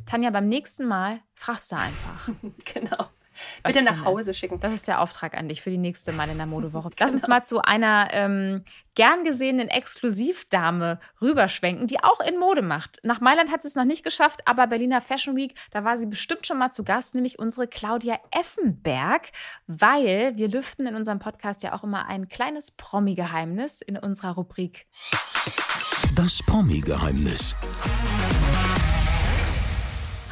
Tanja, 0.06 0.30
beim 0.30 0.48
nächsten 0.48 0.86
Mal 0.86 1.20
fragst 1.34 1.72
du 1.72 1.76
einfach. 1.76 2.28
genau. 2.74 3.08
Bitte 3.62 3.82
nach 3.82 4.04
Hause 4.04 4.34
schicken. 4.34 4.60
Das 4.60 4.72
ist 4.72 4.88
der 4.88 5.00
Auftrag 5.00 5.34
an 5.36 5.48
dich 5.48 5.62
für 5.62 5.70
die 5.70 5.78
nächste 5.78 6.12
Mal 6.12 6.28
in 6.28 6.36
der 6.36 6.46
Modewoche. 6.46 6.90
Lass 6.98 7.10
genau. 7.10 7.14
uns 7.14 7.28
mal 7.28 7.44
zu 7.44 7.62
einer 7.62 8.08
ähm, 8.12 8.64
gern 8.94 9.24
gesehenen 9.24 9.68
Exklusivdame 9.68 10.98
rüberschwenken, 11.20 11.86
die 11.86 12.02
auch 12.02 12.20
in 12.20 12.38
Mode 12.38 12.62
macht. 12.62 13.00
Nach 13.04 13.20
Mailand 13.20 13.50
hat 13.50 13.62
sie 13.62 13.68
es 13.68 13.74
noch 13.74 13.84
nicht 13.84 14.04
geschafft, 14.04 14.42
aber 14.46 14.66
Berliner 14.66 15.00
Fashion 15.00 15.36
Week, 15.36 15.54
da 15.70 15.84
war 15.84 15.96
sie 15.96 16.06
bestimmt 16.06 16.46
schon 16.46 16.58
mal 16.58 16.70
zu 16.70 16.84
Gast, 16.84 17.14
nämlich 17.14 17.38
unsere 17.38 17.66
Claudia 17.66 18.18
Effenberg, 18.30 19.30
weil 19.66 20.36
wir 20.36 20.48
lüften 20.48 20.86
in 20.86 20.94
unserem 20.94 21.18
Podcast 21.18 21.62
ja 21.62 21.72
auch 21.72 21.84
immer 21.84 22.06
ein 22.06 22.28
kleines 22.28 22.70
Promi-Geheimnis 22.70 23.80
in 23.80 23.96
unserer 23.96 24.32
Rubrik. 24.32 24.86
Das 26.14 26.42
Promi-Geheimnis. 26.42 27.54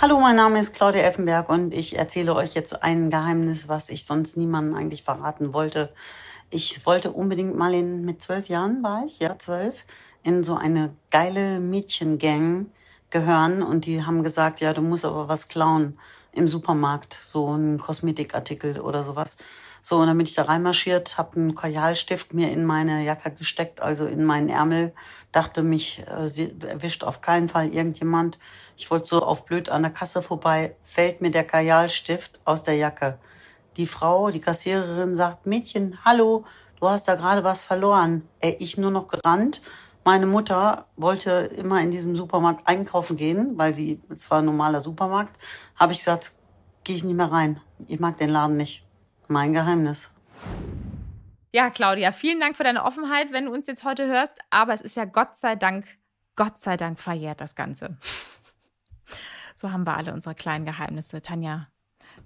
Hallo, 0.03 0.19
mein 0.19 0.37
Name 0.37 0.59
ist 0.59 0.75
Claudia 0.75 1.03
Effenberg 1.03 1.51
und 1.51 1.75
ich 1.75 1.99
erzähle 1.99 2.35
euch 2.35 2.55
jetzt 2.55 2.83
ein 2.83 3.11
Geheimnis, 3.11 3.69
was 3.69 3.91
ich 3.91 4.07
sonst 4.07 4.39
niemandem 4.39 4.75
eigentlich 4.75 5.03
verraten 5.03 5.53
wollte. 5.53 5.93
Ich 6.49 6.87
wollte 6.87 7.11
unbedingt 7.13 7.55
mal 7.55 7.75
in, 7.75 8.07
mit 8.07 8.23
zwölf 8.23 8.49
Jahren 8.49 8.83
war 8.83 9.05
ich, 9.05 9.19
ja, 9.19 9.39
zwölf, 9.39 9.85
in 10.23 10.43
so 10.43 10.55
eine 10.55 10.97
geile 11.11 11.61
Mädchengang 11.61 12.71
gehören 13.11 13.63
und 13.63 13.85
die 13.85 14.03
haben 14.03 14.23
gesagt, 14.23 14.63
ja, 14.63 14.73
du 14.73 14.81
musst 14.81 15.05
aber 15.05 15.29
was 15.29 15.49
klauen. 15.49 15.99
im 16.33 16.49
Supermarkt, 16.49 17.19
so 17.23 17.55
ein 17.55 17.79
Kosmetikartikel 17.79 18.81
oder 18.81 19.03
sowas. 19.03 19.37
So, 19.83 19.99
und 19.99 20.07
dann 20.07 20.17
bin 20.17 20.27
ich 20.27 20.35
da 20.35 20.43
reinmarschiert, 20.43 21.17
habe 21.17 21.37
einen 21.37 21.55
Kajalstift 21.55 22.35
mir 22.35 22.51
in 22.51 22.65
meine 22.65 23.05
Jacke 23.05 23.31
gesteckt, 23.31 23.81
also 23.81 24.07
in 24.07 24.25
meinen 24.25 24.49
Ärmel, 24.49 24.93
dachte 25.33 25.63
mich, 25.63 26.03
äh, 26.07 26.51
erwischt 26.67 27.05
auf 27.05 27.21
keinen 27.21 27.49
Fall 27.49 27.69
irgendjemand. 27.69 28.39
Ich 28.77 28.91
wollte 28.91 29.07
so 29.07 29.23
auf 29.23 29.45
blöd 29.45 29.69
an 29.69 29.83
der 29.83 29.91
Kasse 29.91 30.23
vorbei, 30.23 30.77
fällt 30.83 31.21
mir 31.21 31.31
der 31.31 31.45
Kajalstift 31.45 32.41
aus 32.45 32.63
der 32.63 32.75
Jacke. 32.75 33.19
Die 33.77 33.87
Frau, 33.87 34.31
die 34.31 34.41
Kassiererin 34.41 35.15
sagt, 35.15 35.47
Mädchen, 35.47 35.99
hallo, 36.05 36.45
du 36.81 36.89
hast 36.89 37.09
da 37.09 37.15
gerade 37.15 37.45
was 37.45 37.65
verloren. 37.65 38.29
Ey, 38.41 38.57
ich 38.59 38.77
nur 38.77 38.91
noch 38.91 39.09
gerannt. 39.09 39.63
Meine 40.05 40.27
Mutter 40.27 40.87
wollte 40.97 41.31
immer 41.31 41.81
in 41.81 41.91
diesem 41.91 42.17
Supermarkt 42.17 42.67
einkaufen 42.67 43.17
gehen, 43.17 43.59
weil 43.59 43.75
sie, 43.75 44.01
es 44.09 44.31
war 44.31 44.41
ein 44.41 44.47
normaler 44.47 44.81
Supermarkt. 44.81 45.39
Habe 45.77 45.93
ich 45.93 45.99
gesagt, 45.99 46.33
gehe 46.85 46.97
ich 46.97 47.05
nicht 47.05 47.17
mehr 47.17 47.31
rein. 47.31 47.61
Ich 47.87 48.01
mag 48.01 48.17
den 48.17 48.31
Laden 48.31 48.57
nicht. 48.57 48.85
Mein 49.31 49.53
Geheimnis. 49.53 50.13
Ja, 51.53 51.71
Claudia, 51.71 52.11
vielen 52.11 52.41
Dank 52.41 52.57
für 52.57 52.65
deine 52.65 52.85
Offenheit, 52.85 53.31
wenn 53.31 53.45
du 53.45 53.53
uns 53.53 53.69
jetzt 53.69 53.85
heute 53.85 54.09
hörst. 54.09 54.41
Aber 54.51 54.73
es 54.73 54.81
ist 54.81 54.97
ja 54.97 55.05
Gott 55.05 55.37
sei 55.37 55.55
Dank, 55.55 55.87
Gott 56.35 56.59
sei 56.59 56.77
Dank 56.77 56.99
verjährt 56.99 57.41
das 57.41 57.55
Ganze. 57.55 57.97
So 59.55 59.73
haben 59.73 59.85
wir 59.85 59.95
alle 59.95 60.15
unsere 60.15 60.35
kleinen 60.35 60.65
Geheimnisse. 60.65 61.21
Tanja, 61.21 61.69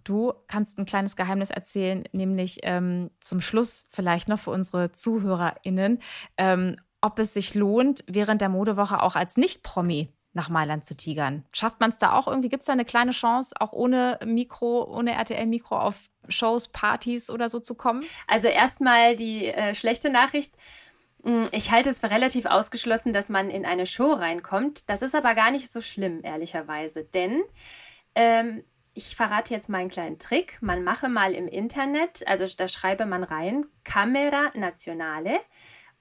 du 0.05 0.33
kannst 0.47 0.79
ein 0.79 0.85
kleines 0.85 1.17
Geheimnis 1.17 1.51
erzählen, 1.51 2.05
nämlich 2.13 2.61
ähm, 2.63 3.11
zum 3.21 3.41
Schluss 3.41 3.89
vielleicht 3.91 4.29
noch 4.29 4.39
für 4.39 4.53
unsere 4.53 4.93
ZuhörerInnen, 4.93 6.01
ähm, 6.37 6.77
ob 7.01 7.19
es 7.19 7.35
sich 7.35 7.57
lohnt, 7.57 8.05
während 8.07 8.41
der 8.41 8.51
Modewoche 8.51 9.03
auch 9.03 9.17
als 9.17 9.37
Nicht-Promi 9.37 10.13
nach 10.35 10.49
Mailand 10.49 10.85
zu 10.85 10.97
tigern. 10.97 11.45
Schafft 11.53 11.81
man 11.81 11.91
es 11.91 11.99
da 11.99 12.13
auch 12.13 12.27
irgendwie? 12.27 12.49
Gibt 12.49 12.63
es 12.63 12.67
da 12.67 12.73
eine 12.73 12.85
kleine 12.85 13.13
Chance, 13.13 13.55
auch 13.59 13.73
ohne 13.73 14.19
Mikro, 14.25 14.85
ohne 14.85 15.13
RTL-Mikro 15.13 15.79
auf 15.79 16.11
Shows, 16.29 16.69
Partys 16.69 17.31
oder 17.31 17.49
so 17.49 17.61
zu 17.61 17.75
kommen? 17.75 18.05
Also 18.27 18.49
erstmal 18.49 19.17
die 19.17 19.47
äh, 19.47 19.75
schlechte 19.75 20.11
Nachricht. 20.11 20.55
Hm, 21.23 21.45
ich 21.53 21.71
halte 21.71 21.89
es 21.89 22.01
für 22.01 22.11
relativ 22.11 22.47
ausgeschlossen, 22.47 23.13
dass 23.13 23.29
man 23.29 23.49
in 23.49 23.65
eine 23.65 23.87
Show 23.87 24.13
reinkommt. 24.13 24.89
Das 24.91 25.03
ist 25.03 25.15
aber 25.15 25.35
gar 25.35 25.51
nicht 25.51 25.71
so 25.71 25.81
schlimm, 25.81 26.21
ehrlicherweise. 26.25 27.05
Denn 27.05 27.43
ähm, 28.17 28.65
ich 28.93 29.17
verrate 29.17 29.55
jetzt 29.55 29.69
mal 29.69 29.79
einen 29.79 29.91
kleinen 29.91 30.19
Trick. 30.19 30.59
Man 30.61 30.83
mache 30.83 31.09
mal 31.09 31.33
im 31.33 31.49
Internet, 31.49 32.27
also 32.27 32.45
da 32.57 32.69
schreibe 32.69 33.07
man 33.07 33.25
rein, 33.25 33.67
Camera 33.85 34.51
Nazionale 34.55 35.41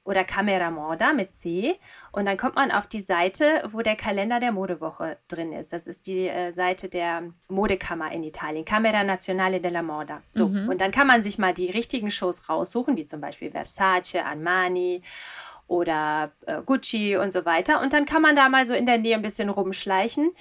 oder 0.06 0.24
Camera 0.24 0.70
Moda 0.70 1.14
mit 1.14 1.34
C. 1.34 1.80
Und 2.12 2.26
dann 2.26 2.38
kommt 2.38 2.56
man 2.56 2.72
auf 2.72 2.88
die 2.88 3.00
Seite, 3.00 3.68
wo 3.72 3.82
der 3.82 3.96
Kalender 3.96 4.40
der 4.40 4.52
Modewoche 4.52 5.18
drin 5.28 5.54
ist. 5.54 5.74
Das 5.74 5.88
ist 5.88 6.08
die 6.08 6.28
äh, 6.28 6.52
Seite 6.52 6.90
der 6.90 7.24
Modekammer 7.50 8.12
in 8.12 8.24
Italien, 8.24 8.66
Camera 8.66 9.04
Nazionale 9.04 9.62
della 9.62 9.82
Moda. 9.82 10.22
So, 10.32 10.50
mhm. 10.50 10.70
und 10.70 10.82
dann 10.82 10.92
kann 10.92 11.08
man 11.08 11.24
sich 11.24 11.38
mal 11.38 11.54
die 11.54 11.72
richtigen 11.72 12.12
Shows 12.12 12.50
raussuchen, 12.50 12.98
wie 12.98 13.06
zum 13.06 13.22
Beispiel 13.22 13.52
Versace, 13.52 14.16
Armani 14.16 15.02
oder 15.68 16.32
äh, 16.46 16.62
Gucci 16.66 17.16
und 17.16 17.32
so 17.32 17.46
weiter. 17.46 17.82
Und 17.82 17.94
dann 17.94 18.06
kann 18.06 18.22
man 18.22 18.36
da 18.36 18.50
mal 18.50 18.68
so 18.68 18.74
in 18.74 18.86
der 18.86 18.98
Nähe 18.98 19.16
ein 19.16 19.22
bisschen 19.22 19.50
rumschleichen. 19.50 20.32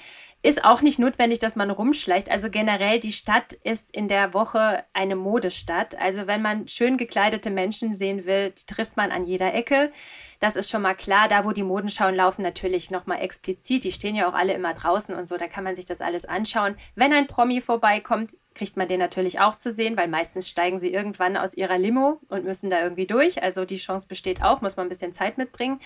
Ist 0.44 0.64
auch 0.64 0.82
nicht 0.82 0.98
notwendig, 0.98 1.38
dass 1.38 1.54
man 1.54 1.70
rumschleicht. 1.70 2.28
Also 2.28 2.50
generell, 2.50 2.98
die 2.98 3.12
Stadt 3.12 3.52
ist 3.52 3.94
in 3.94 4.08
der 4.08 4.34
Woche 4.34 4.84
eine 4.92 5.14
Modestadt. 5.14 5.94
Also 6.00 6.26
wenn 6.26 6.42
man 6.42 6.66
schön 6.66 6.96
gekleidete 6.96 7.48
Menschen 7.48 7.94
sehen 7.94 8.24
will, 8.26 8.52
trifft 8.66 8.96
man 8.96 9.12
an 9.12 9.24
jeder 9.24 9.54
Ecke. 9.54 9.92
Das 10.40 10.56
ist 10.56 10.68
schon 10.68 10.82
mal 10.82 10.96
klar. 10.96 11.28
Da, 11.28 11.44
wo 11.44 11.52
die 11.52 11.62
Modenschauen 11.62 12.16
laufen, 12.16 12.42
natürlich 12.42 12.90
nochmal 12.90 13.20
explizit. 13.20 13.84
Die 13.84 13.92
stehen 13.92 14.16
ja 14.16 14.28
auch 14.28 14.34
alle 14.34 14.52
immer 14.52 14.74
draußen 14.74 15.14
und 15.14 15.28
so. 15.28 15.36
Da 15.36 15.46
kann 15.46 15.62
man 15.62 15.76
sich 15.76 15.86
das 15.86 16.00
alles 16.00 16.24
anschauen. 16.24 16.74
Wenn 16.96 17.12
ein 17.12 17.28
Promi 17.28 17.60
vorbeikommt, 17.60 18.32
kriegt 18.54 18.76
man 18.76 18.88
den 18.88 18.98
natürlich 18.98 19.38
auch 19.38 19.54
zu 19.54 19.70
sehen, 19.70 19.96
weil 19.96 20.08
meistens 20.08 20.48
steigen 20.48 20.80
sie 20.80 20.92
irgendwann 20.92 21.36
aus 21.36 21.54
ihrer 21.54 21.78
Limo 21.78 22.20
und 22.28 22.44
müssen 22.44 22.68
da 22.68 22.82
irgendwie 22.82 23.06
durch. 23.06 23.44
Also 23.44 23.64
die 23.64 23.76
Chance 23.76 24.08
besteht 24.08 24.42
auch, 24.42 24.60
muss 24.60 24.76
man 24.76 24.86
ein 24.86 24.90
bisschen 24.90 25.12
Zeit 25.12 25.38
mitbringen. 25.38 25.80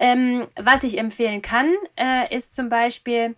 Ähm, 0.00 0.48
was 0.56 0.82
ich 0.82 0.98
empfehlen 0.98 1.40
kann, 1.40 1.72
äh, 1.96 2.34
ist 2.34 2.56
zum 2.56 2.68
Beispiel, 2.68 3.36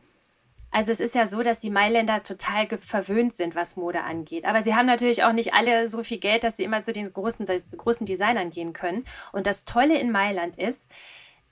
also 0.72 0.90
es 0.90 1.00
ist 1.00 1.14
ja 1.14 1.26
so, 1.26 1.42
dass 1.42 1.61
die 1.61 1.70
Mailänder 1.70 2.22
total 2.22 2.66
verwöhnt 2.78 3.35
sind, 3.35 3.54
was 3.54 3.76
Mode 3.76 4.02
angeht. 4.02 4.46
Aber 4.46 4.62
sie 4.62 4.74
haben 4.74 4.87
natürlich 4.87 5.22
auch 5.22 5.35
nicht 5.35 5.52
alle 5.52 5.87
so 5.88 6.02
viel 6.02 6.18
Geld, 6.18 6.44
dass 6.44 6.56
sie 6.56 6.64
immer 6.64 6.80
zu 6.80 6.94
den 6.94 7.12
großen, 7.12 7.46
großen 7.76 8.06
Designern 8.06 8.48
gehen 8.50 8.72
können. 8.72 9.04
Und 9.32 9.46
das 9.46 9.66
Tolle 9.66 9.98
in 9.98 10.11
Mailand 10.11 10.56
ist, 10.58 10.90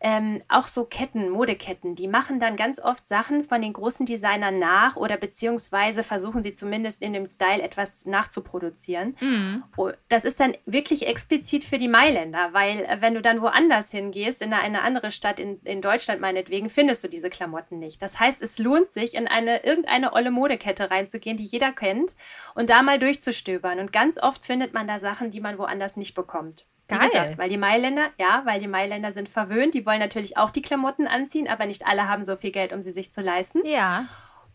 ähm, 0.00 0.40
auch 0.48 0.66
so 0.66 0.84
Ketten, 0.84 1.28
Modeketten, 1.28 1.94
die 1.94 2.08
machen 2.08 2.40
dann 2.40 2.56
ganz 2.56 2.80
oft 2.80 3.06
Sachen 3.06 3.44
von 3.44 3.60
den 3.60 3.74
großen 3.74 4.06
Designern 4.06 4.58
nach 4.58 4.96
oder 4.96 5.18
beziehungsweise 5.18 6.02
versuchen 6.02 6.42
sie 6.42 6.54
zumindest 6.54 7.02
in 7.02 7.12
dem 7.12 7.26
Style 7.26 7.62
etwas 7.62 8.06
nachzuproduzieren. 8.06 9.16
Mhm. 9.20 9.62
Oh, 9.76 9.90
das 10.08 10.24
ist 10.24 10.40
dann 10.40 10.56
wirklich 10.64 11.06
explizit 11.06 11.64
für 11.64 11.76
die 11.76 11.88
Mailänder, 11.88 12.52
weil 12.52 12.84
äh, 12.84 13.00
wenn 13.00 13.14
du 13.14 13.20
dann 13.20 13.42
woanders 13.42 13.90
hingehst, 13.90 14.40
in 14.40 14.54
eine 14.54 14.82
andere 14.82 15.10
Stadt 15.10 15.38
in, 15.38 15.60
in 15.64 15.82
Deutschland 15.82 16.20
meinetwegen, 16.20 16.70
findest 16.70 17.04
du 17.04 17.08
diese 17.08 17.28
Klamotten 17.28 17.78
nicht. 17.78 18.00
Das 18.00 18.18
heißt, 18.18 18.40
es 18.40 18.58
lohnt 18.58 18.88
sich, 18.88 19.14
in 19.14 19.28
eine 19.28 19.64
irgendeine 19.64 20.14
olle 20.14 20.30
Modekette 20.30 20.90
reinzugehen, 20.90 21.36
die 21.36 21.44
jeder 21.44 21.72
kennt 21.72 22.14
und 22.54 22.70
da 22.70 22.82
mal 22.82 22.98
durchzustöbern. 22.98 23.78
Und 23.78 23.92
ganz 23.92 24.18
oft 24.18 24.46
findet 24.46 24.72
man 24.72 24.88
da 24.88 24.98
Sachen, 24.98 25.30
die 25.30 25.40
man 25.40 25.58
woanders 25.58 25.98
nicht 25.98 26.14
bekommt. 26.14 26.66
Geil. 26.98 27.08
Gesagt, 27.10 27.38
weil 27.38 27.48
die 27.48 27.58
Mailänder, 27.58 28.10
ja, 28.18 28.42
weil 28.44 28.60
die 28.60 28.68
Mailänder 28.68 29.12
sind 29.12 29.28
verwöhnt, 29.28 29.74
die 29.74 29.86
wollen 29.86 30.00
natürlich 30.00 30.36
auch 30.36 30.50
die 30.50 30.62
Klamotten 30.62 31.06
anziehen, 31.06 31.48
aber 31.48 31.66
nicht 31.66 31.86
alle 31.86 32.08
haben 32.08 32.24
so 32.24 32.36
viel 32.36 32.50
Geld, 32.50 32.72
um 32.72 32.82
sie 32.82 32.92
sich 32.92 33.12
zu 33.12 33.20
leisten. 33.20 33.64
Ja. 33.64 34.06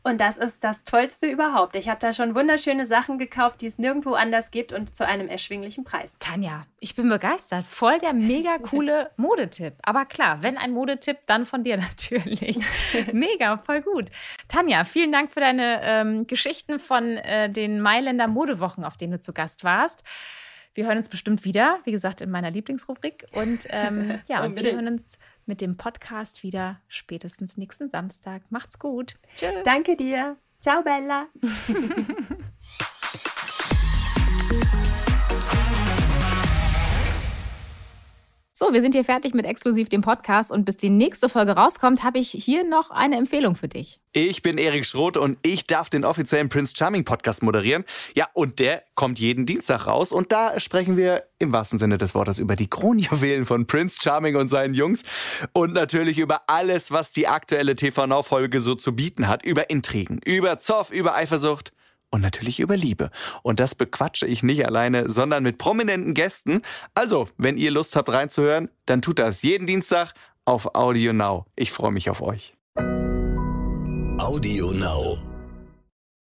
Und 0.08 0.22
das 0.22 0.38
ist 0.38 0.64
das 0.64 0.84
Tollste 0.84 1.26
überhaupt. 1.26 1.76
Ich 1.76 1.90
habe 1.90 2.00
da 2.00 2.14
schon 2.14 2.36
wunderschöne 2.36 2.86
Sachen 2.86 3.18
gekauft, 3.18 3.62
die 3.62 3.66
es 3.66 3.80
nirgendwo 3.80 4.14
anders 4.14 4.52
gibt 4.52 4.72
und 4.72 4.96
zu 4.96 5.04
einem 5.04 5.28
erschwinglichen 5.28 5.84
Preis. 5.84 6.16
Tanja, 6.20 6.68
ich 6.80 6.94
bin 6.94 7.10
begeistert. 7.10 7.66
Voll 7.66 7.98
der 7.98 8.14
mega 8.14 8.58
coole 8.62 9.10
Modetipp. 9.18 9.74
Aber 9.82 10.06
klar, 10.06 10.44
wenn 10.44 10.60
ein 10.60 10.74
Modetipp, 10.74 11.18
dann 11.26 11.48
von 11.48 11.64
dir 11.64 11.78
natürlich. 11.78 12.60
mega, 13.14 13.58
voll 13.58 13.82
gut. 13.82 14.12
Tanja, 14.48 14.84
vielen 14.84 15.12
Dank 15.12 15.32
für 15.32 15.40
deine 15.40 15.82
ähm, 15.82 16.28
Geschichten 16.28 16.78
von 16.78 17.18
äh, 17.18 17.50
den 17.50 17.82
Mailänder 17.82 18.28
Modewochen, 18.28 18.84
auf 18.84 18.98
denen 18.98 19.14
du 19.14 19.20
zu 19.20 19.34
Gast 19.34 19.64
warst. 19.64 20.04
Wir 20.76 20.88
hören 20.88 20.98
uns 20.98 21.08
bestimmt 21.08 21.46
wieder, 21.46 21.80
wie 21.86 21.92
gesagt, 21.94 22.20
in 22.20 22.30
meiner 22.30 22.52
Lieblingsrubrik. 22.52 23.26
Und 23.32 23.66
ähm, 23.70 24.20
ja, 24.28 24.44
und 24.44 24.62
wir 24.62 24.74
hören 24.74 24.88
uns 24.88 25.18
mit 25.46 25.62
dem 25.62 25.78
Podcast 25.78 26.44
wieder 26.44 26.82
spätestens 26.90 27.56
nächsten 27.56 27.90
Samstag. 27.90 28.44
Macht's 28.50 28.78
gut. 28.78 29.16
Tschüss. 29.36 29.64
Danke 29.64 29.96
dir. 29.96 30.36
Ciao, 30.60 30.84
Bella. 30.84 31.28
So, 38.58 38.72
wir 38.72 38.80
sind 38.80 38.94
hier 38.94 39.04
fertig 39.04 39.34
mit 39.34 39.46
exklusiv 39.46 39.90
dem 39.90 40.02
Podcast. 40.02 40.50
Und 40.50 40.64
bis 40.64 40.78
die 40.78 40.88
nächste 40.88 41.28
Folge 41.28 41.58
rauskommt, 41.58 42.06
habe 42.06 42.20
ich 42.20 42.30
hier 42.30 42.64
noch 42.64 42.90
eine 42.90 43.18
Empfehlung 43.18 43.58
für 43.58 43.68
dich. 43.68 44.00
Ich 44.14 44.44
bin 44.44 44.58
Erik 44.58 44.86
Schroth 44.86 45.18
und 45.18 45.38
ich 45.42 45.68
darf 45.68 45.90
den 45.90 46.06
offiziellen 46.06 46.48
Prince 46.48 46.74
Charming 46.74 47.04
Podcast 47.04 47.44
moderieren. 47.44 47.84
Ja, 48.16 48.30
und 48.32 48.60
der 48.60 48.84
kommt 48.96 49.20
jeden 49.20 49.46
Dienstag 49.46 49.88
raus. 49.88 50.14
Und 50.14 50.32
da 50.32 50.58
sprechen 50.62 50.96
wir 50.96 51.26
im 51.38 51.52
wahrsten 51.52 51.80
Sinne 51.80 51.98
des 51.98 52.16
Wortes 52.16 52.40
über 52.40 52.56
die 52.56 52.70
Kronjuwelen 52.70 53.44
von 53.44 53.68
Prince 53.68 53.98
Charming 54.02 54.38
und 54.38 54.48
seinen 54.48 54.74
Jungs. 54.74 55.04
Und 55.52 55.74
natürlich 55.74 56.18
über 56.18 56.44
alles, 56.48 56.92
was 56.92 57.12
die 57.12 57.28
aktuelle 57.28 57.76
TV 57.76 58.08
Now 58.08 58.24
Folge 58.24 58.62
so 58.62 58.74
zu 58.76 58.96
bieten 58.96 59.28
hat, 59.28 59.44
über 59.44 59.70
Intrigen, 59.70 60.22
über 60.24 60.60
Zoff, 60.60 60.92
über 60.92 61.14
Eifersucht 61.14 61.74
und 62.16 62.22
natürlich 62.22 62.60
über 62.60 62.76
Liebe. 62.76 63.12
Und 63.44 63.60
das 63.60 63.76
bequatsche 63.76 64.26
ich 64.26 64.42
nicht 64.42 64.66
alleine, 64.66 65.10
sondern 65.10 65.44
mit 65.44 65.58
prominenten 65.58 66.14
Gästen. 66.14 66.62
Also, 66.96 67.28
wenn 67.38 67.58
ihr 67.58 67.72
Lust 67.72 67.96
habt 67.96 68.10
reinzuhören, 68.10 68.70
dann 68.86 69.02
tut 69.02 69.20
das 69.20 69.42
jeden 69.44 69.68
Dienstag 69.68 70.14
auf 70.46 70.76
Audio 70.76 71.14
Now. 71.14 71.46
Ich 71.56 71.72
freue 71.72 71.92
mich 71.92 72.10
auf 72.10 72.22
euch. 72.22 72.56
Audio 74.18 74.72
Now. 74.72 75.35